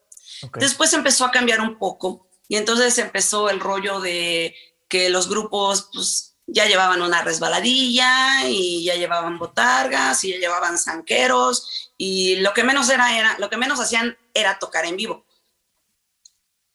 Después 0.54 0.92
empezó 0.92 1.24
a 1.24 1.30
cambiar 1.30 1.60
un 1.60 1.78
poco 1.78 2.28
y 2.48 2.56
entonces 2.56 2.98
empezó 2.98 3.48
el 3.48 3.60
rollo 3.60 4.00
de 4.00 4.54
que 4.88 5.08
los 5.08 5.28
grupos 5.28 5.88
pues, 5.92 6.36
ya 6.46 6.66
llevaban 6.66 7.02
una 7.02 7.22
resbaladilla 7.22 8.48
y 8.48 8.84
ya 8.84 8.96
llevaban 8.96 9.38
botargas 9.38 10.22
y 10.24 10.32
ya 10.32 10.38
llevaban 10.38 10.78
zanqueros 10.78 11.92
y 11.96 12.36
lo 12.36 12.52
que 12.52 12.64
menos 12.64 12.90
era, 12.90 13.18
era 13.18 13.38
lo 13.38 13.48
que 13.48 13.56
menos 13.56 13.80
hacían 13.80 14.16
era 14.34 14.58
tocar 14.58 14.84
en 14.84 14.96
vivo. 14.96 15.24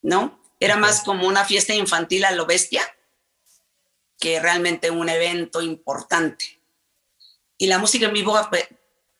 ¿No? 0.02 0.40
Era 0.58 0.76
más 0.76 1.02
como 1.02 1.26
una 1.26 1.44
fiesta 1.44 1.74
infantil 1.74 2.24
a 2.24 2.32
lo 2.32 2.46
bestia 2.46 2.82
que 4.18 4.40
realmente 4.40 4.90
un 4.90 5.08
evento 5.08 5.62
importante. 5.62 6.60
Y 7.56 7.66
la 7.66 7.78
música 7.78 8.06
en 8.06 8.12
vivo 8.12 8.38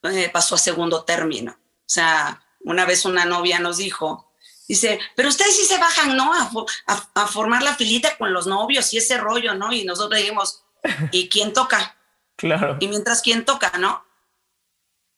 eh, 0.02 0.30
pasó 0.30 0.54
a 0.54 0.58
segundo 0.58 1.04
término. 1.04 1.52
O 1.52 1.92
sea, 1.92 2.42
una 2.60 2.84
vez 2.84 3.04
una 3.04 3.24
novia 3.24 3.58
nos 3.58 3.78
dijo, 3.78 4.29
Dice, 4.70 5.00
pero 5.16 5.28
ustedes 5.28 5.56
sí 5.56 5.64
se 5.64 5.78
bajan, 5.78 6.16
¿no? 6.16 6.30
A, 6.32 7.26
formar 7.26 7.60
la 7.60 7.74
filita 7.74 8.16
con 8.16 8.32
los 8.32 8.46
novios 8.46 8.94
y 8.94 8.98
ese 8.98 9.18
rollo, 9.18 9.52
¿no? 9.52 9.72
Y 9.72 9.84
nosotros 9.84 10.20
dijimos, 10.20 10.62
¿y 11.10 11.28
quién 11.28 11.52
toca? 11.52 11.98
Claro. 12.36 12.76
Y 12.78 12.86
mientras, 12.86 13.20
¿quién 13.20 13.44
toca, 13.44 13.72
no? 13.80 14.04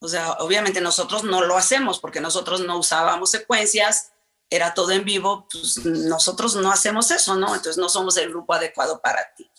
O 0.00 0.08
sea, 0.08 0.32
obviamente 0.38 0.80
nosotros 0.80 1.24
no 1.24 1.42
lo 1.42 1.58
hacemos 1.58 1.98
porque 1.98 2.18
nosotros 2.18 2.62
no 2.62 2.78
usábamos 2.78 3.30
secuencias, 3.30 4.12
era 4.48 4.72
todo 4.72 4.90
en 4.92 5.04
vivo, 5.04 5.46
pues 5.52 5.84
nosotros 5.84 6.56
no 6.56 6.72
hacemos 6.72 7.10
eso, 7.10 7.36
¿no? 7.36 7.48
Entonces 7.48 7.76
no 7.76 7.90
somos 7.90 8.16
el 8.16 8.30
grupo 8.30 8.54
adecuado 8.54 9.02
para 9.02 9.34
ti. 9.34 9.50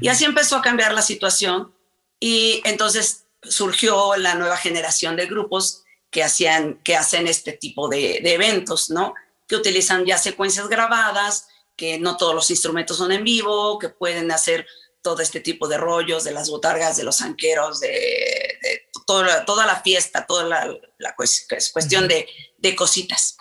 Y 0.00 0.06
así 0.06 0.24
empezó 0.24 0.54
a 0.58 0.62
cambiar 0.62 0.94
la 0.94 1.02
situación 1.02 1.74
y 2.20 2.62
entonces 2.64 3.26
surgió 3.42 4.14
la 4.14 4.36
nueva 4.36 4.56
generación 4.56 5.16
de 5.16 5.26
grupos 5.26 5.82
que 6.12 6.22
hacían, 6.22 6.80
que 6.84 6.96
hacen 6.96 7.26
este 7.26 7.54
tipo 7.54 7.88
de, 7.88 8.20
de 8.22 8.34
eventos, 8.34 8.88
¿no? 8.88 9.14
Que 9.52 9.56
utilizan 9.56 10.06
ya 10.06 10.16
secuencias 10.16 10.66
grabadas, 10.66 11.46
que 11.76 11.98
no 11.98 12.16
todos 12.16 12.34
los 12.34 12.48
instrumentos 12.48 12.96
son 12.96 13.12
en 13.12 13.22
vivo, 13.22 13.78
que 13.78 13.90
pueden 13.90 14.30
hacer 14.30 14.66
todo 15.02 15.20
este 15.20 15.40
tipo 15.40 15.68
de 15.68 15.76
rollos, 15.76 16.24
de 16.24 16.32
las 16.32 16.48
botargas, 16.48 16.96
de 16.96 17.04
los 17.04 17.20
anqueros, 17.20 17.80
de, 17.80 18.88
toda, 19.06 19.66
la 19.66 19.82
fiesta, 19.82 20.24
toda 20.24 20.44
la, 20.44 21.14
cuestión 21.14 22.08
de, 22.08 22.74
cositas. 22.74 23.36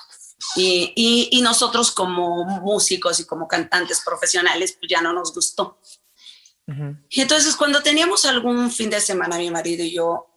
Y, 0.57 1.39
nosotros 1.41 1.91
como 1.91 2.43
músicos 2.43 3.21
y 3.21 3.25
como 3.25 3.47
cantantes 3.47 4.01
profesionales, 4.01 4.75
pues 4.77 4.89
ya 4.89 5.01
no 5.01 5.13
nos 5.13 5.33
gustó. 5.33 5.79
Y 7.07 7.21
entonces 7.21 7.55
cuando 7.55 7.81
teníamos 7.81 8.25
algún 8.25 8.69
fin 8.69 8.89
de 8.89 8.99
semana, 8.99 9.37
mi 9.37 9.49
marido 9.49 9.85
y 9.85 9.93
yo 9.93 10.27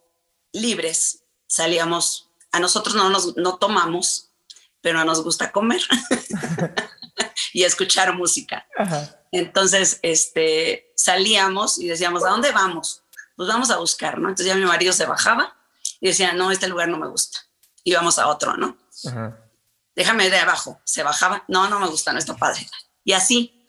libres, 0.53 1.25
salíamos, 1.47 2.29
a 2.53 2.61
nosotros 2.61 2.95
no, 2.95 3.09
nos, 3.09 3.35
no 3.35 3.57
tomamos, 3.57 4.31
pero 4.85 5.03
nos 5.03 5.23
gusta 5.23 5.51
comer 5.51 5.81
y 7.53 7.63
escuchar 7.63 8.13
música. 8.13 8.67
Entonces, 9.31 9.97
este, 10.03 10.93
salíamos 10.95 11.79
y 11.79 11.87
decíamos, 11.87 12.23
¿a 12.23 12.29
dónde 12.29 12.51
vamos? 12.51 13.01
Pues 13.35 13.49
vamos 13.49 13.71
a 13.71 13.77
buscar, 13.77 14.19
¿no? 14.19 14.29
Entonces 14.29 14.45
ya 14.45 14.55
mi 14.55 14.63
marido 14.63 14.93
se 14.93 15.07
bajaba 15.07 15.57
y 15.99 16.09
decía, 16.09 16.33
no, 16.33 16.51
este 16.51 16.67
lugar 16.67 16.87
no 16.89 16.99
me 16.99 17.07
gusta. 17.07 17.39
Y 17.83 17.95
vamos 17.95 18.19
a 18.19 18.27
otro, 18.27 18.57
¿no? 18.57 18.77
Déjame 19.95 20.29
de 20.29 20.37
abajo. 20.37 20.79
Se 20.83 21.01
bajaba, 21.01 21.43
no, 21.47 21.67
no 21.67 21.79
me 21.79 21.87
gusta, 21.87 22.13
no 22.13 22.19
está 22.19 22.35
padre. 22.35 22.69
Y 23.03 23.13
así. 23.13 23.67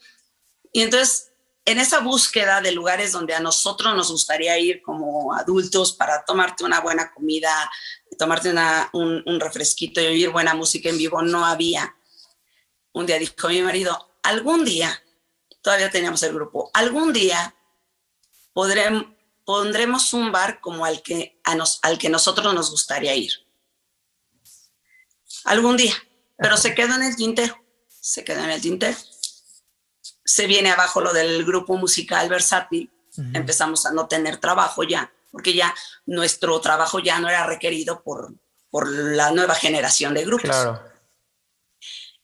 Y 0.71 0.83
entonces, 0.83 1.33
en 1.65 1.79
esa 1.79 2.01
búsqueda 2.01 2.61
de 2.61 2.73
lugares 2.73 3.13
donde 3.13 3.35
a 3.35 3.41
nosotros 3.41 3.97
nos 3.97 4.11
gustaría 4.11 4.59
ir 4.59 4.83
como 4.83 5.33
adultos 5.33 5.93
para 5.93 6.27
tomarte 6.27 6.63
una 6.63 6.81
buena 6.81 7.11
comida, 7.15 7.71
tomarte 8.17 8.53
un, 8.93 9.41
refresquito 9.41 10.01
y 10.01 10.07
oír 10.07 10.31
buena 10.31 10.55
música 10.55 10.89
en 10.89 10.99
vivo, 10.99 11.23
no 11.23 11.45
había. 11.45 11.97
Un 12.93 13.07
día 13.07 13.19
dijo 13.19 13.49
mi 13.49 13.63
marido, 13.63 14.15
algún 14.23 14.65
día, 14.65 15.03
todavía 15.63 15.91
teníamos 15.91 16.23
el 16.23 16.35
grupo, 16.35 16.71
algún 16.75 17.13
día 17.13 17.55
podré, 18.53 18.85
pondremos 19.45 20.13
un 20.13 20.33
bar 20.33 20.61
como 20.61 20.85
al 20.85 21.03
que, 21.03 21.41
a 21.45 21.55
nos, 21.55 21.79
al 21.83 21.99
que 21.99 22.09
nosotros 22.09 22.55
nos 22.55 22.71
gustaría 22.71 23.15
ir. 23.15 23.33
Algún 25.45 25.77
día, 25.77 25.95
pero 26.37 26.57
se 26.57 26.75
quedó 26.75 26.95
en 26.95 27.03
el 27.03 27.17
tintero, 27.17 27.57
se 27.89 28.25
quedó 28.25 28.43
en 28.45 28.51
el 28.51 28.61
tintero. 28.61 28.97
Se 30.25 30.47
viene 30.47 30.71
abajo 30.71 31.01
lo 31.01 31.13
del 31.13 31.45
grupo 31.45 31.77
musical 31.77 32.29
versátil, 32.29 32.91
empezamos 33.33 33.87
a 33.87 33.93
no 33.93 34.09
tener 34.09 34.39
trabajo 34.39 34.83
ya, 34.83 35.13
porque 35.37 35.53
ya 35.53 35.75
nuestro 36.07 36.59
trabajo 36.63 36.99
ya 36.99 37.19
no 37.19 37.29
era 37.29 37.45
requerido 37.45 38.03
por, 38.03 38.33
por 38.71 38.91
la 38.91 39.33
nueva 39.33 39.55
generación 39.55 40.15
de 40.15 40.25
grupos. 40.25 40.49
Claro. 40.49 40.83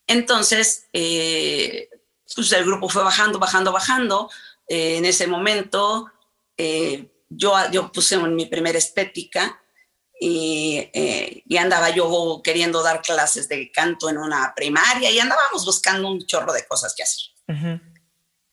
Entonces, 0.06 0.88
eh, 0.94 1.90
pues 2.34 2.50
el 2.52 2.64
grupo 2.64 2.88
fue 2.88 3.04
bajando, 3.04 3.38
bajando, 3.38 3.70
bajando. 3.70 4.30
Eh, 4.66 4.96
en 4.96 5.04
ese 5.04 5.26
momento, 5.26 6.10
eh, 6.56 7.12
yo, 7.28 7.54
yo 7.70 7.92
puse 7.92 8.16
mi 8.16 8.46
primera 8.46 8.78
estética 8.78 9.60
y, 10.18 10.88
y, 11.46 11.56
andaba 11.58 11.90
yo 11.90 12.40
queriendo 12.42 12.82
dar 12.82 13.02
clases 13.02 13.46
de 13.46 13.70
canto 13.70 14.08
en 14.08 14.16
una 14.16 14.54
primaria 14.56 15.10
y 15.10 15.20
andábamos 15.20 15.66
buscando 15.66 16.08
un 16.08 16.24
chorro 16.24 16.54
de 16.54 16.66
cosas 16.66 16.94
que 16.96 17.02
hacer. 17.02 17.82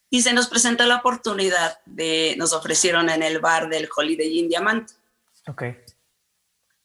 Y 0.10 0.22
se 0.22 0.34
nos 0.34 0.48
presentó 0.48 0.86
la 0.86 0.98
oportunidad 0.98 1.80
de, 1.86 2.36
nos 2.38 2.54
ofrecieron 2.54 3.10
en 3.10 3.22
el 3.22 3.40
bar 3.40 3.70
del 3.70 3.90
Holiday 3.96 4.40
Inn 4.40 4.50
Diamante. 4.50 4.94
Ok. 5.48 5.64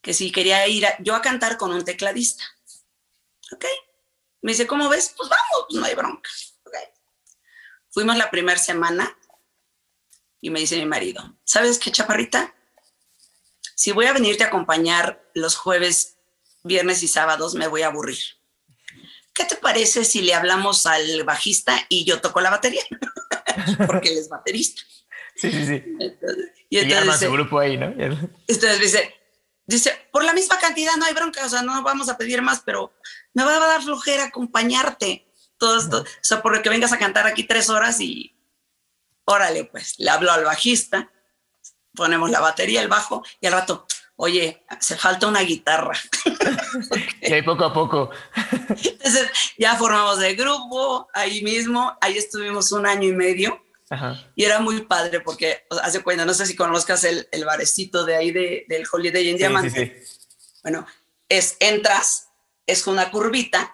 Que 0.01 0.13
si 0.13 0.31
quería 0.31 0.67
ir 0.69 0.87
yo 1.01 1.15
a 1.15 1.23
cantar 1.23 1.57
con 1.57 1.73
un 1.73 1.85
tecladista. 1.85 2.45
Ok. 3.53 3.65
Me 4.43 4.53
dice, 4.53 4.67
¿cómo 4.67 4.89
ves? 4.89 5.15
Pues 5.17 5.31
vamos, 5.31 5.75
no 5.75 5.85
hay 5.85 5.95
bronca. 5.95 6.29
Okay. 6.67 6.85
Fuimos 7.91 8.17
la 8.17 8.31
primera 8.31 8.59
semana 8.59 9.17
y 10.41 10.51
me 10.51 10.61
dice 10.61 10.77
mi 10.77 10.85
marido, 10.85 11.39
¿sabes 11.45 11.79
qué, 11.79 11.91
chaparrita? 11.91 12.55
Si 13.75 13.93
voy 13.93 14.05
a 14.05 14.13
venirte 14.13 14.45
a 14.45 14.49
acompañar 14.49 15.31
los 15.33 15.57
jueves, 15.57 16.19
viernes 16.63 17.03
y 17.03 17.09
sábados, 17.09 17.55
me 17.55 17.67
voy 17.67 17.81
a 17.81 17.87
aburrir. 17.87 18.19
¿Qué 19.35 19.45
te 19.45 19.57
parece 19.57 20.05
si 20.05 20.23
le 20.23 20.33
hablamos 20.33 20.87
al 20.87 21.25
bajista 21.25 21.77
y 21.89 22.05
yo 22.05 22.21
toco 22.21 22.41
la 22.41 22.51
batería? 22.51 22.85
Porque 23.87 24.11
él 24.11 24.19
es 24.19 24.29
baterista. 24.29 24.83
Sí, 25.35 25.51
sí, 25.51 25.67
sí. 25.67 25.83
y 26.71 26.79
entonces, 26.79 27.23
y 27.23 27.25
su 27.25 27.33
grupo 27.33 27.59
ahí, 27.59 27.77
¿no? 27.77 27.87
Entonces 27.87 28.79
dice, 28.79 29.15
dice, 29.67 29.93
por 30.13 30.23
la 30.23 30.33
misma 30.33 30.59
cantidad 30.61 30.95
no 30.97 31.05
hay 31.05 31.15
bronca, 31.15 31.45
o 31.45 31.49
sea, 31.49 31.63
no 31.63 31.83
vamos 31.83 32.09
a 32.09 32.17
pedir 32.17 32.41
más, 32.41 32.63
pero 32.65 32.95
me 33.33 33.43
va 33.43 33.57
a 33.57 33.67
dar 33.67 33.83
flojera 33.83 34.27
acompañarte. 34.27 35.29
Todo 35.59 35.79
esto, 35.79 36.03
o 36.03 36.07
sea, 36.21 36.43
por 36.43 36.61
que 36.63 36.69
vengas 36.69 36.93
a 36.93 36.99
cantar 36.99 37.27
aquí 37.27 37.45
tres 37.45 37.69
horas 37.69 38.01
y 38.01 38.37
órale, 39.25 39.65
pues, 39.65 39.99
le 39.99 40.11
hablo 40.11 40.31
al 40.31 40.45
bajista, 40.45 41.11
ponemos 41.95 42.31
la 42.31 42.41
batería, 42.41 42.83
el 42.83 42.89
bajo, 42.89 43.25
y 43.41 43.47
al 43.47 43.55
rato, 43.55 43.87
oye, 44.17 44.65
se 44.81 44.97
falta 44.97 45.27
una 45.27 45.41
guitarra. 45.41 45.99
y 47.21 47.33
ahí 47.33 47.43
poco 47.43 47.65
a 47.65 47.73
poco. 47.73 48.11
Entonces, 48.69 49.31
ya 49.59 49.77
formamos 49.77 50.23
el 50.23 50.37
grupo, 50.37 51.09
ahí 51.13 51.43
mismo, 51.43 51.97
ahí 52.01 52.19
estuvimos 52.19 52.73
un 52.73 52.87
año 52.87 53.09
y 53.09 53.13
medio. 53.13 53.61
Y 54.35 54.45
era 54.45 54.61
muy 54.61 54.83
padre 54.83 55.21
porque, 55.21 55.67
hace 55.83 56.03
cuenta, 56.03 56.25
no 56.25 56.35
sé 56.35 56.47
si 56.47 56.57
conozcas 56.57 57.05
el, 57.05 57.29
el 57.31 57.45
barecito 57.45 58.05
de 58.05 58.17
ahí 58.17 58.33
de, 58.33 58.65
del 58.69 58.85
Holiday 58.91 59.31
en 59.31 59.37
Diamante. 59.37 60.03
Bueno, 60.63 60.87
es 61.29 61.57
entras, 61.61 62.29
es 62.67 62.87
una 62.87 63.11
curvita, 63.11 63.73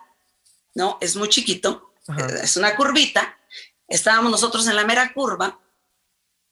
¿no? 0.74 0.99
Es 1.01 1.16
muy 1.16 1.28
chiquito, 1.28 1.95
es 2.43 2.57
una 2.57 2.76
curvita. 2.76 3.38
Estábamos 3.88 4.30
nosotros 4.30 4.66
en 4.68 4.76
la 4.76 4.84
mera 4.84 5.12
curva 5.12 5.59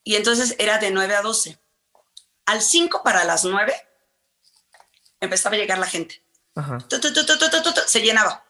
y 0.03 0.15
entonces 0.15 0.55
era 0.57 0.77
de 0.79 0.91
9 0.91 1.15
a 1.15 1.21
12. 1.21 1.59
Al 2.49 2.61
5 2.61 3.03
para 3.03 3.23
las 3.23 3.45
9 3.45 3.73
empezaba 5.19 5.55
a 5.55 5.59
llegar 5.59 5.77
la 5.77 5.87
gente. 5.87 6.23
se 7.87 8.01
llenaba. 8.01 8.43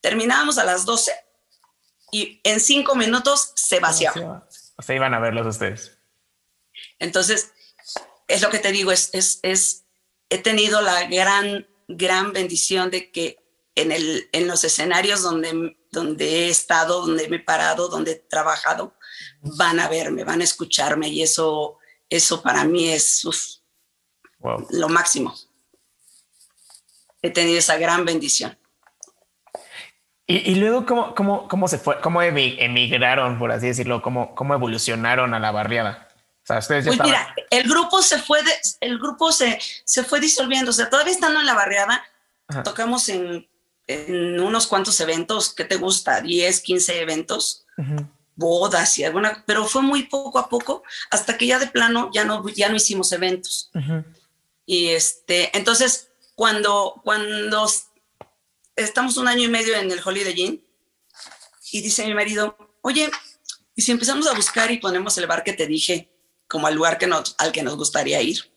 Terminábamos 0.00 0.58
a 0.58 0.64
las 0.64 0.84
12 0.84 1.12
y 2.12 2.40
en 2.44 2.60
5 2.60 2.94
minutos 2.94 3.52
se 3.54 3.80
vaciaba. 3.80 4.48
O 4.76 4.82
sea, 4.82 4.94
iban 4.96 5.14
a 5.14 5.18
verlos 5.18 5.46
ustedes. 5.46 5.98
Entonces, 6.98 7.52
es 8.28 8.42
lo 8.42 8.50
que 8.50 8.58
te 8.58 8.72
digo, 8.72 8.92
es, 8.92 9.10
es, 9.12 9.40
es, 9.42 9.84
he 10.28 10.38
tenido 10.38 10.80
la 10.80 11.04
gran 11.04 11.66
gran 11.88 12.32
bendición 12.32 12.90
de 12.90 13.10
que 13.10 13.38
en, 13.74 13.90
el, 13.92 14.28
en 14.32 14.46
los 14.46 14.62
escenarios 14.64 15.22
donde, 15.22 15.76
donde 15.90 16.46
he 16.46 16.48
estado, 16.50 17.00
donde 17.06 17.28
me 17.28 17.36
he 17.36 17.40
parado, 17.40 17.88
donde 17.88 18.12
he 18.12 18.16
trabajado, 18.16 18.94
van 19.40 19.80
a 19.80 19.88
verme, 19.88 20.24
van 20.24 20.42
a 20.42 20.44
escucharme 20.44 21.08
y 21.08 21.22
eso, 21.22 21.78
eso 22.10 22.42
para 22.42 22.64
mí 22.64 22.88
es 22.88 23.22
lo 24.70 24.88
máximo. 24.88 25.34
He 27.22 27.30
tenido 27.30 27.58
esa 27.58 27.76
gran 27.76 28.04
bendición. 28.04 28.56
Y, 30.30 30.56
luego, 30.56 30.84
¿cómo, 30.84 31.14
cómo, 31.14 31.48
¿cómo 31.48 31.68
se 31.68 31.78
fue? 31.78 32.02
¿Cómo 32.02 32.20
emigraron, 32.20 33.38
por 33.38 33.50
así 33.50 33.68
decirlo? 33.68 34.02
¿Cómo, 34.02 34.34
cómo 34.34 34.52
evolucionaron 34.52 35.32
a 35.32 35.40
la 35.40 35.50
barriada? 35.52 36.08
pues 36.46 37.00
mira, 37.02 37.34
el 37.50 37.68
grupo 37.68 38.00
se 38.00 38.18
fue, 38.18 38.40
el 38.80 38.98
grupo 38.98 39.32
se, 39.32 39.58
se 39.84 40.02
fue 40.02 40.20
disolviendo. 40.20 40.70
O 40.70 40.74
sea, 40.74 40.88
todavía 40.88 41.12
estando 41.12 41.40
en 41.40 41.46
la 41.46 41.54
barriada, 41.54 42.02
tocamos 42.64 43.08
en, 43.10 43.46
en, 43.86 44.40
unos 44.40 44.66
cuantos 44.66 44.98
eventos. 45.00 45.52
¿Qué 45.52 45.64
te 45.64 45.76
gusta? 45.76 46.20
10, 46.20 46.60
15 46.60 47.00
eventos, 47.02 47.66
bodas 48.38 48.98
y 48.98 49.04
alguna, 49.04 49.42
pero 49.46 49.66
fue 49.66 49.82
muy 49.82 50.04
poco 50.04 50.38
a 50.38 50.48
poco 50.48 50.84
hasta 51.10 51.36
que 51.36 51.46
ya 51.46 51.58
de 51.58 51.66
plano 51.66 52.08
ya 52.12 52.24
no, 52.24 52.48
ya 52.48 52.68
no 52.68 52.76
hicimos 52.76 53.12
eventos. 53.12 53.70
Y 54.64 54.88
este, 54.88 55.56
entonces, 55.56 56.10
cuando, 56.34 57.00
cuando 57.04 57.68
estamos 58.76 59.16
un 59.16 59.26
año 59.28 59.42
y 59.42 59.48
medio 59.48 59.74
en 59.74 59.90
el 59.90 60.00
Holiday 60.02 60.40
Inn, 60.40 60.64
y 61.72 61.82
dice 61.82 62.06
mi 62.06 62.14
marido, 62.14 62.56
oye, 62.80 63.10
y 63.74 63.82
si 63.82 63.92
empezamos 63.92 64.26
a 64.26 64.34
buscar 64.34 64.70
y 64.70 64.78
ponemos 64.78 65.18
el 65.18 65.26
bar 65.26 65.42
que 65.42 65.52
te 65.52 65.66
dije, 65.66 66.10
como 66.46 66.66
al 66.66 66.74
lugar 66.74 66.96
que 66.96 67.06
nos, 67.06 67.34
al 67.38 67.52
que 67.52 67.62
nos 67.62 67.76
gustaría 67.76 68.22
ir. 68.22 68.50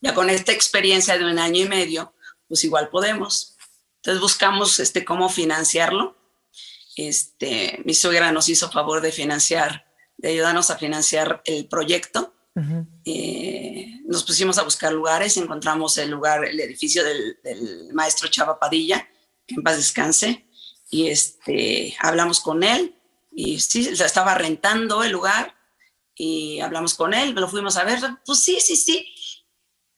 Ya 0.00 0.14
con 0.14 0.30
esta 0.30 0.52
experiencia 0.52 1.16
de 1.18 1.24
un 1.24 1.38
año 1.38 1.62
y 1.62 1.68
medio, 1.68 2.14
pues 2.46 2.62
igual 2.64 2.88
podemos. 2.90 3.56
Entonces 3.96 4.20
buscamos 4.20 4.78
este, 4.78 5.04
cómo 5.04 5.28
financiarlo. 5.28 6.15
Este, 6.96 7.82
mi 7.84 7.92
suegra 7.92 8.32
nos 8.32 8.48
hizo 8.48 8.70
favor 8.70 9.02
de 9.02 9.12
financiar, 9.12 9.86
de 10.16 10.30
ayudarnos 10.30 10.70
a 10.70 10.78
financiar 10.78 11.42
el 11.44 11.68
proyecto. 11.68 12.32
Eh, 13.04 14.00
nos 14.06 14.24
pusimos 14.24 14.56
a 14.56 14.62
buscar 14.62 14.90
lugares, 14.90 15.36
encontramos 15.36 15.98
el 15.98 16.10
lugar, 16.10 16.42
el 16.46 16.58
edificio 16.58 17.04
del, 17.04 17.38
del, 17.44 17.92
maestro 17.92 18.28
Chava 18.28 18.58
Padilla, 18.58 19.06
que 19.46 19.56
en 19.56 19.62
paz 19.62 19.76
descanse, 19.76 20.46
y 20.88 21.08
este, 21.08 21.94
hablamos 22.00 22.40
con 22.40 22.62
él, 22.62 22.96
y 23.30 23.60
sí, 23.60 23.86
estaba 23.86 24.34
rentando 24.34 25.04
el 25.04 25.12
lugar, 25.12 25.54
y 26.14 26.60
hablamos 26.60 26.94
con 26.94 27.12
él, 27.12 27.34
lo 27.34 27.46
fuimos 27.46 27.76
a 27.76 27.84
ver, 27.84 28.00
pues 28.24 28.38
sí, 28.38 28.58
sí, 28.58 28.74
sí, 28.74 29.06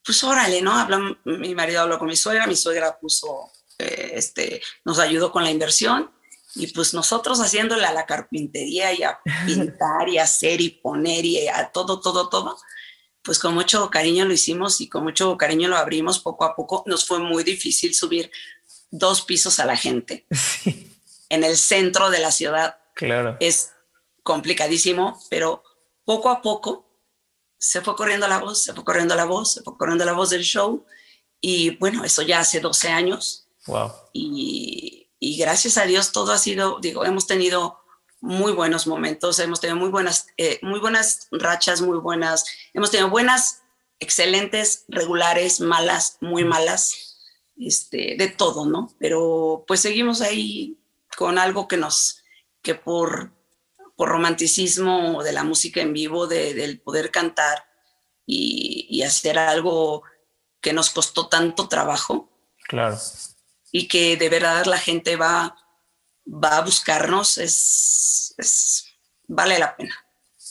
pues 0.05 0.24
órale, 0.24 0.61
¿no? 0.61 0.72
Hablamos, 0.72 1.18
mi 1.24 1.55
marido 1.55 1.82
habló 1.82 1.96
con 1.96 2.09
mi 2.09 2.16
suegra, 2.16 2.49
mi 2.49 2.57
suegra 2.57 2.99
puso, 2.99 3.53
eh, 3.78 4.14
este, 4.14 4.61
nos 4.84 4.99
ayudó 4.99 5.30
con 5.30 5.44
la 5.44 5.53
inversión 5.53 6.11
y 6.55 6.68
pues 6.68 6.94
nosotros 6.94 7.40
haciéndole 7.40 7.84
a 7.84 7.92
la 7.92 8.07
carpintería 8.07 8.92
y 8.92 9.03
a 9.03 9.20
pintar 9.46 10.09
y 10.09 10.18
hacer 10.18 10.61
y 10.61 10.70
poner 10.70 11.24
y 11.24 11.49
a 11.49 11.70
todo, 11.70 12.01
todo, 12.01 12.28
todo, 12.28 12.57
pues 13.22 13.38
con 13.38 13.55
mucho 13.55 13.90
cariño 13.90 14.24
lo 14.24 14.32
hicimos 14.32 14.80
y 14.80 14.88
con 14.88 15.05
mucho 15.05 15.36
cariño 15.36 15.68
lo 15.68 15.76
abrimos 15.76 16.18
poco 16.18 16.44
a 16.44 16.57
poco. 16.57 16.82
Nos 16.86 17.07
fue 17.07 17.18
muy 17.18 17.44
difícil 17.44 17.94
subir 17.94 18.30
dos 18.90 19.22
pisos 19.22 19.61
a 19.61 19.66
la 19.66 19.76
gente 19.76 20.26
en 21.28 21.44
el 21.44 21.57
centro 21.57 22.11
de 22.11 22.20
la 22.20 22.32
ciudad. 22.32 22.78
Claro. 22.94 23.36
Es 23.40 23.72
complicadísimo, 24.22 25.20
pero 25.30 25.62
poco 26.05 26.30
a 26.30 26.40
poco 26.40 26.86
se 27.59 27.82
fue 27.82 27.96
corriendo 27.96 28.26
la 28.28 28.38
voz, 28.38 28.62
se 28.62 28.72
fue 28.72 28.84
corriendo 28.84 29.14
la 29.14 29.24
voz, 29.24 29.55
se 29.55 29.62
fue 29.62 29.76
corriendo 29.76 30.05
la 30.05 30.12
voz 30.12 30.30
del 30.30 30.42
show. 30.42 30.86
Y 31.40 31.76
bueno, 31.76 32.05
eso 32.05 32.22
ya 32.22 32.40
hace 32.40 32.61
12 32.61 32.88
años. 32.88 33.49
Wow. 33.66 33.92
Y, 34.12 34.97
y 35.18 35.36
gracias 35.38 35.78
a 35.78 35.84
Dios 35.84 36.12
todo 36.12 36.32
ha 36.32 36.38
sido, 36.38 36.78
digo, 36.80 37.04
hemos 37.04 37.26
tenido 37.26 37.80
muy 38.20 38.52
buenos 38.52 38.86
momentos, 38.86 39.38
hemos 39.38 39.60
tenido 39.60 39.76
muy 39.76 39.90
buenas, 39.90 40.26
eh, 40.36 40.58
muy 40.62 40.80
buenas 40.80 41.28
rachas, 41.30 41.80
muy 41.80 41.98
buenas, 41.98 42.44
hemos 42.72 42.90
tenido 42.90 43.10
buenas, 43.10 43.62
excelentes, 44.00 44.84
regulares, 44.88 45.60
malas, 45.60 46.18
muy 46.20 46.44
malas, 46.44 47.18
este, 47.56 48.16
de 48.18 48.28
todo, 48.28 48.66
¿no? 48.66 48.94
Pero 48.98 49.64
pues 49.66 49.80
seguimos 49.80 50.20
ahí 50.20 50.78
con 51.16 51.38
algo 51.38 51.68
que 51.68 51.76
nos, 51.76 52.22
que 52.62 52.74
por, 52.74 53.32
por 53.96 54.08
romanticismo 54.08 55.22
de 55.22 55.32
la 55.32 55.44
música 55.44 55.80
en 55.80 55.92
vivo, 55.92 56.26
de, 56.26 56.54
del 56.54 56.80
poder 56.80 57.10
cantar 57.10 57.64
y, 58.26 59.02
hacer 59.02 59.38
algo 59.38 60.02
que 60.60 60.72
nos 60.72 60.90
costó 60.90 61.28
tanto 61.28 61.68
trabajo. 61.68 62.28
Claro. 62.68 62.98
Y 63.70 63.88
que 63.88 64.16
de 64.16 64.28
verdad 64.28 64.64
la 64.66 64.78
gente 64.78 65.16
va, 65.16 65.56
va 66.26 66.58
a 66.58 66.62
buscarnos, 66.62 67.38
es, 67.38 68.84
vale 69.26 69.58
la 69.58 69.76
pena. 69.76 69.94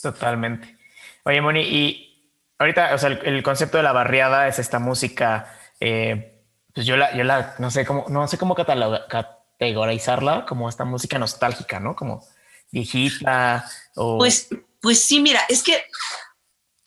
Totalmente. 0.01 0.77
Oye, 1.23 1.41
Moni, 1.41 1.61
y 1.61 2.33
ahorita, 2.59 2.93
o 2.93 2.97
sea, 2.97 3.09
el, 3.09 3.43
concepto 3.43 3.77
de 3.77 3.83
la 3.83 3.91
barriada 3.91 4.47
es 4.47 4.59
esta 4.59 4.79
música, 4.79 5.53
eh, 5.79 6.43
pues 6.73 6.85
yo 6.85 6.95
la, 6.97 7.15
yo 7.15 7.23
la, 7.23 7.55
no 7.59 7.71
sé 7.71 7.85
cómo, 7.85 8.05
no 8.09 8.27
sé 8.27 8.37
cómo 8.37 8.55
categorizarla 8.55 10.45
como 10.45 10.69
esta 10.69 10.85
música 10.85 11.17
nostálgica, 11.17 11.79
¿no? 11.79 11.95
Como 11.95 12.25
viejita 12.71 13.65
o... 13.95 14.17
Pues, 14.17 14.49
pues 14.81 15.01
sí, 15.01 15.19
mira, 15.19 15.41
es 15.49 15.63
que 15.63 15.83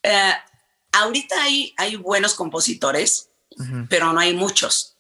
eh, 0.03 0.33
ahorita 0.93 1.43
hay, 1.43 1.75
hay 1.77 1.97
buenos 1.97 2.35
compositores, 2.35 3.31
pero 3.89 4.13
no 4.13 4.21
hay 4.21 4.35
muchos. 4.35 4.97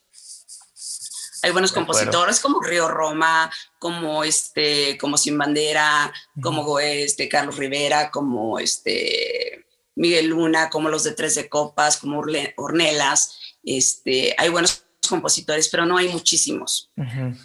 Hay 1.42 1.52
buenos 1.52 1.72
compositores 1.72 2.40
como 2.40 2.60
Río 2.60 2.88
Roma, 2.88 3.50
como 3.78 4.24
este, 4.24 4.98
como 4.98 5.16
Sin 5.16 5.38
Bandera, 5.38 6.12
como 6.42 6.78
este 6.78 7.28
Carlos 7.28 7.56
Rivera, 7.56 8.10
como 8.10 8.58
este 8.58 9.66
Miguel 9.96 10.28
Luna, 10.28 10.70
como 10.70 10.88
los 10.88 11.04
de 11.04 11.12
Tres 11.12 11.34
de 11.34 11.48
Copas, 11.48 11.96
como 11.96 12.22
Ornelas. 12.56 13.38
Este, 13.62 14.34
hay 14.36 14.48
buenos 14.50 14.84
compositores, 15.08 15.68
pero 15.68 15.86
no 15.86 15.96
hay 15.96 16.08
muchísimos. 16.08 16.90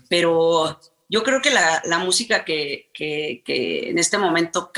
Pero 0.09 0.79
yo 1.09 1.23
creo 1.23 1.41
que 1.41 1.51
la, 1.51 1.99
música 1.99 2.43
que, 2.43 2.91
en 2.97 3.97
este 3.97 4.17
momento 4.17 4.71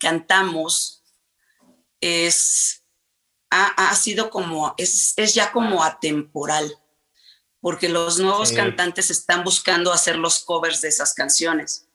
cantamos 0.00 1.02
es, 2.00 2.82
ha, 3.50 3.94
sido 3.94 4.30
como, 4.30 4.74
es, 4.78 5.14
es 5.16 5.34
ya 5.34 5.52
como 5.52 5.82
atemporal 5.82 6.78
porque 7.64 7.88
los 7.88 8.18
nuevos 8.18 8.52
cantantes 8.52 9.10
están 9.10 9.42
buscando 9.42 9.90
hacer 9.90 10.16
los 10.16 10.44
covers 10.44 10.82
de 10.82 10.88
esas 10.88 11.14
canciones, 11.14 11.88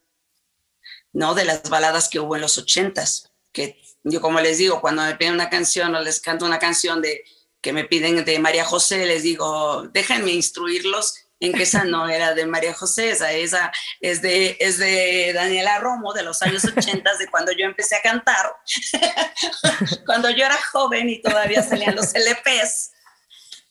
¿no? 1.14 1.36
De 1.36 1.46
las 1.46 1.62
baladas 1.70 2.10
que 2.10 2.20
hubo 2.20 2.36
en 2.36 2.42
los 2.42 2.58
ochentas, 2.58 3.32
que 3.54 3.80
yo 4.04 4.20
como 4.20 4.40
les 4.40 4.58
digo, 4.58 4.82
cuando 4.82 5.04
me 5.04 5.14
piden 5.14 5.36
una 5.36 5.52
canción 5.52 5.94
o 5.94 6.02
les 6.02 6.22
canto 6.22 6.48
una 6.48 6.58
canción 6.58 7.04
de 7.04 7.24
que 7.62 7.72
me 7.72 7.84
piden 7.84 8.26
de 8.26 8.40
María 8.40 8.66
José, 8.66 9.06
les 9.06 9.22
digo, 9.22 9.88
déjenme 9.94 10.32
instruirlos 10.32 11.14
en 11.40 11.54
que 11.54 11.62
esa 11.62 11.84
no 11.84 12.10
era 12.10 12.34
de 12.34 12.48
María 12.48 12.74
José, 12.74 13.12
esa, 13.12 13.32
esa 13.32 13.72
es, 14.02 14.24
de, 14.24 14.58
es 14.60 14.80
de 14.80 15.34
Daniela 15.36 15.78
Romo 15.78 16.14
de 16.14 16.24
los 16.24 16.42
años 16.42 16.66
ochentas, 16.66 17.20
de 17.20 17.28
cuando 17.28 17.52
yo 17.52 17.66
empecé 17.66 17.96
a 17.96 18.02
cantar, 18.02 18.56
cuando 20.08 20.32
yo 20.32 20.46
era 20.46 20.58
joven 20.72 21.10
y 21.10 21.22
todavía 21.22 21.62
salían 21.62 21.96
los 21.96 22.16
LPs 22.16 22.94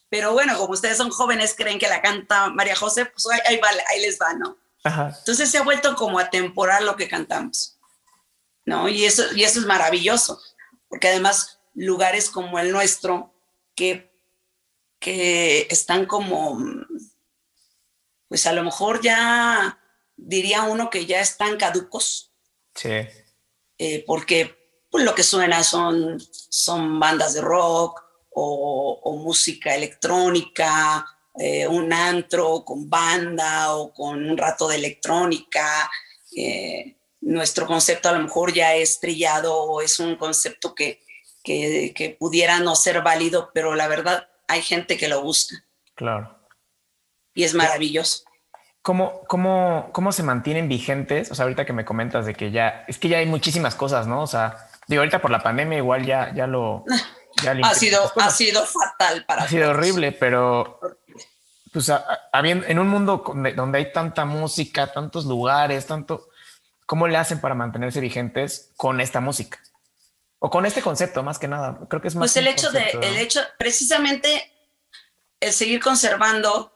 pero 0.09 0.33
bueno, 0.33 0.57
como 0.59 0.73
ustedes 0.73 0.97
son 0.97 1.11
jóvenes, 1.11 1.55
creen 1.57 1.79
que 1.79 1.89
la 1.89 2.03
canta 2.03 2.49
María 2.51 2.77
José, 2.77 3.07
pues 3.07 3.27
ahí, 3.29 3.61
ahí 3.89 4.01
les 4.01 4.19
va, 4.19 4.35
¿no? 4.35 4.57
Entonces 4.85 5.51
se 5.51 5.59
ha 5.59 5.63
vuelto 5.63 5.95
como 5.97 6.19
atemporal 6.19 6.87
lo 6.87 6.97
que 6.97 7.09
cantamos, 7.09 7.79
¿no? 8.65 8.89
Y 8.89 9.05
eso, 9.05 9.25
y 9.35 9.45
eso 9.45 9.61
es 9.61 9.67
maravilloso, 9.67 10.41
porque 10.89 11.09
además 11.09 11.61
lugares 11.75 12.31
como 12.31 12.59
el 12.59 12.73
nuestro, 12.73 13.35
que, 13.75 14.11
que 14.99 15.67
están 15.71 16.07
como, 16.07 16.59
pues 18.29 18.47
a 18.47 18.53
lo 18.53 18.65
mejor 18.65 19.01
ya 19.03 19.79
diría 20.17 20.63
uno 20.63 20.91
que 20.91 21.07
ya 21.07 21.21
están 21.21 21.57
caducos. 21.57 22.33
Sí. 22.75 23.07
Eh, 23.79 24.05
porque 24.07 24.59
pues, 24.91 25.05
lo 25.05 25.15
que 25.15 25.23
suena 25.23 25.63
son, 25.63 26.21
son 26.33 26.99
bandas 26.99 27.35
de 27.35 27.41
rock, 27.41 28.03
o, 28.41 29.17
música 29.17 29.75
electrónica, 29.75 31.05
eh, 31.39 31.67
un 31.67 31.93
antro 31.93 32.65
con 32.65 32.89
banda 32.89 33.75
o 33.75 33.93
con 33.93 34.25
un 34.31 34.37
rato 34.37 34.69
de 34.69 34.77
electrónica. 34.77 35.91
Eh, 36.37 36.97
nuestro 37.21 37.67
concepto 37.67 38.09
a 38.09 38.13
lo 38.13 38.21
mejor 38.21 38.53
ya 38.53 38.75
es 38.75 39.01
trillado 39.01 39.55
o 39.55 39.83
es 39.83 39.99
un 39.99 40.17
concepto 40.17 40.75
que, 40.75 41.03
que, 41.43 42.17
pudiera 42.19 42.61
no 42.61 42.77
ser 42.77 43.03
válido, 43.03 43.51
pero 43.53 43.75
la 43.75 43.89
verdad 43.89 44.29
hay 44.47 44.63
gente 44.63 44.97
que 44.97 45.09
lo 45.09 45.23
busca. 45.23 45.57
Claro. 45.95 46.39
Y 47.35 47.45
es 47.45 47.55
maravilloso. 47.55 48.25
¿Cómo, 48.83 49.23
cómo, 49.27 49.91
cómo 49.93 50.13
se 50.13 50.23
mantienen 50.23 50.69
vigentes? 50.69 51.31
O 51.31 51.35
sea, 51.35 51.45
ahorita 51.45 51.67
que 51.67 51.73
me 51.73 51.85
comentas 51.85 52.25
de 52.25 52.35
que 52.35 52.51
ya, 52.51 52.85
es 52.89 52.99
que 52.99 53.09
ya 53.09 53.19
hay 53.19 53.27
muchísimas 53.27 53.75
cosas, 53.75 54.07
¿no? 54.07 54.23
O 54.23 54.27
sea, 54.27 54.69
digo, 54.87 55.01
ahorita 55.01 55.21
por 55.21 55.31
la 55.31 55.43
pandemia 55.43 55.79
igual 55.79 56.07
ya, 56.07 56.33
ya 56.35 56.47
lo, 56.47 56.85
ha 57.63 57.75
sido, 57.75 58.13
ha 58.17 58.31
sido 58.31 58.65
fatal 58.65 59.25
para 59.27 59.45
Ha 59.45 59.49
sido 59.49 59.71
horrible, 59.71 60.13
pero 60.13 60.81
pues, 61.73 61.91
en 62.33 62.79
un 62.79 62.89
mundo 62.89 63.23
donde 63.55 63.79
hay 63.79 63.93
tanta 63.93 64.25
música, 64.25 64.93
tantos 64.93 65.27
lugares, 65.27 65.87
tanto, 65.87 66.29
¿cómo 66.87 67.07
le 67.07 67.17
hacen 67.17 67.41
para 67.41 67.55
mantenerse 67.55 68.01
vigentes 68.01 68.73
con 68.77 69.01
esta 69.01 69.21
música? 69.21 69.61
O 70.41 70.51
con 70.51 70.67
este 70.67 70.83
concepto, 70.83 71.23
más 71.23 71.39
que 71.39 71.49
nada. 71.49 71.79
Creo 71.89 72.01
que 72.01 72.09
es 72.09 72.15
más. 72.15 72.23
Pues 72.23 72.37
el 72.37 72.47
hecho 72.47 72.71
de, 72.71 72.91
el 73.03 73.17
hecho, 73.17 73.41
precisamente, 73.59 74.53
el 75.41 75.53
seguir 75.53 75.81
conservando 75.81 76.73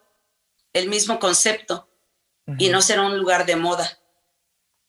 el 0.73 0.89
mismo 0.89 1.19
concepto 1.19 1.89
y 2.59 2.69
no 2.71 2.83
ser 2.83 2.99
un 2.99 3.17
lugar 3.19 3.47
de 3.47 3.57
moda, 3.57 3.99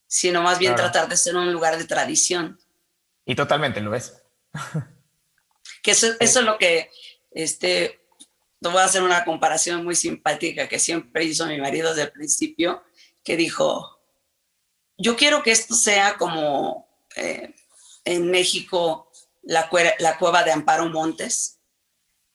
sino 0.07 0.41
más 0.41 0.57
bien 0.59 0.75
tratar 0.75 1.07
de 1.07 1.17
ser 1.17 1.35
un 1.35 1.51
lugar 1.53 1.77
de 1.77 1.85
tradición. 1.85 2.59
Y 3.25 3.35
totalmente 3.35 3.79
lo 3.79 3.93
es. 3.95 4.21
Que 5.83 5.91
eso, 5.91 6.07
eso 6.19 6.39
es 6.39 6.45
lo 6.45 6.57
que, 6.57 6.89
este, 7.29 8.01
te 8.59 8.69
voy 8.69 8.79
a 8.79 8.85
hacer 8.85 9.03
una 9.03 9.25
comparación 9.25 9.83
muy 9.83 9.95
simpática 9.95 10.67
que 10.67 10.79
siempre 10.79 11.25
hizo 11.25 11.45
mi 11.45 11.59
marido 11.59 11.89
desde 11.89 12.03
el 12.03 12.11
principio, 12.11 12.81
que 13.23 13.37
dijo, 13.37 13.99
yo 14.97 15.15
quiero 15.15 15.43
que 15.43 15.51
esto 15.51 15.75
sea 15.75 16.17
como 16.17 16.87
eh, 17.15 17.53
en 18.05 18.31
México 18.31 19.11
la, 19.43 19.69
la 19.99 20.17
cueva 20.17 20.43
de 20.43 20.51
Amparo 20.51 20.87
Montes, 20.89 21.59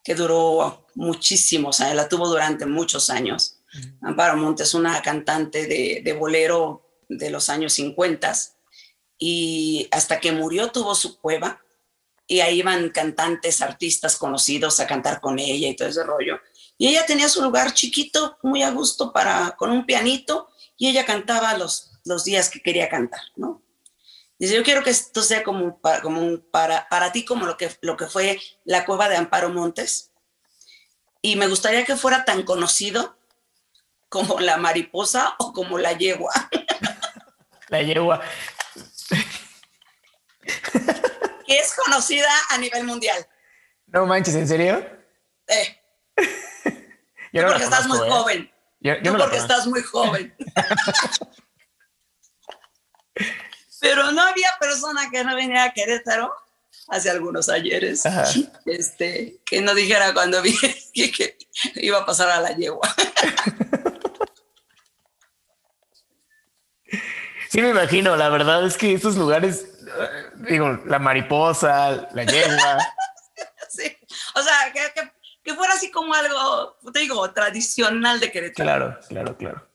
que 0.03 0.15
duró 0.15 0.87
muchísimos 0.95 1.81
años, 1.81 1.95
la 1.95 2.07
tuvo 2.07 2.27
durante 2.27 2.65
muchos 2.65 3.09
años. 3.09 3.57
Amparo 4.01 4.37
Montes, 4.37 4.73
una 4.73 5.01
cantante 5.01 5.67
de, 5.67 6.01
de 6.03 6.13
bolero 6.13 6.89
de 7.07 7.29
los 7.31 7.49
años 7.49 7.73
50 7.73 8.33
y 9.17 9.87
hasta 9.91 10.19
que 10.19 10.31
murió 10.31 10.71
tuvo 10.71 10.95
su 10.95 11.19
cueva 11.19 11.61
y 12.29 12.41
ahí 12.41 12.59
iban 12.59 12.89
cantantes, 12.89 13.59
artistas 13.61 14.15
conocidos 14.15 14.79
a 14.79 14.85
cantar 14.85 15.19
con 15.19 15.39
ella 15.39 15.67
y 15.67 15.75
todo 15.75 15.87
ese 15.87 16.03
rollo. 16.03 16.39
Y 16.77 16.87
ella 16.87 17.03
tenía 17.07 17.27
su 17.27 17.41
lugar 17.41 17.73
chiquito, 17.73 18.37
muy 18.43 18.61
a 18.61 18.69
gusto, 18.69 19.11
para, 19.11 19.55
con 19.57 19.71
un 19.71 19.85
pianito, 19.87 20.47
y 20.77 20.89
ella 20.89 21.05
cantaba 21.05 21.57
los, 21.57 21.91
los 22.05 22.23
días 22.23 22.51
que 22.51 22.61
quería 22.61 22.87
cantar, 22.87 23.19
¿no? 23.35 23.63
Dice, 24.37 24.55
yo 24.55 24.63
quiero 24.63 24.83
que 24.83 24.91
esto 24.91 25.23
sea 25.23 25.43
como, 25.43 25.81
para, 25.81 26.01
como 26.01 26.21
un, 26.21 26.47
para, 26.51 26.87
para 26.87 27.11
ti 27.11 27.25
como 27.25 27.47
lo 27.47 27.57
que, 27.57 27.75
lo 27.81 27.97
que 27.97 28.05
fue 28.05 28.39
la 28.63 28.85
cueva 28.85 29.09
de 29.09 29.17
Amparo 29.17 29.49
Montes, 29.49 30.11
y 31.23 31.35
me 31.35 31.47
gustaría 31.47 31.83
que 31.83 31.97
fuera 31.97 32.25
tan 32.25 32.43
conocido 32.43 33.17
como 34.07 34.39
la 34.39 34.57
mariposa 34.57 35.35
o 35.39 35.51
como 35.51 35.79
la 35.79 35.93
yegua. 35.93 36.31
La 37.69 37.83
yegua 37.83 38.19
es 41.49 41.73
conocida 41.73 42.29
a 42.49 42.57
nivel 42.57 42.83
mundial. 42.85 43.27
No 43.87 44.05
manches, 44.05 44.35
¿en 44.35 44.47
serio? 44.47 44.87
Eh. 45.47 45.81
yo 47.33 47.47
porque 47.47 47.63
estás 47.63 47.87
muy 47.87 47.97
¿eh? 47.97 48.09
joven. 48.09 48.51
Yo, 48.79 48.93
yo 49.01 49.17
porque 49.17 49.37
estás 49.37 49.67
muy 49.67 49.81
joven. 49.81 50.35
Pero 53.81 54.11
no 54.11 54.21
había 54.21 54.49
persona 54.59 55.09
que 55.09 55.23
no 55.23 55.35
viniera 55.35 55.63
a 55.65 55.73
Querétaro 55.73 56.33
hace 56.89 57.09
algunos 57.09 57.49
ayeres 57.49 58.03
este, 58.65 59.39
que 59.45 59.61
no 59.61 59.73
dijera 59.73 60.13
cuando 60.13 60.41
vi 60.41 60.55
que, 60.93 61.37
iba 61.75 61.99
a 61.99 62.05
pasar 62.05 62.29
a 62.29 62.41
la 62.41 62.55
yegua. 62.55 62.93
Sí, 67.49 67.61
me 67.61 67.69
imagino. 67.69 68.15
La 68.15 68.29
verdad 68.29 68.65
es 68.65 68.77
que 68.77 68.93
estos 68.93 69.15
lugares 69.15 69.78
digo, 70.49 70.79
la 70.85 70.99
mariposa, 70.99 72.07
la 72.13 72.23
yegua. 72.23 72.77
sí, 73.69 73.95
o 74.35 74.41
sea, 74.41 74.73
que, 75.43 75.53
fuera 75.55 75.73
así 75.73 75.89
como 75.89 76.13
algo, 76.13 76.77
te 76.93 76.99
digo, 76.99 77.31
tradicional 77.31 78.19
de 78.19 78.31
Querétaro. 78.31 78.65
Claro, 78.65 78.99
claro, 79.07 79.37
claro. 79.37 79.69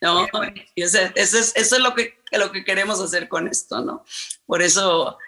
No, 0.00 0.28
eso, 0.76 0.98
es, 1.14 1.78
lo, 1.80 1.94
que, 1.94 2.18
lo 2.30 2.52
que 2.52 2.64
queremos 2.64 3.00
hacer 3.00 3.28
con 3.28 3.48
esto, 3.48 3.80
¿no? 3.80 4.04
Por 4.46 4.62
eso, 4.62 5.18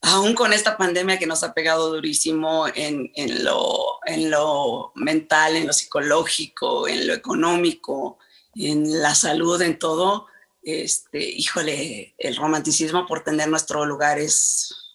aún 0.00 0.34
con 0.34 0.54
esta 0.54 0.78
pandemia 0.78 1.18
que 1.18 1.26
nos 1.26 1.42
ha 1.42 1.52
pegado 1.52 1.90
durísimo 1.90 2.66
en, 2.74 3.12
en, 3.14 3.44
lo, 3.44 3.98
en 4.06 4.30
lo 4.30 4.92
mental, 4.94 5.56
en 5.56 5.66
lo 5.66 5.74
psicológico, 5.74 6.88
en 6.88 7.06
lo 7.06 7.12
económico, 7.12 8.18
en 8.54 9.02
la 9.02 9.14
salud, 9.14 9.60
en 9.60 9.78
todo, 9.78 10.28
este, 10.62 11.18
híjole, 11.18 12.14
el 12.18 12.36
romanticismo 12.36 13.06
por 13.06 13.24
tener 13.24 13.48
nuestro 13.48 13.84
lugar 13.84 14.18
es 14.18 14.94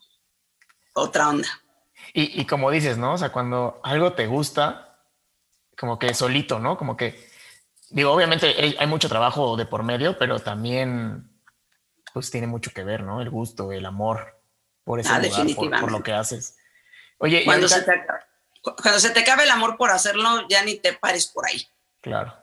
otra 0.94 1.30
onda. 1.30 1.48
Y, 2.18 2.46
como 2.46 2.72
dices, 2.72 2.98
¿no? 2.98 3.14
O 3.14 3.18
sea, 3.18 3.34
cuando 3.34 3.82
algo 3.84 4.14
te 4.14 4.26
gusta, 4.26 5.02
como 5.78 6.00
que 6.00 6.14
solito, 6.14 6.60
¿no? 6.60 6.78
Como 6.78 6.96
que, 6.96 7.30
digo, 7.90 8.12
obviamente 8.12 8.76
hay, 8.80 8.88
mucho 8.88 9.10
trabajo 9.10 9.58
de 9.58 9.66
por 9.66 9.84
medio, 9.84 10.18
pero 10.18 10.40
también, 10.40 11.30
pues 12.14 12.32
tiene 12.32 12.48
mucho 12.48 12.72
que 12.72 12.86
ver, 12.86 13.04
¿no? 13.04 13.22
El 13.22 13.30
gusto, 13.30 13.74
el 13.74 13.86
amor. 13.86 14.40
por 14.86 15.02
ese 15.02 15.10
ah, 15.10 15.20
lugar, 15.20 15.82
por, 15.82 15.92
lo 15.92 16.04
que 16.04 16.14
haces. 16.14 16.56
Oye, 17.18 17.44
cuando, 17.44 17.68
se 17.68 17.82
te, 17.82 18.06
cuando 18.62 19.00
se 19.02 19.10
te 19.10 19.20
acabe 19.20 19.44
el 19.44 19.50
amor 19.50 19.76
por 19.76 19.92
hacerlo, 19.92 20.48
ya 20.48 20.64
ni 20.64 20.76
te 20.76 20.94
pares 20.94 21.28
por 21.28 21.46
ahí. 21.46 21.68
Claro. 22.00 22.34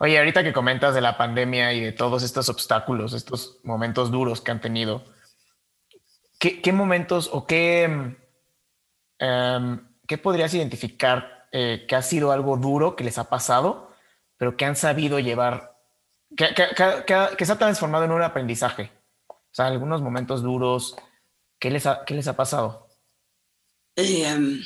Oye, 0.00 0.16
ahorita 0.18 0.44
que 0.44 0.52
comentas 0.52 0.94
de 0.94 1.00
la 1.00 1.16
pandemia 1.16 1.72
y 1.72 1.80
de 1.80 1.92
todos 1.92 2.22
estos 2.22 2.48
obstáculos, 2.48 3.12
estos 3.14 3.58
momentos 3.64 4.12
duros 4.12 4.40
que 4.40 4.52
han 4.52 4.60
tenido, 4.60 5.04
¿qué, 6.38 6.72
momentos 6.72 7.28
o 7.32 7.46
qué, 7.46 8.16
em, 9.18 9.88
qué 10.06 10.18
podrías 10.18 10.54
identificar 10.54 11.48
eh, 11.50 11.84
que 11.88 11.96
ha 11.96 12.02
sido 12.02 12.30
algo 12.30 12.56
duro 12.56 12.94
que 12.94 13.02
les 13.02 13.18
ha 13.18 13.28
pasado, 13.28 13.92
pero 14.36 14.56
que 14.56 14.64
han 14.64 14.76
sabido 14.76 15.18
llevar, 15.18 15.76
que, 16.36 17.44
se 17.44 17.52
ha 17.52 17.58
transformado 17.58 18.04
en 18.04 18.12
un 18.12 18.22
aprendizaje? 18.22 18.92
O 19.28 19.50
sea, 19.50 19.66
algunos 19.66 20.00
momentos 20.00 20.42
duros, 20.42 20.96
¿qué 21.58 21.70
les 21.70 21.86
ha, 21.86 22.04
qué 22.04 22.14
les 22.14 22.28
ha 22.28 22.36
pasado? 22.36 22.86
Em, 23.96 24.62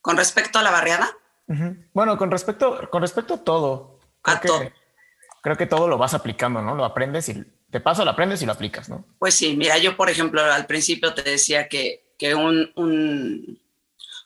con 0.00 0.16
respecto 0.16 0.60
a 0.60 0.62
la 0.62 0.70
barriada. 0.70 1.19
Bueno, 1.92 2.16
con 2.16 2.30
respecto, 2.30 2.88
con 2.90 3.02
respecto 3.02 3.34
a 3.34 3.44
todo. 3.44 3.98
Creo 4.22 4.36
a 4.36 4.40
que, 4.40 4.48
todo. 4.48 4.72
Creo 5.42 5.56
que 5.56 5.66
todo 5.66 5.88
lo 5.88 5.98
vas 5.98 6.14
aplicando, 6.14 6.62
¿no? 6.62 6.74
Lo 6.74 6.84
aprendes 6.84 7.28
y 7.28 7.44
te 7.70 7.80
paso, 7.80 8.04
lo 8.04 8.10
aprendes 8.10 8.42
y 8.42 8.46
lo 8.46 8.52
aplicas, 8.52 8.88
¿no? 8.88 9.04
Pues 9.18 9.34
sí, 9.34 9.56
mira, 9.56 9.78
yo 9.78 9.96
por 9.96 10.10
ejemplo 10.10 10.42
al 10.42 10.66
principio 10.66 11.14
te 11.14 11.22
decía 11.22 11.68
que, 11.68 12.14
que 12.18 12.34
un, 12.34 12.70
un, 12.76 13.60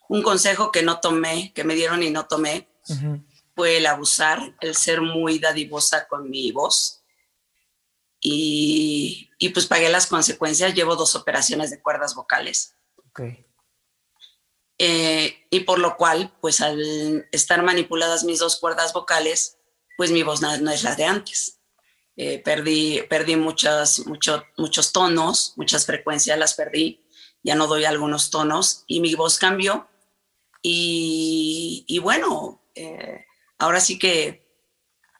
un, 0.09 0.23
consejo 0.23 0.71
que 0.71 0.83
no 0.83 1.01
tomé, 1.01 1.53
que 1.55 1.65
me 1.65 1.75
dieron 1.75 2.03
y 2.03 2.11
no 2.11 2.27
tomé, 2.27 2.69
fue 3.55 3.79
el 3.79 3.87
abusar, 3.87 4.55
el 4.61 4.75
ser 4.75 5.01
muy 5.01 5.39
dadivosa 5.39 6.07
con 6.07 6.29
mi 6.29 6.53
voz. 6.53 7.03
Y, 8.21 9.31
y, 9.39 9.51
pues 9.51 9.67
pagué 9.67 9.91
las 9.91 10.07
consecuencias. 10.07 10.75
Llevo 10.75 10.97
dos 10.97 11.15
operaciones 11.15 11.71
de 11.71 11.83
cuerdas 11.83 12.15
vocales. 12.15 12.75
Okay. 13.11 13.45
Eh, 14.79 15.47
y 15.51 15.61
por 15.61 15.79
lo 15.79 15.97
cual, 15.97 16.33
pues 16.41 16.61
al 16.61 17.29
estar 17.31 17.63
manipuladas 17.63 18.25
mis 18.25 18.41
dos 18.41 18.57
cuerdas 18.57 18.93
vocales, 18.93 19.59
pues 19.97 20.11
mi 20.11 20.23
voz 20.23 20.41
no, 20.41 20.53
es 20.71 20.83
la 20.83 20.97
de 20.97 21.05
antes. 21.05 21.61
Eh, 22.17 22.39
perdí 22.39 23.03
perdí 23.09 23.37
muchas, 23.37 24.07
mucho, 24.07 24.45
muchos 24.57 24.93
tonos, 24.93 25.55
muchas 25.57 25.85
frecuencias 25.85 26.39
las 26.39 26.55
perdí, 26.55 27.05
ya 27.43 27.57
no 27.57 27.67
doy 27.67 27.85
algunos 27.85 28.31
tonos 28.31 28.85
y 28.87 29.01
mi 29.01 29.15
voz 29.15 29.39
cambió. 29.39 29.89
Y, 30.63 31.85
y 31.87 31.99
bueno, 31.99 32.63
eh, 32.75 33.27
ahora 33.59 33.81
sí 33.81 33.99
que 33.99 34.45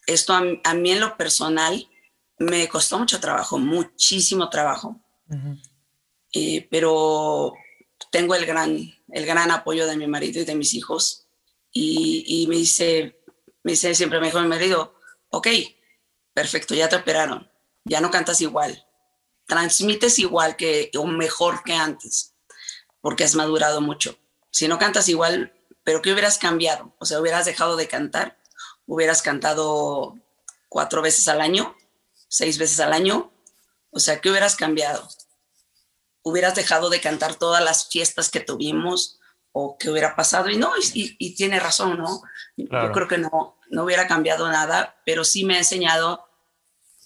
esto 0.07 0.35
a, 0.35 0.75
mí 0.75 0.91
en 0.91 1.01
lo 1.01 1.17
personal 1.17 1.89
me 2.39 2.69
costó 2.69 2.99
mucho 2.99 3.21
trabajo, 3.21 3.59
muchísimo 3.59 4.51
trabajo, 4.51 5.01
pero 6.71 7.55
tengo 8.11 8.35
el 8.35 8.45
gran 8.45 8.95
el 9.15 9.27
gran 9.27 9.53
apoyo 9.53 9.87
de 9.87 9.97
mi 9.97 10.09
marido 10.09 10.41
y 10.41 10.45
de 10.45 10.57
mis 10.57 10.75
hijos. 10.75 11.29
Y, 11.71 12.47
me 12.49 12.57
dice, 12.57 13.23
me 13.63 13.73
dice 13.73 13.95
siempre, 13.95 14.21
me 14.21 14.27
dijo 14.27 14.41
mi 14.41 14.49
marido, 14.49 14.97
ok, 15.31 15.49
perfecto, 16.33 16.75
ya 16.75 16.89
te 16.89 16.97
operaron, 16.97 17.51
ya 17.85 18.01
no 18.01 18.11
cantas 18.11 18.41
igual, 18.41 18.87
transmites 19.47 20.19
igual 20.19 20.57
que 20.57 20.91
o 20.97 21.07
mejor 21.07 21.63
que 21.65 21.75
antes, 21.75 22.35
porque 23.01 23.25
has 23.25 23.35
madurado 23.35 23.81
mucho. 23.81 24.17
Si 24.51 24.69
no 24.69 24.79
cantas 24.79 25.09
igual, 25.09 25.53
pero 25.83 26.01
¿qué 26.01 26.13
hubieras 26.13 26.39
cambiado? 26.39 26.95
O 26.99 27.07
sea, 27.07 27.21
hubieras 27.21 27.45
dejado 27.45 27.77
de 27.77 27.89
cantar, 27.89 28.39
hubieras 28.87 29.23
cantado 29.23 30.17
cuatro 30.69 31.03
veces 31.03 31.27
al 31.27 31.41
año, 31.41 31.77
seis 32.29 32.59
veces 32.59 32.79
al 32.79 32.93
año, 32.93 33.33
o 33.91 33.99
sea, 33.99 34.21
¿qué 34.21 34.31
hubieras 34.31 34.55
cambiado? 34.55 35.09
Hubieras 36.25 36.55
dejado 36.55 36.91
de 36.91 37.01
cantar 37.01 37.37
todas 37.37 37.63
las 37.63 37.89
fiestas 37.89 38.31
que 38.31 38.41
tuvimos 38.41 39.21
o 39.53 39.79
que 39.79 39.91
hubiera 39.91 40.17
pasado. 40.17 40.51
Y 40.51 40.57
no, 40.57 40.73
y, 40.95 41.35
tiene 41.37 41.61
razón, 41.61 41.99
¿no? 41.99 42.23
Yo 42.57 42.93
creo 42.93 43.07
que 43.07 43.19
no, 43.19 43.57
no 43.71 43.85
hubiera 43.85 44.09
cambiado 44.09 44.49
nada, 44.49 44.97
pero 45.07 45.23
sí 45.23 45.45
me 45.45 45.55
ha 45.55 45.59
enseñado, 45.59 46.27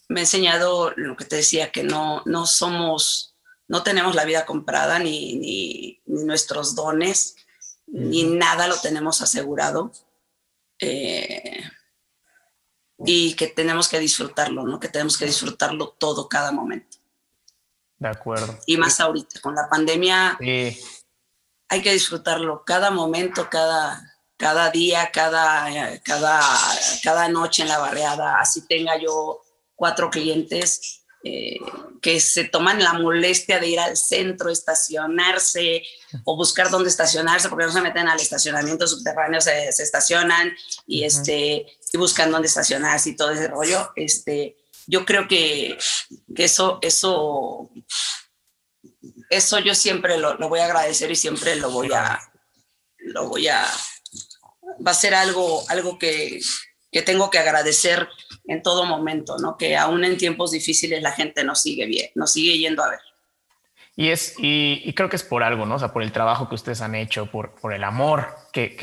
me 0.08 0.20
ha 0.20 0.22
enseñado 0.22 0.92
lo 0.96 1.16
que 1.16 1.26
te 1.26 1.36
decía, 1.36 1.70
que 1.72 1.82
no, 1.82 2.22
no 2.24 2.46
somos, 2.46 3.36
no 3.66 3.82
tenemos 3.82 4.14
la 4.14 4.24
vida 4.24 4.46
comprada, 4.46 4.98
ni, 4.98 5.34
ni, 5.34 6.00
nuestros 6.06 6.74
dones, 6.74 7.36
ni 7.86 8.22
nada 8.22 8.68
lo 8.68 8.80
tenemos 8.80 9.20
asegurado. 9.20 9.92
Eh, 10.80 11.60
y 13.04 13.34
que 13.34 13.48
tenemos 13.48 13.88
que 13.88 13.98
disfrutarlo, 13.98 14.64
¿no? 14.64 14.78
Que 14.80 14.88
tenemos 14.88 15.18
que 15.18 15.26
disfrutarlo 15.26 15.96
todo, 15.98 16.28
cada 16.28 16.52
momento. 16.52 16.97
De 17.98 18.08
acuerdo. 18.08 18.58
Y 18.66 18.76
más 18.76 19.00
ahorita, 19.00 19.40
con 19.40 19.54
la 19.54 19.68
pandemia, 19.68 20.38
hay 20.40 21.82
que 21.82 21.92
disfrutarlo 21.92 22.64
cada 22.64 22.90
momento, 22.90 23.48
cada, 23.50 24.00
cada 24.36 24.70
día, 24.70 25.10
cada, 25.12 25.98
cada, 26.04 26.40
cada 27.02 27.28
noche 27.28 27.62
en 27.62 27.68
la 27.68 27.78
barriada. 27.78 28.38
Así 28.40 28.66
tenga 28.66 28.96
yo 28.98 29.40
cuatro 29.74 30.10
clientes 30.10 31.04
eh, 31.24 31.58
que 32.00 32.20
se 32.20 32.44
toman 32.44 32.82
la 32.82 32.92
molestia 32.92 33.58
de 33.58 33.66
ir 33.66 33.80
al 33.80 33.96
centro, 33.96 34.50
estacionarse 34.50 35.82
o 36.24 36.36
buscar 36.36 36.70
dónde 36.70 36.88
estacionarse, 36.88 37.48
porque 37.48 37.66
no 37.66 37.72
se 37.72 37.80
meten 37.80 38.08
al 38.08 38.20
estacionamiento 38.20 38.86
subterráneo, 38.86 39.40
se, 39.40 39.72
se 39.72 39.82
estacionan 39.82 40.56
y, 40.86 41.02
este, 41.02 41.66
y 41.92 41.98
buscan 41.98 42.30
dónde 42.30 42.46
estacionarse 42.46 43.10
y 43.10 43.16
todo 43.16 43.32
ese 43.32 43.48
rollo. 43.48 43.90
Este, 43.96 44.56
yo 44.88 45.04
creo 45.04 45.28
que, 45.28 45.76
eso, 46.34 46.78
eso, 46.80 47.70
eso 49.28 49.58
yo 49.58 49.74
siempre 49.74 50.16
lo, 50.16 50.36
voy 50.48 50.60
a 50.60 50.64
agradecer 50.64 51.10
y 51.10 51.16
siempre 51.16 51.56
lo 51.56 51.70
voy 51.70 51.92
a, 51.92 52.18
lo 52.96 53.28
voy 53.28 53.48
a, 53.48 53.66
va 54.84 54.90
a 54.90 54.94
ser 54.94 55.14
algo, 55.14 55.62
algo 55.68 55.98
que, 55.98 56.40
tengo 57.04 57.30
que 57.30 57.38
agradecer 57.38 58.08
en 58.46 58.62
todo 58.62 58.86
momento, 58.86 59.36
¿no? 59.38 59.58
Que 59.58 59.76
aún 59.76 60.04
en 60.04 60.16
tiempos 60.16 60.52
difíciles 60.52 61.02
la 61.02 61.12
gente 61.12 61.44
nos 61.44 61.60
sigue 61.60 61.84
bien, 61.86 62.10
nos 62.14 62.32
sigue 62.32 62.58
yendo 62.58 62.82
a 62.82 62.90
ver. 62.90 63.00
Y 63.94 64.08
es, 64.08 64.36
y, 64.38 64.90
creo 64.94 65.10
que 65.10 65.16
es 65.16 65.22
por 65.22 65.42
algo, 65.42 65.66
¿no? 65.66 65.74
O 65.74 65.78
sea, 65.78 65.92
por 65.92 66.02
el 66.02 66.12
trabajo 66.12 66.48
que 66.48 66.54
ustedes 66.54 66.80
han 66.80 66.94
hecho, 66.94 67.30
por, 67.30 67.54
por 67.56 67.74
el 67.74 67.84
amor 67.84 68.28
que, 68.52 68.74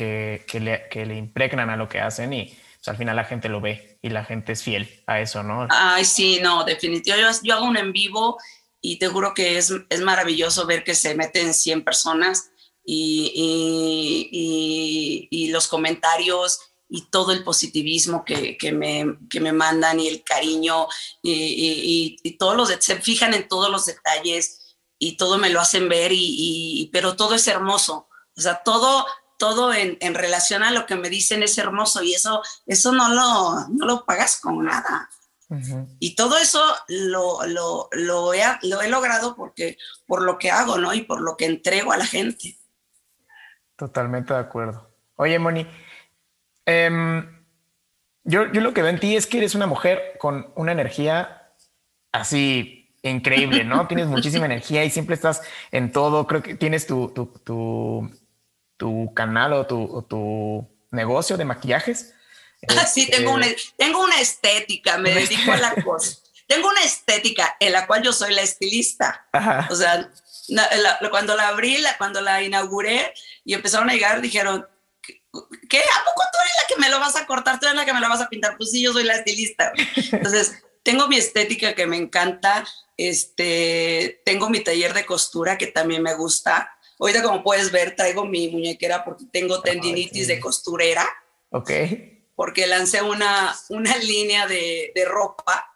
que, 0.46 0.60
le, 0.60 0.88
que 0.88 1.04
le 1.04 1.16
impregnan 1.16 1.68
a 1.68 1.76
lo 1.76 1.88
que 1.88 2.00
hacen 2.00 2.32
y, 2.32 2.56
al 2.88 2.96
final 2.96 3.16
la 3.16 3.24
gente 3.24 3.48
lo 3.48 3.60
ve 3.60 3.98
y 4.02 4.10
la 4.10 4.24
gente 4.24 4.52
es 4.52 4.62
fiel 4.62 5.02
a 5.06 5.20
eso, 5.20 5.42
¿no? 5.42 5.66
Ay, 5.70 6.04
sí, 6.04 6.40
no, 6.42 6.64
definitivamente. 6.64 7.40
Yo, 7.42 7.54
hago 7.54 7.66
un 7.66 7.76
en 7.76 7.92
vivo 7.92 8.38
y 8.80 8.98
te 8.98 9.08
juro 9.08 9.34
que 9.34 9.58
es, 9.58 9.72
es 9.88 10.00
maravilloso 10.00 10.66
ver 10.66 10.84
que 10.84 10.94
se 10.94 11.14
meten 11.14 11.54
100 11.54 11.84
personas 11.84 12.50
y, 12.84 13.32
y, 14.30 15.28
y, 15.30 15.48
los 15.48 15.66
comentarios 15.66 16.60
y 16.88 17.10
todo 17.10 17.32
el 17.32 17.42
positivismo 17.42 18.24
que, 18.24 18.56
que, 18.56 18.70
me, 18.70 19.18
que 19.28 19.40
me 19.40 19.52
mandan 19.52 19.98
y 19.98 20.06
el 20.06 20.22
cariño 20.22 20.86
y, 21.22 22.36
todos 22.38 22.56
los, 22.56 22.68
se 22.78 22.96
fijan 23.00 23.34
en 23.34 23.48
todos 23.48 23.70
los 23.70 23.86
detalles 23.86 24.76
y 24.98 25.16
todo 25.16 25.38
me 25.38 25.50
lo 25.50 25.60
hacen 25.60 25.88
ver 25.88 26.12
y, 26.14 26.88
pero 26.92 27.16
todo 27.16 27.34
es 27.34 27.46
hermoso. 27.48 28.08
O 28.36 28.40
sea, 28.40 28.62
todo, 28.62 29.06
todo 29.36 29.72
en, 29.74 30.14
relación 30.14 30.62
a 30.62 30.70
lo 30.70 30.86
que 30.86 30.96
me 30.96 31.10
dicen 31.10 31.42
es 31.42 31.58
hermoso 31.58 32.02
y 32.02 32.14
eso, 32.14 32.42
eso 32.66 32.92
no, 32.92 33.08
lo, 33.08 33.68
no 33.68 33.86
lo 33.86 34.04
pagas 34.04 34.40
con 34.40 34.64
nada. 34.64 35.08
Y 36.00 36.16
todo 36.16 36.36
eso 36.38 36.60
lo, 36.88 37.46
lo, 37.46 37.88
lo, 37.92 38.34
he, 38.34 38.42
lo, 38.62 38.82
he, 38.82 38.88
logrado 38.88 39.36
porque, 39.36 39.78
por 40.04 40.22
lo 40.22 40.38
que 40.38 40.50
hago, 40.50 40.76
¿no? 40.76 40.92
Y 40.92 41.02
por 41.02 41.20
lo 41.20 41.36
que 41.36 41.46
entrego 41.46 41.92
a 41.92 41.96
la 41.96 42.06
gente. 42.06 42.58
Totalmente 43.76 44.34
de 44.34 44.40
acuerdo. 44.40 44.90
Oye, 45.14 45.38
Moni, 45.38 45.66
em, 46.64 47.44
yo, 48.24 48.50
yo 48.52 48.60
lo 48.60 48.74
que 48.74 48.82
veo 48.82 48.90
en 48.90 48.98
ti 48.98 49.14
es 49.14 49.26
que 49.26 49.38
eres 49.38 49.54
una 49.54 49.66
mujer 49.66 50.16
con 50.18 50.52
una 50.56 50.72
energía 50.72 51.52
así 52.10 52.92
increíble, 53.02 53.62
¿no? 53.62 53.86
tienes 53.88 54.08
muchísima 54.08 54.46
energía 54.46 54.84
y 54.84 54.90
siempre 54.90 55.14
estás 55.14 55.42
en 55.70 55.92
todo. 55.92 56.26
Creo 56.26 56.42
que 56.42 56.56
tienes 56.56 56.88
tu, 56.88 57.10
tu, 57.10 57.26
tu 57.44 58.10
tu 58.76 59.12
canal 59.14 59.52
o 59.52 59.66
tu, 59.66 60.04
tu 60.08 60.68
negocio 60.90 61.36
de 61.36 61.44
maquillajes. 61.44 62.14
Ah, 62.68 62.86
sí, 62.86 63.08
tengo 63.10 63.32
una, 63.32 63.46
este, 63.46 63.72
tengo 63.76 64.02
una 64.02 64.20
estética, 64.20 64.98
me 64.98 65.14
dedico 65.14 65.52
a 65.52 65.56
la 65.56 65.74
cosa. 65.82 66.18
Tengo 66.46 66.68
una 66.68 66.82
estética 66.82 67.56
en 67.58 67.72
la 67.72 67.86
cual 67.86 68.02
yo 68.02 68.12
soy 68.12 68.32
la 68.32 68.42
estilista. 68.42 69.26
O 69.68 69.74
sea, 69.74 70.10
cuando 71.10 71.34
la 71.34 71.48
abrí, 71.48 71.78
la, 71.78 71.98
cuando 71.98 72.20
la 72.20 72.42
inauguré 72.42 73.12
y 73.44 73.54
empezaron 73.54 73.90
a 73.90 73.94
llegar, 73.94 74.20
dijeron, 74.20 74.64
¿qué? 75.68 75.78
¿A 75.78 76.04
poco 76.04 76.22
tú 76.32 76.38
eres 76.40 76.54
la 76.62 76.68
que 76.68 76.80
me 76.80 76.88
lo 76.88 77.00
vas 77.00 77.16
a 77.16 77.26
cortar? 77.26 77.58
¿Tú 77.58 77.66
eres 77.66 77.76
la 77.76 77.84
que 77.84 77.92
me 77.92 78.00
lo 78.00 78.08
vas 78.08 78.20
a 78.20 78.28
pintar? 78.28 78.56
Pues 78.56 78.70
sí, 78.70 78.80
yo 78.80 78.92
soy 78.92 79.02
la 79.02 79.14
estilista. 79.14 79.72
Entonces, 80.12 80.62
tengo 80.84 81.08
mi 81.08 81.16
estética 81.16 81.74
que 81.74 81.86
me 81.86 81.96
encanta. 81.96 82.64
Este, 82.96 84.22
tengo 84.24 84.48
mi 84.48 84.60
taller 84.60 84.94
de 84.94 85.04
costura 85.04 85.58
que 85.58 85.66
también 85.66 86.02
me 86.02 86.14
gusta. 86.14 86.75
Ahorita, 86.98 87.22
como 87.22 87.42
puedes 87.42 87.70
ver, 87.70 87.94
traigo 87.94 88.24
mi 88.24 88.48
muñequera 88.48 89.04
porque 89.04 89.24
tengo 89.30 89.60
tendinitis 89.60 90.28
de 90.28 90.40
costurera. 90.40 91.06
Ok. 91.50 91.70
Porque 92.34 92.66
lancé 92.66 93.02
una, 93.02 93.54
una 93.68 93.96
línea 93.98 94.46
de, 94.46 94.92
de, 94.94 95.04
ropa 95.04 95.72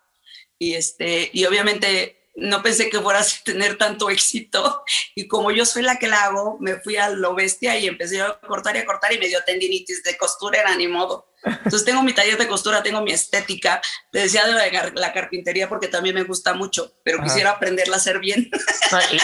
y, 0.59 0.75
este, 0.75 1.31
y 1.33 1.45
obviamente 1.45 2.20
no 2.37 2.63
pensé 2.63 2.89
que 2.91 3.01
fueras 3.01 3.41
a 3.41 3.45
tener 3.45 3.77
tanto 3.77 4.11
éxito. 4.11 4.83
Y 5.15 5.29
como 5.29 5.51
yo 5.51 5.65
soy 5.65 5.83
la 5.83 5.99
que 5.99 6.09
la 6.09 6.25
hago, 6.25 6.59
me 6.61 6.77
fui 6.77 6.97
a 6.97 7.11
lo 7.11 7.35
bestia 7.35 7.79
y 7.79 7.87
empecé 7.87 8.21
a 8.21 8.39
cortar 8.41 8.77
y 8.77 8.81
a 8.81 8.87
cortar 8.87 9.13
y 9.13 9.19
me 9.19 9.29
dio 9.29 9.43
tendinitis 9.45 10.03
de 10.03 10.17
costura, 10.17 10.61
era 10.61 10.75
ni 10.77 10.89
modo. 10.89 11.29
Entonces 11.43 11.85
tengo 11.85 12.03
mi 12.03 12.13
taller 12.13 12.37
de 12.37 12.47
costura, 12.47 12.83
tengo 12.83 13.01
mi 13.01 13.13
estética. 13.13 13.81
Te 14.13 14.21
decía 14.21 14.43
de 14.47 14.93
la, 14.95 15.13
carpintería 15.13 15.69
porque 15.69 15.89
también 15.89 16.15
me 16.15 16.23
gusta 16.25 16.55
mucho, 16.55 16.95
pero 17.03 17.23
quisiera 17.23 17.53
aprenderla 17.53 17.97
a 17.97 17.99
hacer 17.99 18.19
bien. 18.19 18.51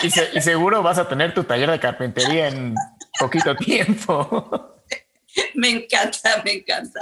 y, 0.03 0.41
seguro 0.41 0.83
vas 0.83 0.99
a 0.99 1.09
tener 1.09 1.35
tu 1.35 1.45
taller 1.45 1.71
de 1.71 1.81
carpintería 1.81 2.49
en 2.49 2.75
poquito 3.19 3.55
tiempo. 3.57 4.73
Me 5.55 5.69
encanta, 5.69 6.41
me 6.43 6.53
encanta. 6.53 6.99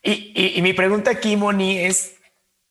Y, 0.00 0.52
y 0.56 0.62
mi 0.62 0.74
pregunta 0.74 1.10
aquí, 1.10 1.34
Moni, 1.34 1.76
es, 1.80 2.17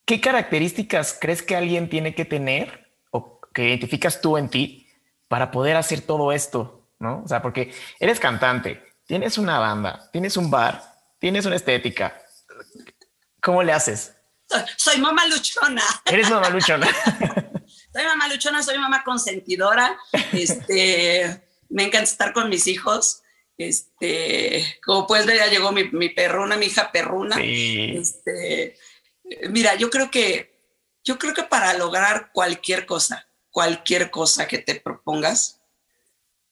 ¿qué 0.08 0.22
características 0.22 1.18
crees 1.20 1.43
que 1.43 1.55
alguien 1.55 1.89
tiene 1.89 2.16
que 2.16 2.26
tener 2.26 2.89
o 3.12 3.39
que 3.53 3.66
identificas 3.66 4.22
tú 4.22 4.38
en 4.38 4.49
ti 4.49 4.88
para 5.28 5.51
poder 5.51 5.76
hacer 5.76 6.01
todo 6.01 6.32
esto? 6.32 6.89
¿No? 6.97 7.22
O 7.24 7.28
sea, 7.28 7.43
porque 7.43 7.72
eres 7.99 8.20
cantante, 8.20 8.82
tienes 9.05 9.38
una 9.38 9.60
banda, 9.60 10.10
tienes 10.12 10.36
un 10.38 10.49
bar, 10.49 10.82
tienes 11.20 11.45
una 11.45 11.58
estética. 11.58 12.20
¿Cómo 13.39 13.62
le 13.62 13.74
haces? 13.74 14.16
Soy, 14.78 14.99
mamá 14.99 15.28
luchona. 15.28 15.84
Eres 16.05 16.30
mamá 16.30 16.49
luchona. 16.49 16.88
soy 17.93 18.03
mamá 18.05 18.28
luchona, 18.30 18.64
soy 18.64 18.80
mamá 18.80 19.03
consentidora. 19.03 19.99
Este, 20.32 21.43
me 21.70 21.84
encanta 21.84 22.10
estar 22.10 22.34
con 22.34 22.49
mis 22.49 22.66
hijos. 22.66 23.22
Este, 23.58 24.80
como 24.84 25.05
puedes 25.05 25.26
ver, 25.26 25.38
ya 25.38 25.47
llegó 25.47 25.72
mi, 25.72 25.84
mi 25.91 26.10
perruna, 26.10 26.55
mi 26.55 26.68
hija 26.68 26.91
perruna. 26.91 27.36
Sí. 27.36 27.95
Este, 27.97 28.78
Mira, 29.49 29.75
yo 29.75 29.89
creo 29.89 30.09
que, 30.11 30.57
yo 31.03 31.17
creo 31.17 31.34
que 31.34 31.43
para 31.43 31.73
lograr 31.73 32.32
cualquier 32.34 32.86
cosa, 32.86 33.28
cualquier 33.49 34.11
cosa 34.11 34.47
que 34.47 34.57
te 34.57 34.75
propongas, 34.80 35.61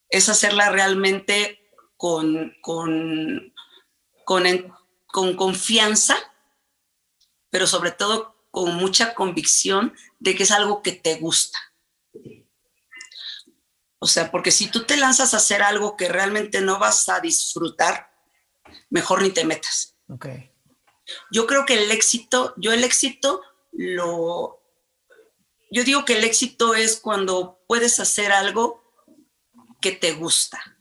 es 0.10 0.30
hacerla 0.30 0.70
realmente 0.70 1.72
con, 1.98 2.56
con, 2.62 3.54
con, 4.24 4.46
con 5.08 5.36
confianza, 5.36 6.18
pero 7.50 7.68
sobre 7.68 7.92
todo 7.92 8.36
con 8.52 8.76
mucha 8.76 9.14
convicción 9.14 9.94
de 10.20 10.36
que 10.36 10.44
es 10.44 10.52
algo 10.52 10.82
que 10.82 10.94
te 10.94 11.16
gusta. 11.16 11.60
O 14.00 14.08
sea, 14.08 14.30
porque 14.30 14.52
si 14.52 14.68
tú 14.68 14.86
te 14.86 14.98
lanzas 14.98 15.34
a 15.34 15.38
hacer 15.38 15.62
algo 15.62 15.98
que 15.98 16.08
realmente 16.08 16.62
no 16.62 16.80
vas 16.80 17.10
a 17.10 17.20
disfrutar, 17.20 18.12
mejor 18.90 19.22
ni 19.22 19.32
te 19.32 19.46
metas. 19.46 19.96
Okay. 20.08 20.55
Yo 21.32 21.46
creo 21.48 21.66
que 21.66 21.76
el 21.76 21.92
éxito, 21.92 22.54
yo 22.58 22.72
el 22.74 22.84
éxito 22.84 23.42
lo, 23.72 24.62
yo 25.72 25.84
digo 25.84 26.06
que 26.06 26.18
el 26.18 26.24
éxito 26.24 26.76
es 26.76 26.98
cuando 26.98 27.60
puedes 27.68 28.00
hacer 28.00 28.32
algo 28.32 28.84
que 29.82 29.92
te 29.92 30.14
gusta. 30.14 30.78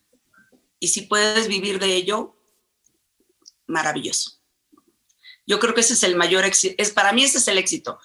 Y 0.78 0.88
si 0.88 1.02
puedes 1.02 1.48
vivir 1.48 1.78
de 1.78 1.94
ello, 1.94 2.36
maravilloso. 3.66 4.40
Yo 5.46 5.58
creo 5.58 5.74
que 5.74 5.80
ese 5.80 5.94
es 5.94 6.02
el 6.02 6.16
mayor 6.16 6.44
éxito, 6.44 6.74
es, 6.78 6.90
para 6.90 7.12
mí 7.12 7.24
ese 7.24 7.38
es 7.38 7.48
el 7.48 7.58
éxito. 7.58 7.98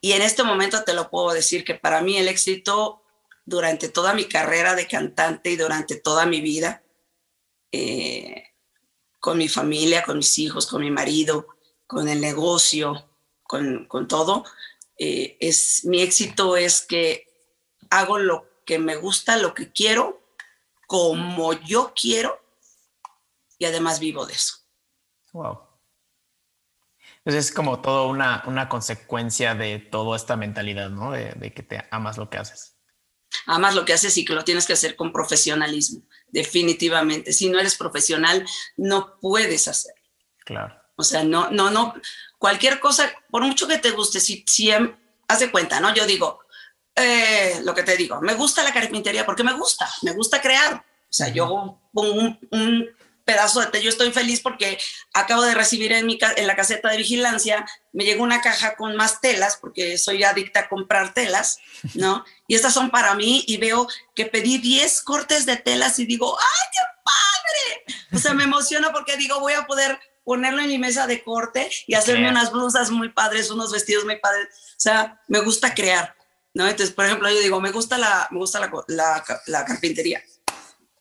Y 0.00 0.12
en 0.12 0.22
este 0.22 0.42
momento 0.42 0.84
te 0.84 0.94
lo 0.94 1.10
puedo 1.10 1.32
decir 1.32 1.64
que 1.64 1.74
para 1.74 2.00
mí 2.00 2.16
el 2.16 2.28
éxito 2.28 3.02
durante 3.44 3.88
toda 3.88 4.14
mi 4.14 4.24
carrera 4.26 4.74
de 4.74 4.88
cantante 4.88 5.50
y 5.50 5.56
durante 5.56 5.96
toda 5.96 6.26
mi 6.26 6.40
vida, 6.40 6.82
eh, 7.72 8.53
con 9.24 9.38
mi 9.38 9.48
familia, 9.48 10.02
con 10.02 10.18
mis 10.18 10.38
hijos, 10.38 10.66
con 10.66 10.82
mi 10.82 10.90
marido, 10.90 11.46
con 11.86 12.10
el 12.10 12.20
negocio, 12.20 13.08
con, 13.42 13.88
todo. 14.06 14.44
Eh, 14.98 15.38
es, 15.40 15.86
mi 15.86 16.02
éxito 16.02 16.58
es 16.58 16.82
que 16.82 17.26
hago 17.88 18.18
lo 18.18 18.46
que 18.66 18.78
me 18.78 18.96
gusta, 18.96 19.38
lo 19.38 19.54
que 19.54 19.72
quiero, 19.72 20.20
como 20.86 21.54
yo 21.54 21.94
quiero 21.98 22.38
y 23.56 23.64
además 23.64 23.98
vivo 23.98 24.26
de 24.26 24.34
eso. 24.34 24.56
Wow. 25.32 25.58
Entonces 27.20 27.46
es 27.46 27.52
como 27.52 27.80
todo 27.80 28.08
una, 28.08 28.42
una 28.46 28.68
consecuencia 28.68 29.54
de 29.54 29.78
toda 29.78 30.18
esta 30.18 30.36
mentalidad, 30.36 30.90
¿no? 30.90 31.12
de 31.12 31.54
que 31.54 31.62
te 31.62 31.82
amas 31.90 32.18
lo 32.18 32.28
que 32.28 32.36
haces 32.36 32.74
amas 33.46 33.74
lo 33.74 33.84
que 33.84 33.92
haces 33.92 34.16
y 34.16 34.24
que 34.24 34.34
lo 34.34 34.44
tienes 34.44 34.66
que 34.66 34.72
hacer 34.72 34.96
con 34.96 35.12
profesionalismo, 35.12 36.02
definitivamente. 36.28 37.32
Si 37.32 37.48
no 37.48 37.58
eres 37.58 37.76
profesional, 37.76 38.46
no 38.76 39.18
puedes 39.20 39.68
hacer. 39.68 39.94
Claro. 40.44 40.74
O 40.96 41.02
sea, 41.02 41.24
no, 41.24 41.50
no, 41.50 41.70
no, 41.70 41.94
cualquier 42.38 42.78
cosa, 42.78 43.12
por 43.30 43.42
mucho 43.42 43.66
que 43.66 43.78
te 43.78 43.90
guste, 43.90 44.20
si, 44.20 44.44
si 44.46 44.70
em, 44.70 44.94
haz 45.26 45.40
de 45.40 45.50
cuenta, 45.50 45.80
¿no? 45.80 45.92
Yo 45.94 46.06
digo, 46.06 46.40
eh, 46.94 47.60
lo 47.64 47.74
que 47.74 47.82
te 47.82 47.96
digo, 47.96 48.20
me 48.20 48.34
gusta 48.34 48.62
la 48.62 48.72
carpintería 48.72 49.26
porque 49.26 49.42
me 49.42 49.54
gusta, 49.54 49.88
me 50.02 50.12
gusta 50.12 50.40
crear. 50.40 50.74
O 50.74 51.16
sea, 51.16 51.28
yo 51.28 51.80
pongo 51.92 52.38
un 52.50 52.88
pedazo 53.24 53.60
de 53.60 53.66
té. 53.66 53.82
Yo 53.82 53.88
estoy 53.88 54.12
feliz 54.12 54.40
porque 54.40 54.78
acabo 55.12 55.42
de 55.42 55.54
recibir 55.54 55.92
en, 55.92 56.06
mi, 56.06 56.18
en 56.36 56.46
la 56.46 56.56
caseta 56.56 56.90
de 56.90 56.98
vigilancia, 56.98 57.66
me 57.92 58.04
llegó 58.04 58.22
una 58.22 58.40
caja 58.40 58.76
con 58.76 58.96
más 58.96 59.20
telas, 59.20 59.56
porque 59.56 59.98
soy 59.98 60.24
adicta 60.24 60.60
a 60.60 60.68
comprar 60.68 61.14
telas, 61.14 61.58
¿no? 61.94 62.24
Y 62.46 62.54
estas 62.54 62.74
son 62.74 62.90
para 62.90 63.14
mí 63.14 63.44
y 63.46 63.56
veo 63.56 63.88
que 64.14 64.26
pedí 64.26 64.58
10 64.58 65.02
cortes 65.02 65.46
de 65.46 65.56
telas 65.56 65.98
y 65.98 66.06
digo, 66.06 66.36
¡ay, 66.38 66.68
qué 66.72 67.00
padre! 67.04 67.98
O 68.12 68.18
sea, 68.18 68.34
me 68.34 68.44
emociono 68.44 68.92
porque 68.92 69.16
digo, 69.16 69.40
voy 69.40 69.54
a 69.54 69.66
poder 69.66 69.98
ponerlo 70.24 70.62
en 70.62 70.68
mi 70.68 70.78
mesa 70.78 71.06
de 71.06 71.22
corte 71.22 71.70
y 71.86 71.94
hacerme 71.94 72.30
unas 72.30 72.50
blusas 72.50 72.90
muy 72.90 73.10
padres, 73.10 73.50
unos 73.50 73.72
vestidos 73.72 74.04
muy 74.04 74.18
padres. 74.18 74.48
O 74.70 74.80
sea, 74.80 75.20
me 75.28 75.40
gusta 75.40 75.74
crear, 75.74 76.16
¿no? 76.54 76.66
Entonces, 76.66 76.94
por 76.94 77.04
ejemplo, 77.04 77.30
yo 77.30 77.40
digo, 77.40 77.60
me 77.60 77.70
gusta 77.70 77.98
la, 77.98 78.28
me 78.30 78.38
gusta 78.38 78.58
la, 78.58 78.70
la, 78.88 79.24
la 79.46 79.64
carpintería, 79.64 80.22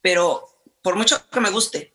pero 0.02 0.50
por 0.82 0.96
mucho 0.96 1.28
que 1.30 1.40
me 1.40 1.50
guste, 1.50 1.93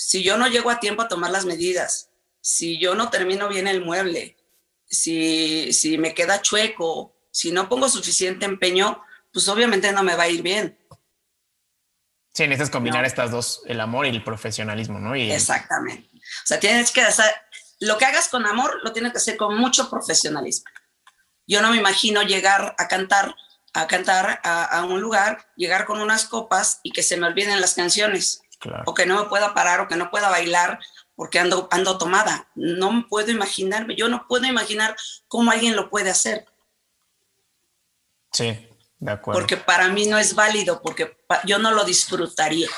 si 0.00 0.22
yo 0.22 0.38
no 0.38 0.48
llego 0.48 0.70
a 0.70 0.80
tiempo 0.80 1.02
a 1.02 1.08
tomar 1.08 1.30
las 1.30 1.44
medidas, 1.44 2.08
si 2.40 2.78
yo 2.78 2.94
no 2.94 3.10
termino 3.10 3.48
bien 3.48 3.68
el 3.68 3.84
mueble, 3.84 4.34
si, 4.86 5.74
si 5.74 5.98
me 5.98 6.14
queda 6.14 6.40
chueco, 6.40 7.14
si 7.30 7.52
no 7.52 7.68
pongo 7.68 7.86
suficiente 7.86 8.46
empeño, 8.46 9.02
pues 9.30 9.46
obviamente 9.48 9.92
no 9.92 10.02
me 10.02 10.16
va 10.16 10.22
a 10.22 10.28
ir 10.30 10.40
bien. 10.40 10.78
Sí, 12.32 12.44
necesitas 12.44 12.70
combinar 12.70 13.04
estas 13.04 13.30
dos, 13.30 13.62
el 13.66 13.78
amor 13.78 14.06
y 14.06 14.08
el 14.08 14.24
profesionalismo, 14.24 14.98
¿no? 14.98 15.14
Y 15.14 15.30
Exactamente. 15.30 16.08
O 16.16 16.46
sea, 16.46 16.58
tienes 16.58 16.92
que 16.92 17.02
hacer, 17.02 17.30
lo 17.80 17.98
que 17.98 18.06
hagas 18.06 18.28
con 18.28 18.46
amor, 18.46 18.80
lo 18.82 18.94
tienes 18.94 19.12
que 19.12 19.18
hacer 19.18 19.36
con 19.36 19.58
mucho 19.58 19.90
profesionalismo. 19.90 20.64
Yo 21.46 21.60
no 21.60 21.72
me 21.72 21.76
imagino 21.76 22.22
llegar 22.22 22.74
a 22.78 22.88
cantar, 22.88 23.34
a 23.74 23.86
cantar 23.86 24.40
a, 24.44 24.64
a 24.64 24.84
un 24.86 25.02
lugar, 25.02 25.50
llegar 25.56 25.84
con 25.84 26.00
unas 26.00 26.24
copas 26.24 26.80
y 26.82 26.90
que 26.90 27.02
se 27.02 27.18
me 27.18 27.26
olviden 27.26 27.60
las 27.60 27.74
canciones 27.74 28.40
o 28.86 28.94
que 28.94 29.06
no 29.06 29.22
me 29.22 29.28
pueda 29.28 29.54
parar 29.54 29.80
o 29.80 29.88
que 29.88 29.96
no 29.96 30.10
pueda 30.10 30.28
bailar 30.28 30.78
porque 31.14 31.38
ando, 31.38 31.68
ando 31.70 31.98
tomada. 31.98 32.48
No 32.54 33.06
puedo 33.08 33.30
imaginarme, 33.30 33.94
yo 33.94 34.08
no 34.08 34.26
puedo 34.26 34.46
imaginar 34.46 34.96
cómo 35.28 35.50
alguien 35.50 35.76
lo 35.76 35.90
puede 35.90 36.10
hacer. 36.10 36.46
Sí, 38.32 38.56
de 38.98 39.12
acuerdo. 39.12 39.40
Porque 39.40 39.56
para 39.56 39.88
mí 39.88 40.06
no 40.06 40.18
es 40.18 40.34
válido, 40.34 40.80
porque 40.82 41.18
yo 41.44 41.58
no 41.58 41.72
lo 41.72 41.84
disfrutaría. 41.84 42.68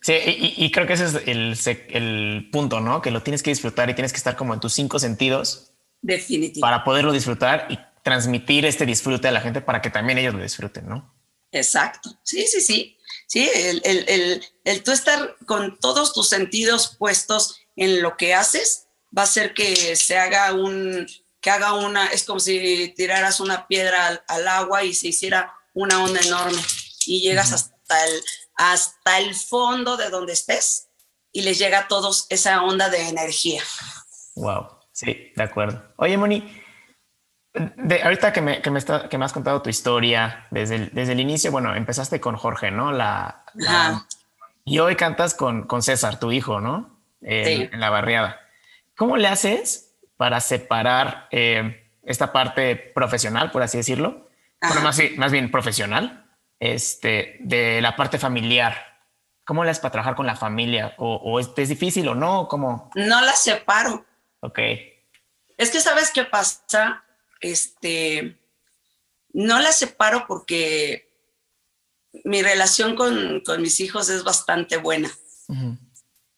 Sí, 0.00 0.14
y, 0.56 0.70
creo 0.70 0.86
que 0.86 0.92
ese 0.92 1.06
es 1.06 1.14
el, 1.26 1.58
el, 1.88 2.48
punto, 2.52 2.80
¿no? 2.80 3.02
Que 3.02 3.10
lo 3.10 3.24
tienes 3.24 3.42
que 3.42 3.50
disfrutar 3.50 3.90
y 3.90 3.94
tienes 3.94 4.12
que 4.12 4.18
estar 4.18 4.36
como 4.36 4.54
en 4.54 4.60
tus 4.60 4.72
cinco 4.72 5.00
sentidos. 5.00 5.72
Definitivamente. 6.00 6.60
Para 6.60 6.84
poderlo 6.84 7.12
disfrutar 7.12 7.66
y 7.68 7.78
transmitir 8.04 8.64
este 8.64 8.86
disfrute 8.86 9.26
a 9.26 9.32
la 9.32 9.40
gente 9.40 9.60
para 9.60 9.82
que 9.82 9.90
también 9.90 10.18
ellos 10.18 10.32
lo 10.32 10.42
disfruten, 10.42 10.88
¿no? 10.88 11.12
Exacto. 11.50 12.18
Sí, 12.22 12.46
sí, 12.46 12.60
sí. 12.60 12.95
¿Sí? 13.26 13.50
El, 13.54 13.82
el, 13.84 14.44
el, 14.64 14.82
tú 14.82 14.92
estar 14.92 15.36
con 15.46 15.78
todos 15.78 16.12
tus 16.12 16.28
sentidos 16.28 16.96
puestos 16.98 17.60
en 17.76 18.02
lo 18.02 18.16
que 18.16 18.34
haces 18.34 18.86
va 19.16 19.22
a 19.22 19.24
hacer 19.24 19.54
que 19.54 19.96
se 19.96 20.18
haga 20.18 20.52
un, 20.52 21.06
que 21.40 21.50
haga 21.50 21.74
una, 21.74 22.08
es 22.08 22.24
como 22.24 22.40
si 22.40 22.92
tiraras 22.96 23.40
una 23.40 23.66
piedra 23.66 24.24
al, 24.26 24.48
agua 24.48 24.84
y 24.84 24.94
se 24.94 25.08
hiciera 25.08 25.54
una 25.74 26.02
onda 26.02 26.20
enorme 26.20 26.60
y 27.06 27.20
llegas 27.20 27.52
hasta, 27.52 28.04
el, 28.04 28.22
hasta 28.54 29.18
el 29.18 29.34
fondo 29.34 29.96
de 29.96 30.10
donde 30.10 30.32
estés 30.32 30.88
y 31.32 31.42
les 31.42 31.58
llega 31.58 31.80
a 31.80 31.88
todos 31.88 32.26
esa 32.30 32.62
onda 32.62 32.88
de 32.88 33.08
energía. 33.08 33.62
Wow, 34.34 34.68
sí, 34.92 35.32
de 35.36 35.42
acuerdo. 35.42 35.82
Oye, 35.98 36.16
Moni, 36.16 36.65
de, 37.76 38.02
ahorita 38.02 38.32
que 38.32 38.40
me, 38.40 38.60
que, 38.60 38.70
me 38.70 38.78
está, 38.78 39.08
que 39.08 39.18
me 39.18 39.24
has 39.24 39.32
contado 39.32 39.62
tu 39.62 39.70
historia 39.70 40.46
desde 40.50 40.76
el, 40.76 40.90
desde 40.92 41.12
el 41.12 41.20
inicio, 41.20 41.50
bueno, 41.50 41.74
empezaste 41.74 42.20
con 42.20 42.36
Jorge, 42.36 42.70
¿no? 42.70 42.92
La, 42.92 43.44
y 44.64 44.78
hoy 44.78 44.96
cantas 44.96 45.34
con, 45.34 45.66
con 45.66 45.82
César, 45.82 46.18
tu 46.18 46.32
hijo, 46.32 46.60
¿no? 46.60 46.98
sí. 47.20 47.68
En 47.72 47.80
la 47.80 47.90
barriada. 47.90 48.40
¿Cómo 48.96 49.16
le 49.16 49.28
haces 49.28 49.94
para 50.16 50.40
separar 50.40 51.28
eh, 51.30 51.90
esta 52.02 52.32
parte 52.32 52.76
profesional, 52.76 53.50
por 53.50 53.62
así 53.62 53.78
decirlo? 53.78 54.28
Bueno, 54.60 54.80
más, 54.82 55.00
más 55.16 55.32
bien 55.32 55.50
profesional, 55.50 56.26
este, 56.60 57.36
de 57.40 57.80
la 57.80 57.96
parte 57.96 58.18
familiar. 58.18 59.00
¿Cómo 59.44 59.64
le 59.64 59.70
haces 59.70 59.80
para 59.80 59.92
trabajar 59.92 60.14
con 60.14 60.26
la 60.26 60.36
familia? 60.36 60.94
¿O, 60.98 61.16
o 61.16 61.38
es, 61.38 61.50
es, 61.56 61.68
difícil 61.68 62.08
o 62.08 62.14
no? 62.14 62.48
¿Cómo? 62.48 62.90
No 62.94 63.20
la 63.20 63.32
separo. 63.32 64.04
Ok. 64.40 64.58
Es 65.56 65.70
que 65.70 65.80
sabes 65.80 66.10
qué 66.10 66.24
pasa, 66.24 67.04
este, 67.40 68.38
no 69.32 69.60
la 69.60 69.72
separo 69.72 70.26
porque 70.26 71.10
mi 72.24 72.42
relación 72.42 72.96
con, 72.96 73.40
con 73.40 73.60
mis 73.60 73.80
hijos 73.80 74.08
es 74.08 74.24
bastante 74.24 74.76
buena. 74.76 75.10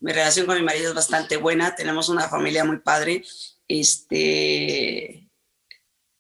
Mi 0.01 0.13
relación 0.13 0.47
con 0.47 0.57
mi 0.57 0.63
marido 0.63 0.89
es 0.89 0.95
bastante 0.95 1.37
buena. 1.37 1.75
Tenemos 1.75 2.09
una 2.09 2.29
familia 2.29 2.65
muy 2.65 2.79
padre. 2.79 3.25
Este, 3.67 5.29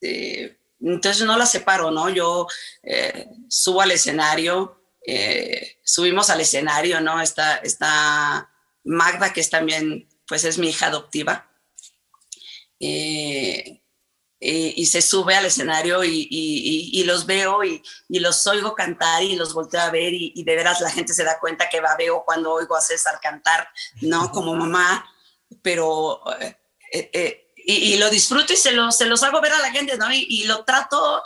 eh, 0.01 0.59
entonces 0.81 1.26
no 1.26 1.37
la 1.37 1.47
separo, 1.47 1.91
¿no? 1.91 2.09
Yo 2.09 2.47
eh, 2.83 3.29
subo 3.49 3.81
al 3.81 3.91
escenario, 3.91 4.81
eh, 5.07 5.79
subimos 5.83 6.31
al 6.31 6.41
escenario, 6.41 7.01
¿no? 7.01 7.20
Está, 7.20 7.57
está 7.57 8.51
Magda, 8.85 9.33
que 9.33 9.41
es 9.41 9.51
también, 9.51 10.09
pues 10.26 10.45
es 10.45 10.59
mi 10.59 10.68
hija 10.68 10.87
adoptiva. 10.87 11.51
Eh, 12.81 13.83
y 14.41 14.86
se 14.86 15.03
sube 15.03 15.34
al 15.34 15.47
escenario 15.47 16.05
y, 16.05 17.03
los 17.05 17.26
veo 17.26 17.64
y, 17.64 17.82
los 18.09 18.47
oigo 18.47 18.74
cantar 18.74 19.22
y 19.22 19.36
los 19.36 19.53
volteo 19.53 19.80
a 19.80 19.91
ver 19.91 20.12
y, 20.14 20.43
de 20.45 20.57
veras 20.57 20.80
la 20.80 20.91
gente 20.91 21.12
se 21.12 21.24
da 21.24 21.41
cuenta 21.41 21.68
que 21.68 21.80
va 21.80 21.97
veo 21.97 22.22
cuando 22.24 22.53
oigo 22.53 22.76
a 22.76 22.80
César 22.80 23.18
cantar, 23.20 23.68
¿no? 24.01 24.30
Como 24.30 24.55
mamá, 24.55 25.05
pero... 25.62 26.22
y, 27.57 27.97
lo 27.97 28.09
disfruto 28.11 28.53
y 28.53 28.57
se 28.57 28.72
los, 28.72 28.97
se 28.97 29.07
los 29.07 29.22
hago 29.22 29.41
ver 29.41 29.53
a 29.53 29.59
la 29.59 29.72
gente, 29.72 29.97
¿no? 29.97 30.07
Y, 30.12 30.45
lo 30.45 30.64
trato 30.64 31.22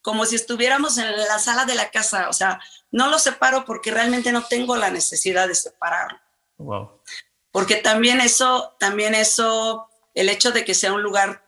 como 0.00 0.24
si 0.24 0.36
estuviéramos 0.36 0.96
en 0.96 1.10
la 1.16 1.38
sala 1.38 1.64
de 1.64 1.74
la 1.74 1.90
casa, 1.90 2.28
o 2.28 2.32
sea, 2.32 2.60
no 2.90 3.08
lo 3.08 3.18
separo 3.18 3.64
porque 3.64 3.90
realmente 3.90 4.32
no 4.32 4.44
tengo 4.46 4.76
la 4.76 4.90
necesidad 4.90 5.48
de 5.48 5.54
separarlo. 5.54 6.18
Wow. 6.56 7.02
Porque 7.50 7.76
también 7.76 8.20
eso, 8.20 8.76
también 8.78 9.14
eso, 9.14 9.88
el 10.14 10.28
hecho 10.28 10.52
de 10.52 10.64
que 10.64 10.74
sea 10.74 10.92
un 10.92 11.02
lugar 11.02 11.47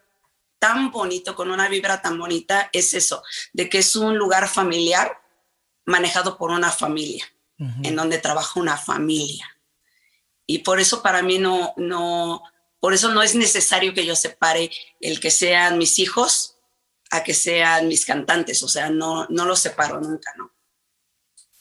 tan 0.61 0.93
bonito, 0.93 1.35
con 1.35 1.51
una 1.51 1.69
vibra 1.69 2.01
tan 2.01 2.17
bonita, 2.17 2.71
es 2.73 2.95
eso, 2.95 3.25
de 3.53 3.69
que 3.69 3.79
es 3.79 3.97
un 3.97 4.17
lugar 4.17 4.47
familiar 4.47 5.21
manejado 5.87 6.39
por 6.39 6.53
una 6.53 6.71
familia, 6.71 7.27
en 7.83 7.97
donde 7.97 8.19
trabaja 8.19 8.61
una 8.61 8.77
familia. 8.77 9.47
Y 10.47 10.59
por 10.59 10.79
eso 10.79 11.03
para 11.03 11.23
mí 11.23 11.39
no, 11.39 11.75
no, 11.77 12.43
por 12.79 12.95
eso 12.95 13.11
no 13.13 13.23
es 13.23 13.35
necesario 13.35 13.93
que 13.93 14.07
yo 14.07 14.15
separe 14.15 14.71
el 15.01 15.19
que 15.19 15.31
sean 15.31 15.79
mis 15.79 15.99
hijos 15.99 16.57
a 17.11 17.25
que 17.25 17.35
sean 17.35 17.89
mis 17.89 18.05
cantantes, 18.05 18.63
o 18.63 18.69
sea, 18.69 18.89
no, 18.91 19.27
no 19.31 19.45
los 19.45 19.59
separo 19.59 20.01
nunca, 20.01 20.33
¿no? 20.37 20.55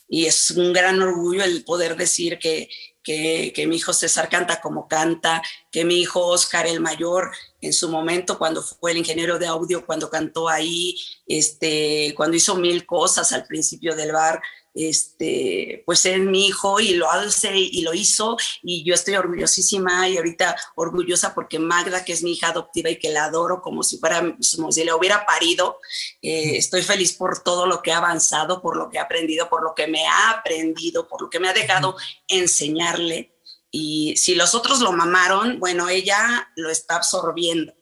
Y 0.08 0.26
es 0.26 0.52
un 0.52 0.74
gran 0.74 1.02
orgullo 1.02 1.44
el 1.44 1.64
poder 1.64 1.96
decir 1.96 2.38
que, 2.40 2.70
que, 3.04 3.66
mi 3.68 3.78
hijo 3.78 3.94
César 3.94 4.30
canta 4.30 4.62
como 4.62 4.88
canta, 4.88 5.42
que 5.72 5.86
mi 5.86 6.00
hijo 6.00 6.26
Oscar 6.26 6.68
el 6.68 6.80
mayor 6.80 7.32
en 7.62 7.74
su 7.74 7.90
momento 7.90 8.38
cuando 8.38 8.62
fue 8.62 8.92
el 8.92 8.98
ingeniero 8.98 9.40
de 9.40 9.48
audio, 9.48 9.86
cuando 9.86 10.10
cantó 10.10 10.50
ahí, 10.50 10.96
este, 11.28 12.14
cuando 12.16 12.38
hizo 12.38 12.56
mil 12.56 12.86
cosas 12.86 13.32
al 13.32 13.46
principio 13.46 13.96
del 13.96 14.12
bar, 14.12 14.42
este, 14.88 15.84
pues 15.86 16.06
es 16.06 16.20
mi 16.20 16.48
hijo 16.48 16.80
y 16.80 16.94
lo 16.94 17.12
hace 17.12 17.58
y 17.58 17.82
lo 17.82 17.94
hizo 17.94 18.38
y 18.64 18.84
yo 18.86 18.94
estoy 18.94 19.16
orgullosísima 19.16 20.08
y 20.08 20.16
ahorita 20.16 20.56
orgullosa 20.76 21.36
porque 21.36 21.60
Magda, 21.60 22.06
que 22.06 22.14
es 22.14 22.24
mi 22.24 22.32
hija 22.32 22.50
adoptiva 22.50 22.90
y 22.90 22.98
que 22.98 23.10
la 23.10 23.26
adoro 23.26 23.62
como 23.62 23.84
si 23.84 23.98
fuera, 23.98 24.22
como 24.56 24.72
si 24.72 24.84
le 24.86 24.94
hubiera 24.94 25.26
parido, 25.26 25.80
eh, 26.22 26.56
estoy 26.56 26.82
feliz 26.82 27.14
por 27.14 27.44
todo 27.44 27.66
lo 27.66 27.82
que 27.82 27.92
ha 27.92 27.98
avanzado, 27.98 28.62
por 28.62 28.78
lo 28.78 28.90
que 28.90 29.00
ha 29.00 29.04
aprendido, 29.04 29.50
por 29.50 29.64
lo 29.64 29.76
que 29.76 29.88
me 29.88 30.06
ha 30.08 30.32
aprendido, 30.32 31.08
por 31.08 31.22
lo 31.22 31.30
que 31.30 31.40
me 31.40 31.50
ha 31.50 31.54
dejado 31.54 31.98
enseñarle. 32.28 33.36
Y 33.72 34.16
si 34.18 34.34
los 34.34 34.56
otros 34.56 34.80
lo 34.80 34.94
mamaron, 34.94 35.60
bueno, 35.60 35.90
ella 35.90 36.50
lo 36.56 36.70
está 36.70 36.96
absorbiendo, 36.96 37.74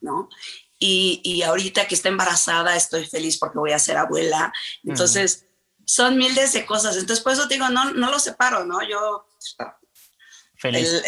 ¿no? 0.00 0.28
Y, 0.80 1.20
y, 1.24 1.42
ahorita 1.42 1.88
que 1.88 1.96
está 1.96 2.08
embarazada 2.08 2.76
estoy 2.76 3.04
feliz 3.04 3.36
porque 3.36 3.58
voy 3.58 3.72
a 3.72 3.80
ser 3.80 3.96
abuela. 3.96 4.52
Entonces, 4.84 5.47
son 5.88 6.18
miles 6.18 6.52
de 6.52 6.66
cosas. 6.66 6.98
Entonces, 6.98 7.24
por 7.24 7.32
eso 7.32 7.46
digo, 7.46 7.70
no, 7.70 7.92
no 7.92 8.10
lo 8.10 8.18
separo, 8.18 8.64
¿no? 8.66 8.78
Yo... 8.86 9.26
Feliz. 10.60 11.02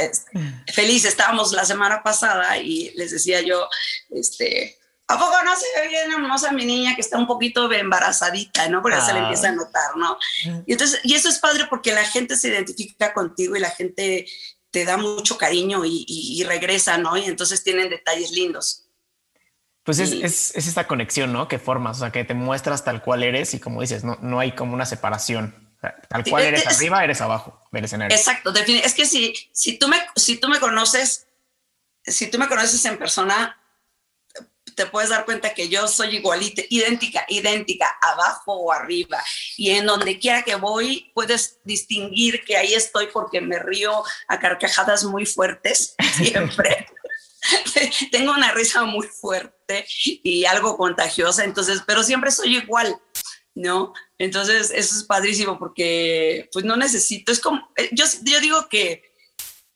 feliz, 0.72 1.04
estábamos 1.04 1.52
la 1.52 1.64
semana 1.64 2.04
pasada 2.04 2.56
y 2.58 2.90
les 2.94 3.10
decía 3.10 3.40
yo, 3.40 3.68
este, 4.10 4.78
¿a 5.08 5.18
poco 5.18 5.34
no 5.44 5.56
se 5.56 5.66
ve 5.80 5.88
bien 5.88 6.12
hermosa 6.12 6.52
mi 6.52 6.64
niña 6.64 6.94
que 6.94 7.00
está 7.00 7.18
un 7.18 7.26
poquito 7.26 7.70
embarazadita, 7.70 8.68
¿no? 8.68 8.80
Porque 8.80 9.00
se 9.00 9.12
le 9.12 9.18
empieza 9.18 9.48
a 9.48 9.50
ah. 9.50 9.54
notar, 9.56 9.96
¿no? 9.96 10.16
Y, 10.66 10.72
entonces, 10.72 11.00
y 11.02 11.14
eso 11.14 11.28
es 11.28 11.40
padre 11.40 11.66
porque 11.68 11.92
la 11.92 12.04
gente 12.04 12.36
se 12.36 12.48
identifica 12.48 13.12
contigo 13.12 13.56
y 13.56 13.60
la 13.60 13.70
gente 13.70 14.24
te 14.70 14.84
da 14.84 14.96
mucho 14.96 15.36
cariño 15.36 15.84
y, 15.84 16.04
y 16.06 16.44
regresa, 16.44 16.96
¿no? 16.96 17.16
Y 17.16 17.24
entonces 17.24 17.64
tienen 17.64 17.90
detalles 17.90 18.30
lindos. 18.30 18.84
Pues 19.84 19.98
es, 19.98 20.12
es, 20.12 20.54
es, 20.54 20.66
esta 20.66 20.86
conexión, 20.86 21.32
¿no? 21.32 21.48
Que 21.48 21.58
formas, 21.58 21.96
o 21.96 22.00
sea, 22.00 22.12
que 22.12 22.24
te 22.24 22.34
muestras 22.34 22.84
tal 22.84 23.02
cual 23.02 23.22
eres 23.22 23.54
y 23.54 23.60
como 23.60 23.80
dices, 23.80 24.04
no, 24.04 24.18
no 24.20 24.38
hay 24.38 24.52
como 24.52 24.74
una 24.74 24.86
separación. 24.86 25.70
tal 26.08 26.24
cual 26.24 26.44
eres 26.44 26.66
arriba, 26.66 27.02
eres 27.02 27.20
abajo 27.20 27.62
del 27.72 27.86
escenario. 27.86 28.16
Exacto, 28.16 28.52
es 28.54 28.94
que 28.94 29.06
si, 29.06 29.34
si, 29.52 29.78
tú 29.78 29.88
me, 29.88 29.96
si 30.16 30.36
tú 30.36 30.48
me 30.48 30.60
conoces, 30.60 31.26
si 32.04 32.30
tú 32.30 32.38
me 32.38 32.48
conoces 32.48 32.84
en 32.84 32.98
persona, 32.98 33.56
te 34.74 34.86
puedes 34.86 35.10
dar 35.10 35.24
cuenta 35.24 35.54
que 35.54 35.68
yo 35.68 35.86
soy 35.88 36.16
igualita, 36.16 36.62
idéntica, 36.68 37.24
idéntica, 37.28 37.86
abajo 38.00 38.54
o 38.54 38.72
arriba. 38.72 39.22
Y 39.56 39.70
en 39.70 39.86
donde 39.86 40.18
quiera 40.18 40.42
que 40.42 40.54
voy, 40.54 41.10
puedes 41.14 41.58
distinguir 41.64 42.44
que 42.44 42.56
ahí 42.56 42.74
estoy 42.74 43.08
porque 43.12 43.40
me 43.40 43.58
río 43.58 44.02
a 44.28 44.38
carcajadas 44.38 45.04
muy 45.04 45.26
fuertes 45.26 45.94
siempre. 46.16 46.86
tengo 48.12 48.32
una 48.32 48.52
risa 48.52 48.84
muy 48.84 49.06
fuerte 49.06 49.86
y 49.96 50.44
algo 50.44 50.76
contagiosa, 50.76 51.44
entonces, 51.44 51.82
pero 51.86 52.02
siempre 52.02 52.30
soy 52.30 52.56
igual, 52.56 53.00
¿no? 53.54 53.92
Entonces, 54.18 54.70
eso 54.74 54.96
es 54.96 55.04
padrísimo 55.04 55.58
porque, 55.58 56.48
pues, 56.52 56.64
no 56.64 56.76
necesito, 56.76 57.32
es 57.32 57.40
como, 57.40 57.72
eh, 57.76 57.88
yo, 57.92 58.04
yo 58.22 58.40
digo 58.40 58.68
que, 58.68 59.14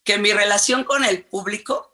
que 0.04 0.18
mi 0.18 0.32
relación 0.32 0.84
con 0.84 1.04
el 1.04 1.24
público 1.24 1.90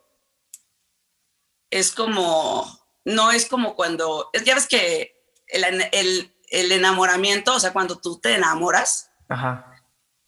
es 1.71 1.93
como, 1.93 2.67
no 3.05 3.31
es 3.31 3.47
como 3.47 3.77
cuando, 3.77 4.31
ya 4.45 4.55
ves 4.55 4.67
que 4.67 5.15
el, 5.47 5.65
el, 5.93 6.35
el 6.49 6.73
enamoramiento, 6.73 7.55
o 7.55 7.61
sea, 7.61 7.73
cuando 7.73 7.99
tú 7.99 8.19
te 8.21 8.35
enamoras, 8.35 9.11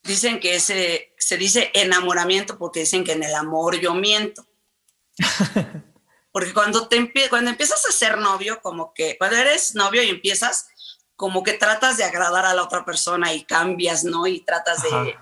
dicen 0.02 0.40
que 0.40 0.56
ese, 0.56 1.12
se 1.18 1.36
dice 1.36 1.70
enamoramiento 1.74 2.58
porque 2.58 2.80
dicen 2.80 3.04
que 3.04 3.12
en 3.12 3.22
el 3.22 3.34
amor 3.34 3.78
yo 3.80 3.94
miento. 3.94 4.46
Porque 6.32 6.54
cuando, 6.54 6.88
te 6.88 7.12
cuando 7.28 7.50
empiezas 7.50 7.84
a 7.86 7.92
ser 7.92 8.16
novio, 8.18 8.60
como 8.62 8.94
que 8.94 9.18
cuando 9.18 9.36
eres 9.36 9.74
novio 9.74 10.02
y 10.02 10.08
empiezas, 10.08 10.66
como 11.14 11.42
que 11.42 11.52
tratas 11.52 11.98
de 11.98 12.04
agradar 12.04 12.46
a 12.46 12.54
la 12.54 12.62
otra 12.62 12.84
persona 12.84 13.34
y 13.34 13.44
cambias, 13.44 14.02
¿no? 14.04 14.26
Y 14.26 14.40
tratas 14.40 14.82
de, 14.82 15.14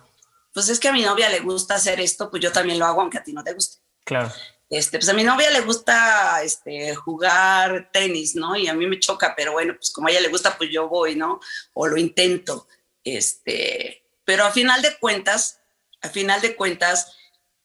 pues 0.52 0.68
es 0.68 0.78
que 0.78 0.88
a 0.88 0.92
mi 0.92 1.02
novia 1.02 1.28
le 1.28 1.40
gusta 1.40 1.74
hacer 1.74 2.00
esto, 2.00 2.30
pues 2.30 2.42
yo 2.42 2.52
también 2.52 2.78
lo 2.78 2.86
hago 2.86 3.00
aunque 3.00 3.18
a 3.18 3.24
ti 3.24 3.32
no 3.32 3.42
te 3.42 3.54
guste. 3.54 3.78
Claro. 4.04 4.32
Este, 4.68 4.98
pues 4.98 5.08
a 5.08 5.14
mi 5.14 5.24
novia 5.24 5.50
le 5.50 5.62
gusta 5.62 6.44
este, 6.44 6.94
jugar 6.94 7.90
tenis, 7.92 8.36
¿no? 8.36 8.54
Y 8.54 8.68
a 8.68 8.74
mí 8.74 8.86
me 8.86 9.00
choca, 9.00 9.34
pero 9.36 9.52
bueno, 9.52 9.74
pues 9.74 9.90
como 9.90 10.06
a 10.06 10.12
ella 10.12 10.20
le 10.20 10.28
gusta, 10.28 10.56
pues 10.56 10.70
yo 10.70 10.88
voy, 10.88 11.16
¿no? 11.16 11.40
O 11.72 11.88
lo 11.88 11.96
intento. 11.96 12.68
Este, 13.02 14.04
pero 14.24 14.44
a 14.44 14.52
final 14.52 14.80
de 14.80 14.96
cuentas, 14.98 15.58
a 16.02 16.08
final 16.08 16.40
de 16.40 16.54
cuentas, 16.54 17.16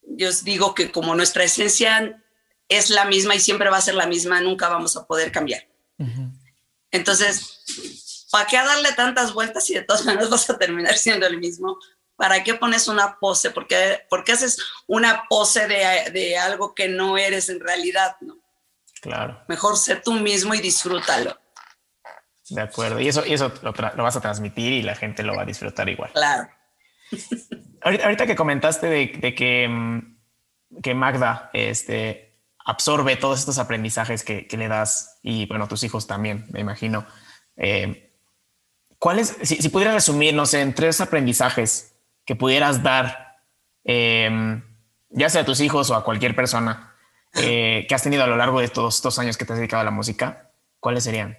yo 0.02 0.30
os 0.30 0.44
digo 0.44 0.74
que 0.74 0.92
como 0.92 1.14
nuestra 1.14 1.44
esencia 1.44 2.24
es 2.70 2.90
la 2.90 3.06
misma 3.06 3.36
y 3.36 3.40
siempre 3.40 3.70
va 3.70 3.78
a 3.78 3.82
ser 3.82 3.96
la 3.96 4.08
misma, 4.08 4.42
nunca 4.42 4.70
vamos 4.70 4.96
a 4.98 5.06
poder 5.06 5.32
cambiar. 5.32 5.68
Entonces, 6.92 8.28
¿para 8.32 8.48
qué 8.48 8.58
darle 8.58 8.94
tantas 8.94 9.34
vueltas 9.34 9.70
y 9.70 9.76
de 9.76 9.84
todas 9.84 10.06
maneras 10.06 10.30
vas 10.32 10.50
a 10.50 10.58
terminar 10.58 10.96
siendo 10.96 11.26
el 11.26 11.40
mismo? 11.40 11.78
¿Para 12.16 12.44
qué 12.44 12.54
pones 12.54 12.88
una 12.88 13.20
pose? 13.20 13.52
¿Por 13.52 13.68
qué, 13.68 14.06
haces 14.32 14.58
una 14.88 15.26
pose 15.30 15.68
de, 15.68 16.38
algo 16.38 16.74
que 16.74 16.88
no 16.88 17.18
eres 17.18 17.50
en 17.50 17.60
realidad? 17.60 18.16
¿no? 18.22 18.38
Claro. 19.02 19.44
Mejor 19.48 19.78
sé 19.78 19.98
tú 19.98 20.14
mismo 20.14 20.54
y 20.54 20.62
disfrútalo. 20.62 21.38
De 22.50 22.62
acuerdo. 22.62 23.00
Y 23.00 23.08
eso, 23.08 23.26
y 23.26 23.34
eso 23.34 23.52
lo, 23.62 23.74
vas 23.74 24.16
a 24.16 24.22
transmitir 24.22 24.72
y 24.72 24.82
la 24.82 24.96
gente 24.96 25.24
lo 25.24 25.36
va 25.36 25.42
a 25.42 25.46
disfrutar 25.46 25.90
igual. 25.90 26.12
Claro. 26.14 26.48
ahorita, 27.82 28.26
que 28.26 28.36
comentaste 28.36 28.88
de, 28.88 29.36
que, 29.36 29.68
mm, 29.68 30.82
que 30.82 30.94
Magda 30.94 31.50
este, 31.54 32.25
absorbe 32.66 33.16
todos 33.16 33.40
estos 33.40 33.60
aprendizajes 33.60 34.24
que, 34.24 34.48
le 34.52 34.68
das 34.68 35.20
y 35.22 35.46
bueno, 35.46 35.68
tus 35.68 35.84
hijos 35.84 36.08
también, 36.08 36.48
me 36.52 36.60
imagino. 36.60 37.06
Eh, 37.56 38.12
¿Cuáles, 38.98 39.38
si, 39.44 39.70
pudieras 39.70 39.94
resumir, 39.94 40.34
no 40.34 40.48
sé, 40.48 40.62
en 40.62 40.74
tres 40.74 41.00
aprendizajes 41.00 41.96
que 42.26 42.36
pudieras 42.36 42.82
dar, 42.82 43.38
em, 43.84 44.64
ya 45.10 45.30
sea 45.30 45.42
a 45.42 45.46
tus 45.46 45.62
hijos 45.62 45.92
o 45.92 45.96
a 45.96 46.04
cualquier 46.04 46.36
persona 46.36 46.96
eh, 47.34 47.86
que 47.88 47.94
has 47.94 48.02
tenido 48.02 48.24
a 48.24 48.28
lo 48.28 48.36
largo 48.36 48.60
de 48.60 48.68
todos 48.68 48.96
estos 48.96 49.20
años 49.20 49.38
que 49.38 49.46
te 49.46 49.54
has 49.54 49.60
dedicado 49.60 49.82
a 49.82 49.86
la 49.86 49.92
música, 49.92 50.52
¿cuáles 50.80 51.04
serían? 51.04 51.38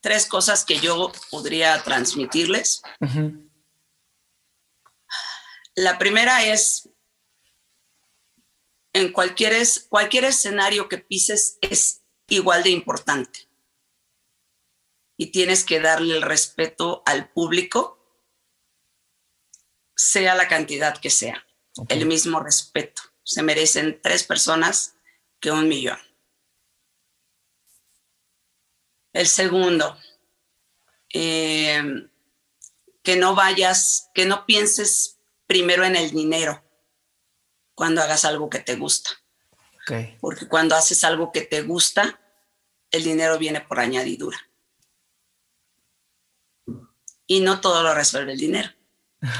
Tres 0.00 0.26
cosas 0.26 0.64
que 0.64 0.78
yo 0.78 1.10
podría 1.30 1.82
transmitirles. 1.82 2.82
La 5.74 5.98
primera 5.98 6.44
es 6.44 6.89
en 8.92 9.12
cualquier, 9.12 9.54
cualquier 9.88 10.24
escenario 10.24 10.88
que 10.88 10.98
pises 10.98 11.58
es 11.60 12.02
igual 12.28 12.62
de 12.62 12.70
importante. 12.70 13.46
y 15.16 15.26
tienes 15.32 15.64
que 15.64 15.80
darle 15.80 16.16
el 16.16 16.22
respeto 16.22 17.02
al 17.04 17.30
público, 17.30 17.98
sea 19.94 20.34
la 20.34 20.48
cantidad 20.48 20.96
que 20.96 21.10
sea, 21.10 21.46
el 21.90 22.06
mismo 22.06 22.40
respeto. 22.40 23.02
Se 23.22 23.42
merecen 23.42 24.00
tres 24.02 24.24
personas 24.24 24.96
que 25.38 25.50
un 25.50 25.68
millón. 25.68 25.98
El 29.12 29.26
segundo, 29.26 29.94
eh, 31.12 31.82
que 33.02 33.16
no 33.16 33.34
vayas, 33.34 34.08
que 34.14 34.24
no 34.24 34.46
pienses 34.46 35.18
primero 35.46 35.84
en 35.84 35.96
el 35.96 36.12
dinero 36.12 36.64
cuando 37.80 38.02
hagas 38.02 38.26
algo 38.26 38.50
que 38.50 38.58
te 38.58 38.76
gusta. 38.76 39.08
Porque 40.20 40.46
cuando 40.46 40.76
haces 40.76 41.02
algo 41.02 41.32
que 41.32 41.40
te 41.40 41.62
gusta, 41.62 42.20
el 42.90 43.04
dinero 43.04 43.38
viene 43.38 43.62
por 43.62 43.80
añadidura. 43.80 44.38
Y 47.26 47.40
no 47.40 47.62
todo 47.62 47.82
lo 47.82 47.94
resuelve 47.94 48.32
el 48.32 48.38
dinero. 48.38 48.68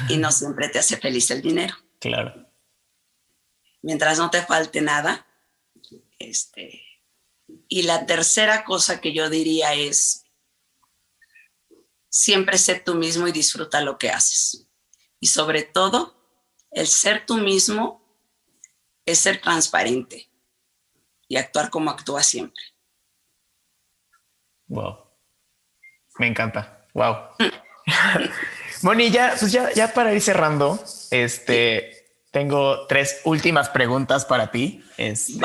Y 0.08 0.16
no 0.16 0.32
siempre 0.32 0.70
te 0.70 0.78
hace 0.78 0.96
feliz 0.96 1.30
el 1.30 1.42
dinero. 1.42 1.74
Claro. 1.98 2.50
Mientras 3.82 4.16
no 4.16 4.30
te 4.30 4.40
falte 4.40 4.80
nada. 4.80 5.26
Este, 6.18 6.82
y 7.68 7.82
la 7.82 8.06
tercera 8.06 8.64
cosa 8.64 9.02
que 9.02 9.12
yo 9.12 9.28
diría 9.28 9.74
es, 9.74 10.24
siempre 12.08 12.56
sé 12.56 12.80
tú 12.80 12.94
mismo 12.94 13.28
y 13.28 13.32
disfruta 13.32 13.82
lo 13.82 13.98
que 13.98 14.08
haces. 14.08 14.66
Y 15.20 15.26
sobre 15.26 15.62
todo, 15.62 16.16
el 16.70 16.86
ser 16.86 17.26
tú 17.26 17.36
mismo 17.36 17.99
es 19.04 19.18
ser 19.18 19.40
transparente 19.40 20.30
y 21.28 21.36
actuar 21.36 21.70
como 21.70 21.90
actúa 21.90 22.22
siempre. 22.22 22.62
Wow. 24.66 24.98
Me 26.18 26.26
encanta. 26.26 26.86
Wow. 26.94 27.16
Moni, 28.82 29.10
ya, 29.10 29.34
pues 29.38 29.52
ya, 29.52 29.72
ya 29.72 29.92
para 29.92 30.12
ir 30.12 30.22
cerrando, 30.22 30.82
este, 31.10 32.00
tengo 32.30 32.86
tres 32.86 33.20
últimas 33.24 33.68
preguntas 33.68 34.24
para 34.24 34.50
ti. 34.50 34.84
Este, 34.96 35.40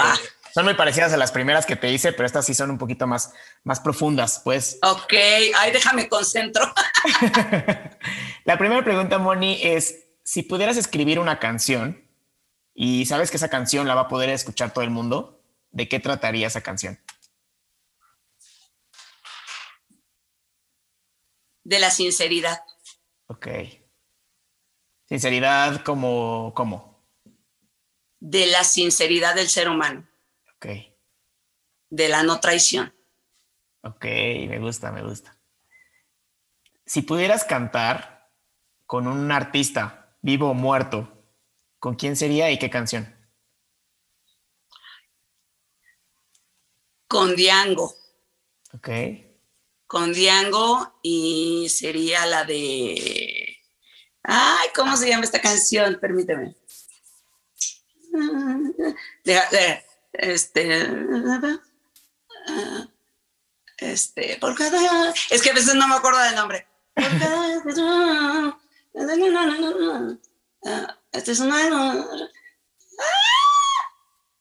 son 0.54 0.64
muy 0.64 0.76
parecidas 0.76 1.12
a 1.12 1.18
las 1.18 1.34
primeras 1.34 1.66
que 1.66 1.76
te 1.76 1.92
hice, 1.92 2.14
pero 2.14 2.26
estas 2.26 2.46
sí 2.46 2.54
son 2.54 2.72
un 2.72 2.78
poquito 2.78 3.08
más, 3.08 3.34
más 3.64 3.82
profundas, 3.82 4.42
pues. 4.44 4.80
Ok, 4.84 5.14
ahí 5.58 5.72
déjame 5.74 6.08
concentro. 6.08 6.64
La 8.46 8.58
primera 8.58 8.84
pregunta, 8.84 9.18
Moni, 9.18 9.60
es 9.62 10.06
si 10.24 10.44
pudieras 10.44 10.78
escribir 10.78 11.20
una 11.20 11.40
canción 11.40 12.05
y 12.78 13.06
sabes 13.06 13.32
que 13.32 13.38
esa 13.38 13.50
canción 13.50 13.88
la 13.88 13.96
va 13.96 14.02
a 14.02 14.08
poder 14.10 14.30
escuchar 14.30 14.74
todo 14.74 14.84
el 14.84 14.90
mundo, 14.90 15.42
¿de 15.72 15.88
qué 15.88 16.02
trataría 16.02 16.48
esa 16.48 16.62
canción? 16.62 17.00
De 21.64 21.80
la 21.80 21.90
sinceridad. 21.90 22.60
Ok. 23.28 23.48
Sinceridad 25.08 25.84
como, 25.84 26.54
¿cómo? 26.54 27.02
De 28.20 28.46
la 28.48 28.66
sinceridad 28.66 29.36
del 29.36 29.48
ser 29.48 29.70
humano. 29.70 30.06
Ok. 30.58 30.68
De 31.90 32.10
la 32.10 32.24
no 32.24 32.42
traición. 32.42 32.94
Ok, 33.84 34.04
me 34.04 34.60
gusta, 34.60 34.92
me 34.92 35.02
gusta. 35.02 35.38
Si 36.86 37.04
pudieras 37.04 37.46
cantar 37.46 38.30
con 38.86 39.08
un 39.08 39.32
artista, 39.32 40.18
vivo 40.22 40.50
o 40.50 40.54
muerto, 40.54 41.15
¿con 41.86 41.94
quién 41.94 42.16
sería 42.16 42.50
y 42.50 42.58
qué 42.58 42.72
canción? 42.72 43.14
con 47.08 47.36
Diango. 47.36 47.96
Ok. 48.74 48.90
Con 49.86 50.12
Diango 50.12 51.00
y 51.04 51.68
sería 51.70 52.26
la 52.26 52.44
de... 52.44 53.60
Ay, 54.24 54.70
¿cómo 54.76 54.98
se 54.98 55.10
llama 55.10 55.26
esta 55.26 55.40
canción? 55.40 56.00
Permíteme. 56.02 56.56
este... 59.24 59.86
Este, 63.78 64.38
por 64.38 64.56
cada... 64.56 65.14
Es 65.30 65.44
que 65.44 65.52
a 65.52 65.54
veces 65.54 65.76
no 65.76 65.88
me 65.88 65.94
acuerdo 65.94 66.20
del 66.24 66.34
nombre. 66.34 66.68
Este 71.16 71.32
es 71.32 71.40
una... 71.40 72.06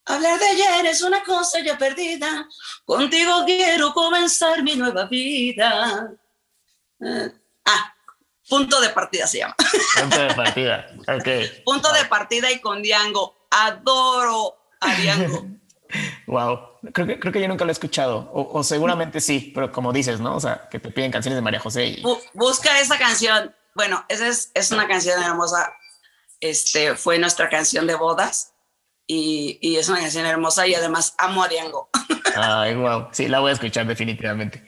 Hablar 0.07 0.39
de 0.39 0.47
ayer 0.47 0.87
es 0.87 1.03
una 1.03 1.22
cosa 1.22 1.61
ya 1.61 1.79
perdida. 1.79 2.47
Contigo 2.85 3.45
quiero 3.47 3.95
comenzar 3.95 4.62
mi 4.62 4.77
nueva 4.77 5.07
vida. 5.07 6.12
Eh, 7.01 7.33
ah, 7.64 7.95
punto 8.49 8.81
de 8.81 8.91
partida 8.91 9.27
se 9.27 9.39
llama. 9.39 9.57
Punto 9.99 10.18
de 10.18 10.35
partida, 10.35 10.87
ok. 11.09 11.29
Punto 11.64 11.93
de 11.93 12.05
partida 12.05 12.53
y 12.53 12.61
con 12.61 12.83
Diango. 12.83 13.47
Adoro 13.51 14.57
a 14.81 14.95
Diango. 14.95 15.47
Wow, 16.27 16.81
creo 16.93 17.07
que, 17.07 17.20
creo 17.20 17.33
que 17.33 17.41
yo 17.41 17.47
nunca 17.47 17.64
lo 17.64 17.70
he 17.70 17.72
escuchado, 17.72 18.29
o, 18.33 18.64
seguramente 18.64 19.20
sí, 19.20 19.53
pero 19.55 19.70
como 19.70 19.93
dices, 19.93 20.18
¿no? 20.18 20.35
O 20.35 20.41
sea, 20.41 20.68
que 20.68 20.81
te 20.81 20.91
piden 20.91 21.12
canciones 21.12 21.37
de 21.37 21.43
María 21.43 21.61
José. 21.61 22.03
Busca 22.33 22.81
esa 22.81 22.99
canción. 22.99 23.55
Bueno, 23.77 24.05
esa 24.09 24.27
es, 24.27 24.51
es 24.55 24.72
una 24.72 24.89
canción 24.89 25.22
hermosa. 25.22 25.72
Este 26.45 26.95
fue 26.95 27.18
nuestra 27.18 27.49
canción 27.49 27.86
de 27.86 27.95
bodas 27.95 28.53
y, 29.07 29.59
es 29.78 29.88
una 29.88 30.01
canción 30.01 30.26
hermosa 30.26 30.66
y 30.66 30.74
además 30.74 31.14
amo 31.16 31.42
a 31.42 31.49
Diango. 31.49 31.88
Ay, 32.36 32.74
wow. 32.74 33.09
Sí, 33.12 33.28
la 33.28 33.40
voy 33.40 33.49
a 33.49 33.55
escuchar 33.55 33.86
definitivamente. 33.86 34.62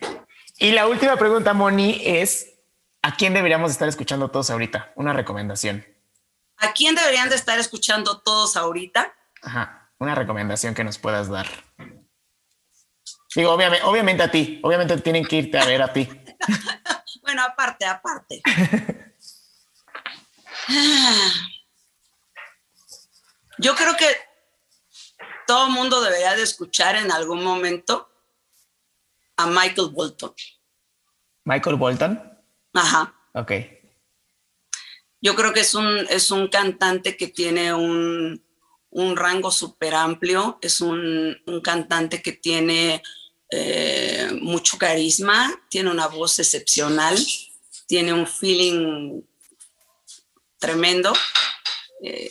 Y 0.57 0.73
la 0.73 0.87
última 0.87 1.19
pregunta, 1.19 1.53
Moni, 1.53 2.01
es 2.03 2.55
¿a 3.03 3.15
quién 3.17 3.35
deberíamos 3.35 3.73
estar 3.73 3.87
escuchando 3.89 4.31
todos 4.31 4.49
ahorita? 4.49 4.95
Una 4.97 5.13
recomendación. 5.13 5.85
¿A 6.57 6.73
quién 6.73 6.95
deberían 6.95 7.29
de 7.29 7.37
estar 7.37 7.59
escuchando 7.59 8.23
todos 8.23 8.57
ahorita? 8.57 9.15
Ajá, 9.43 9.91
una 9.99 10.15
recomendación 10.15 10.75
que 10.75 10.83
nos 10.83 10.97
puedas 10.97 11.29
dar. 11.29 11.47
Digo, 13.35 13.53
obviamente, 13.53 13.85
obviamente 13.85 14.23
a 14.23 14.31
ti, 14.31 14.61
obviamente 14.63 14.97
tienen 15.03 15.27
que 15.27 15.37
irte 15.37 15.59
a 15.59 15.67
ver 15.67 15.83
a 15.83 15.93
ti. 15.93 16.09
bueno, 17.23 17.43
aparte, 17.45 17.85
aparte. 17.85 18.41
Yo 23.59 23.75
creo 23.75 23.97
que 23.97 24.07
todo 25.47 25.67
el 25.67 25.73
mundo 25.73 26.01
debería 26.01 26.35
de 26.35 26.43
escuchar 26.43 26.97
en 26.97 27.11
algún 27.11 27.43
momento 27.43 28.11
a 29.37 29.47
Michael 29.47 29.91
Bolton. 29.93 30.35
Michael 31.45 31.77
Bolton. 31.77 32.39
Ajá. 32.75 33.15
Ok. 33.35 33.53
Yo 35.21 35.35
creo 35.35 35.53
que 35.53 35.61
es 35.61 35.75
un, 35.75 36.07
es 36.11 36.31
un 36.31 36.49
cantante 36.49 37.17
que 37.17 37.29
tiene 37.29 37.73
un, 37.73 38.43
rango 39.15 39.51
súper 39.51 39.95
amplio, 39.95 40.59
es 40.61 40.81
un, 40.81 41.37
cantante 41.63 42.23
que 42.23 42.33
tiene 42.33 43.03
eh, 43.51 44.29
mucho 44.41 44.79
carisma, 44.79 45.53
tiene 45.69 45.91
una 45.91 46.09
voz 46.09 46.39
excepcional, 46.39 47.17
tiene 47.87 48.13
un 48.13 48.27
feeling 48.27 49.23
tremendo. 50.59 51.13
Eh, 52.03 52.31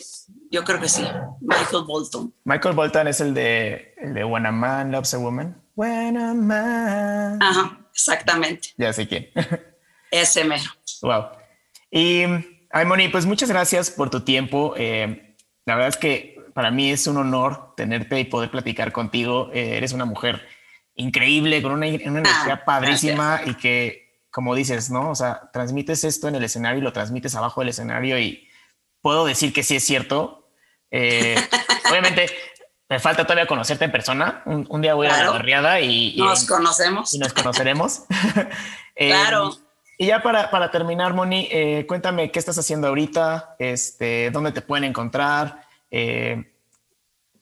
yo 0.50 0.64
creo 0.64 0.80
que 0.80 0.88
sí. 0.88 1.04
Michael 1.40 1.84
Bolton. 1.86 2.32
Michael 2.44 2.74
Bolton 2.74 3.08
es 3.08 3.20
el 3.20 3.34
de, 3.34 3.94
el 3.98 4.14
de 4.14 4.24
When 4.24 4.46
a 4.46 4.52
Man 4.52 4.92
Loves 4.92 5.14
a 5.14 5.18
Woman. 5.18 5.60
When 5.74 6.16
a 6.16 6.34
Man. 6.34 7.42
Ajá, 7.42 7.78
exactamente. 7.92 8.68
Ya 8.76 8.92
sé 8.92 9.06
quién. 9.06 9.28
Ese 10.10 10.44
mero. 10.44 10.70
Wow. 11.02 11.26
Y, 11.90 12.24
ay, 12.70 12.84
Moni, 12.86 13.08
pues 13.08 13.26
muchas 13.26 13.50
gracias 13.50 13.90
por 13.90 14.10
tu 14.10 14.20
tiempo. 14.20 14.74
Eh, 14.76 15.36
la 15.64 15.74
verdad 15.74 15.88
es 15.88 15.96
que 15.96 16.36
para 16.54 16.70
mí 16.70 16.90
es 16.90 17.06
un 17.06 17.16
honor 17.18 17.74
tenerte 17.76 18.18
y 18.20 18.24
poder 18.24 18.50
platicar 18.50 18.92
contigo. 18.92 19.50
Eh, 19.52 19.76
eres 19.76 19.92
una 19.92 20.04
mujer 20.04 20.42
increíble, 20.94 21.60
con 21.60 21.72
una, 21.72 21.86
una 21.86 22.20
energía 22.20 22.54
ah, 22.54 22.64
padrísima 22.64 23.40
y 23.44 23.54
que, 23.54 24.22
como 24.30 24.54
dices, 24.54 24.90
¿no? 24.90 25.10
O 25.10 25.14
sea, 25.14 25.50
transmites 25.52 26.04
esto 26.04 26.28
en 26.28 26.36
el 26.36 26.44
escenario 26.44 26.78
y 26.78 26.82
lo 26.82 26.92
transmites 26.92 27.34
abajo 27.34 27.60
del 27.60 27.68
escenario 27.68 28.18
y 28.18 28.45
puedo 29.06 29.24
decir 29.24 29.52
que 29.52 29.62
sí 29.62 29.76
es 29.76 29.84
cierto. 29.84 30.48
Eh, 30.90 31.36
obviamente 31.88 32.28
me 32.88 32.98
falta 32.98 33.22
todavía 33.22 33.46
conocerte 33.46 33.84
en 33.84 33.92
persona. 33.92 34.42
Un, 34.46 34.82
día 34.82 34.94
voy 34.94 35.06
a 35.06 35.22
la 35.22 35.30
barriada 35.30 35.80
y, 35.80 36.16
nos 36.16 36.44
conocemos 36.44 37.14
y 37.14 37.18
nos 37.20 37.32
conoceremos. 37.32 38.02
Eh, 38.98 39.10
claro. 39.10 39.54
Y 39.98 40.06
ya 40.06 40.22
para, 40.22 40.50
para 40.50 40.70
terminar, 40.70 41.12
Moni, 41.12 41.48
eh, 41.52 41.84
cuéntame 41.86 42.32
qué 42.32 42.38
estás 42.38 42.56
haciendo 42.56 42.88
ahorita, 42.88 43.56
este, 43.58 44.30
dónde 44.30 44.50
te 44.52 44.62
pueden 44.62 44.84
encontrar. 44.84 45.66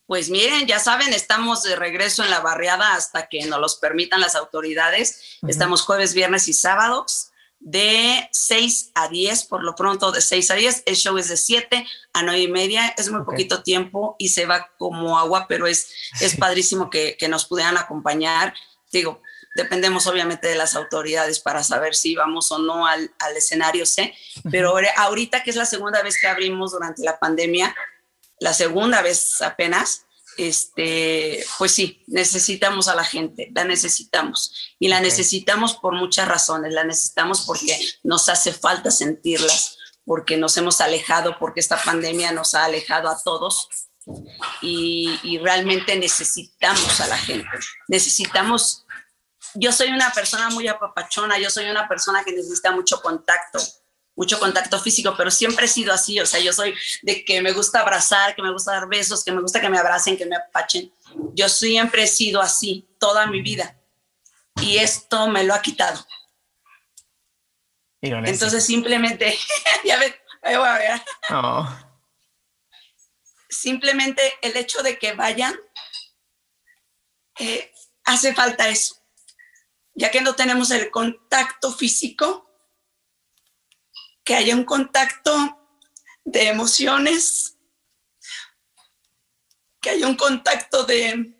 Pues 0.09 0.31
miren, 0.31 0.67
ya 0.67 0.81
saben, 0.81 1.15
estamos 1.15 1.63
de 1.63 1.77
regreso 1.77 2.25
en 2.25 2.31
la 2.31 2.41
barriada 2.41 2.95
hasta 2.95 3.29
que 3.29 3.47
nos 3.47 3.61
los 3.61 3.77
permitan 3.77 4.21
las 4.21 4.35
autoridades. 4.35 5.39
Estamos 5.47 5.83
jueves, 5.83 6.13
viernes 6.13 6.49
y 6.49 6.55
sábados 6.55 7.31
de 7.61 8.29
6 8.33 8.91
a 8.95 9.09
10, 9.09 9.45
por 9.45 9.65
lo 9.65 9.75
pronto 9.75 10.13
de 10.13 10.21
6 10.21 10.51
a 10.51 10.55
10. 10.55 10.83
El 10.87 10.97
show 10.97 11.17
es 11.17 11.29
de 11.29 11.37
7 11.37 11.87
a 12.13 12.23
9 12.23 12.41
y 12.41 12.49
media, 12.49 12.89
es 12.99 13.11
muy 13.11 13.25
poquito 13.25 13.63
tiempo 13.63 14.17
y 14.19 14.29
se 14.29 14.47
va 14.47 14.71
como 14.79 15.19
agua, 15.19 15.47
pero 15.49 15.67
es, 15.67 15.89
es 16.21 16.37
padrísimo 16.37 16.91
que, 16.91 17.17
que, 17.19 17.29
nos 17.29 17.47
pudieran 17.47 17.77
acompañar. 17.77 18.55
Digo, 18.93 19.23
dependemos 19.55 20.07
obviamente 20.07 20.49
de 20.49 20.57
las 20.57 20.75
autoridades 20.75 21.41
para 21.41 21.63
saber 21.63 21.95
si 21.95 22.15
vamos 22.15 22.51
o 22.53 22.59
no 22.59 22.87
al, 22.87 23.13
al 23.19 23.37
escenario 23.37 23.87
C, 23.87 24.15
pero 24.51 24.75
ahorita 24.97 25.43
que 25.43 25.51
es 25.51 25.57
la 25.57 25.67
segunda 25.67 26.03
vez 26.03 26.21
que 26.21 26.27
abrimos 26.27 26.73
durante 26.73 27.03
la 27.03 27.19
pandemia, 27.19 27.75
la 28.41 28.53
segunda 28.53 29.01
vez 29.01 29.41
apenas, 29.43 30.07
este, 30.37 31.45
pues 31.59 31.73
sí, 31.73 32.03
necesitamos 32.07 32.89
a 32.89 32.95
la 32.95 33.05
gente, 33.05 33.51
la 33.55 33.65
necesitamos. 33.65 34.75
Y 34.79 34.89
la 34.89 35.01
necesitamos 35.01 35.75
por 35.75 35.95
muchas 35.95 36.29
razones. 36.29 36.73
La 36.73 36.85
necesitamos 36.85 37.43
porque 37.43 37.79
nos 38.03 38.29
hace 38.29 38.53
falta 38.53 38.91
sentirlas, 38.91 39.79
porque 40.05 40.37
nos 40.37 40.57
hemos 40.57 40.81
alejado, 40.81 41.39
porque 41.39 41.61
esta 41.61 41.81
pandemia 41.83 42.33
nos 42.33 42.55
ha 42.55 42.65
alejado 42.65 43.09
a 43.09 43.21
todos. 43.23 43.69
Y, 44.61 45.19
y 45.23 45.39
realmente 45.39 45.97
necesitamos 45.97 47.01
a 47.01 47.07
la 47.07 47.17
gente. 47.17 47.49
Necesitamos, 47.89 48.85
yo 49.55 49.73
soy 49.73 49.89
una 49.89 50.13
persona 50.13 50.51
muy 50.51 50.69
apapachona, 50.69 51.39
yo 51.39 51.49
soy 51.51 51.71
una 51.71 51.89
persona 51.89 52.23
que 52.23 52.33
necesita 52.33 52.71
mucho 52.71 53.01
contacto 53.01 53.61
mucho 54.17 54.39
contacto 54.39 54.79
físico, 54.81 55.15
pero 55.17 55.31
siempre 55.31 55.67
he 55.67 55.69
sido 55.69 55.93
así, 55.93 56.21
o 56.21 56.27
sea, 56.27 56.41
yo 56.41 56.53
soy 56.53 56.75
de 57.03 57.25
que 57.25 57.43
me 57.43 57.53
gusta 57.53 57.81
abrazar, 57.81 58.35
que 58.35 58.43
me 58.43 58.53
gusta 58.53 58.73
dar 58.73 58.89
besos, 58.89 59.25
que 59.25 59.33
me 59.33 59.41
gusta 59.41 59.61
que 59.61 59.69
me 59.69 59.79
abracen, 59.79 60.17
que 60.17 60.27
me 60.27 60.37
apachen. 60.37 60.93
Yo 61.35 61.49
siempre 61.49 62.05
he 62.05 62.07
sido 62.07 62.41
así 62.41 62.89
toda 62.99 63.27
mi 63.27 63.43
vida 63.43 63.77
y 64.61 64.79
esto 64.79 65.27
me 65.29 65.45
lo 65.45 65.55
ha 65.55 65.63
quitado. 65.63 66.05
Entonces 68.01 68.65
simplemente, 68.65 69.37
ya 69.85 69.99
ves, 69.99 70.15
voy 70.43 70.53
a 70.53 70.79
ver. 70.79 71.03
Simplemente 73.49 74.21
el 74.43 74.57
hecho 74.57 74.83
de 74.83 74.99
que 74.99 75.13
vayan, 75.13 75.55
eh, 77.39 77.73
hace 78.05 78.35
falta 78.35 78.69
eso. 78.69 78.97
Ya 79.95 80.11
que 80.11 80.21
no 80.21 80.35
tenemos 80.35 80.71
el 80.71 80.91
contacto 80.91 81.73
físico, 81.73 82.54
que 84.25 84.35
haya 84.35 84.57
un 84.57 84.65
contacto 84.65 85.33
de 86.25 86.49
emociones, 86.49 87.59
que 89.81 89.91
haya 89.91 90.07
un 90.07 90.17
contacto 90.17 90.85
de, 90.85 91.37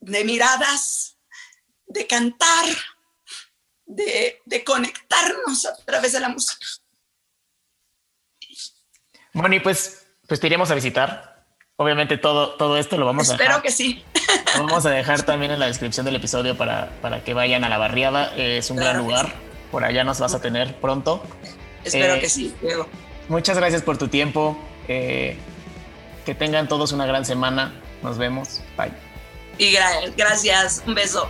de 0.00 0.24
miradas, 0.24 1.18
de 1.86 2.06
cantar, 2.06 2.66
de, 3.86 4.42
de, 4.44 4.64
conectarnos 4.64 5.64
a 5.64 5.74
través 5.86 6.12
de 6.12 6.20
la 6.20 6.28
música. 6.28 6.66
Moni, 9.32 9.60
pues, 9.60 10.06
pues 10.26 10.40
te 10.40 10.46
iremos 10.46 10.70
a 10.70 10.74
visitar. 10.74 11.46
Obviamente 11.76 12.18
todo, 12.18 12.56
todo 12.56 12.76
esto 12.76 12.98
lo 12.98 13.06
vamos 13.06 13.30
a 13.30 13.32
dejar. 13.32 13.46
Espero 13.46 13.62
que 13.62 13.70
sí. 13.70 14.04
Lo 14.56 14.64
vamos 14.64 14.84
a 14.84 14.90
dejar 14.90 15.22
también 15.22 15.52
en 15.52 15.60
la 15.60 15.66
descripción 15.66 16.04
del 16.04 16.16
episodio 16.16 16.56
para, 16.56 16.90
para 17.00 17.22
que 17.22 17.34
vayan 17.34 17.64
a 17.64 17.68
la 17.68 17.78
barriada. 17.78 18.34
Es 18.36 18.70
un 18.70 18.78
gran 18.78 18.98
lugar. 18.98 19.32
Por 19.70 19.84
allá 19.84 20.02
nos 20.04 20.18
vas 20.18 20.34
a 20.34 20.40
tener 20.40 20.74
pronto. 20.80 21.22
Espero 21.84 22.14
eh, 22.14 22.20
que 22.20 22.28
sí, 22.28 22.54
Diego. 22.60 22.86
Muchas 23.28 23.56
gracias 23.56 23.82
por 23.82 23.98
tu 23.98 24.08
tiempo. 24.08 24.58
Eh, 24.88 25.36
que 26.24 26.34
tengan 26.34 26.68
todos 26.68 26.92
una 26.92 27.06
gran 27.06 27.24
semana. 27.24 27.72
Nos 28.02 28.18
vemos. 28.18 28.60
Bye. 28.76 28.92
Y 29.58 29.74
gracias. 30.16 30.82
Un 30.86 30.94
beso. 30.94 31.28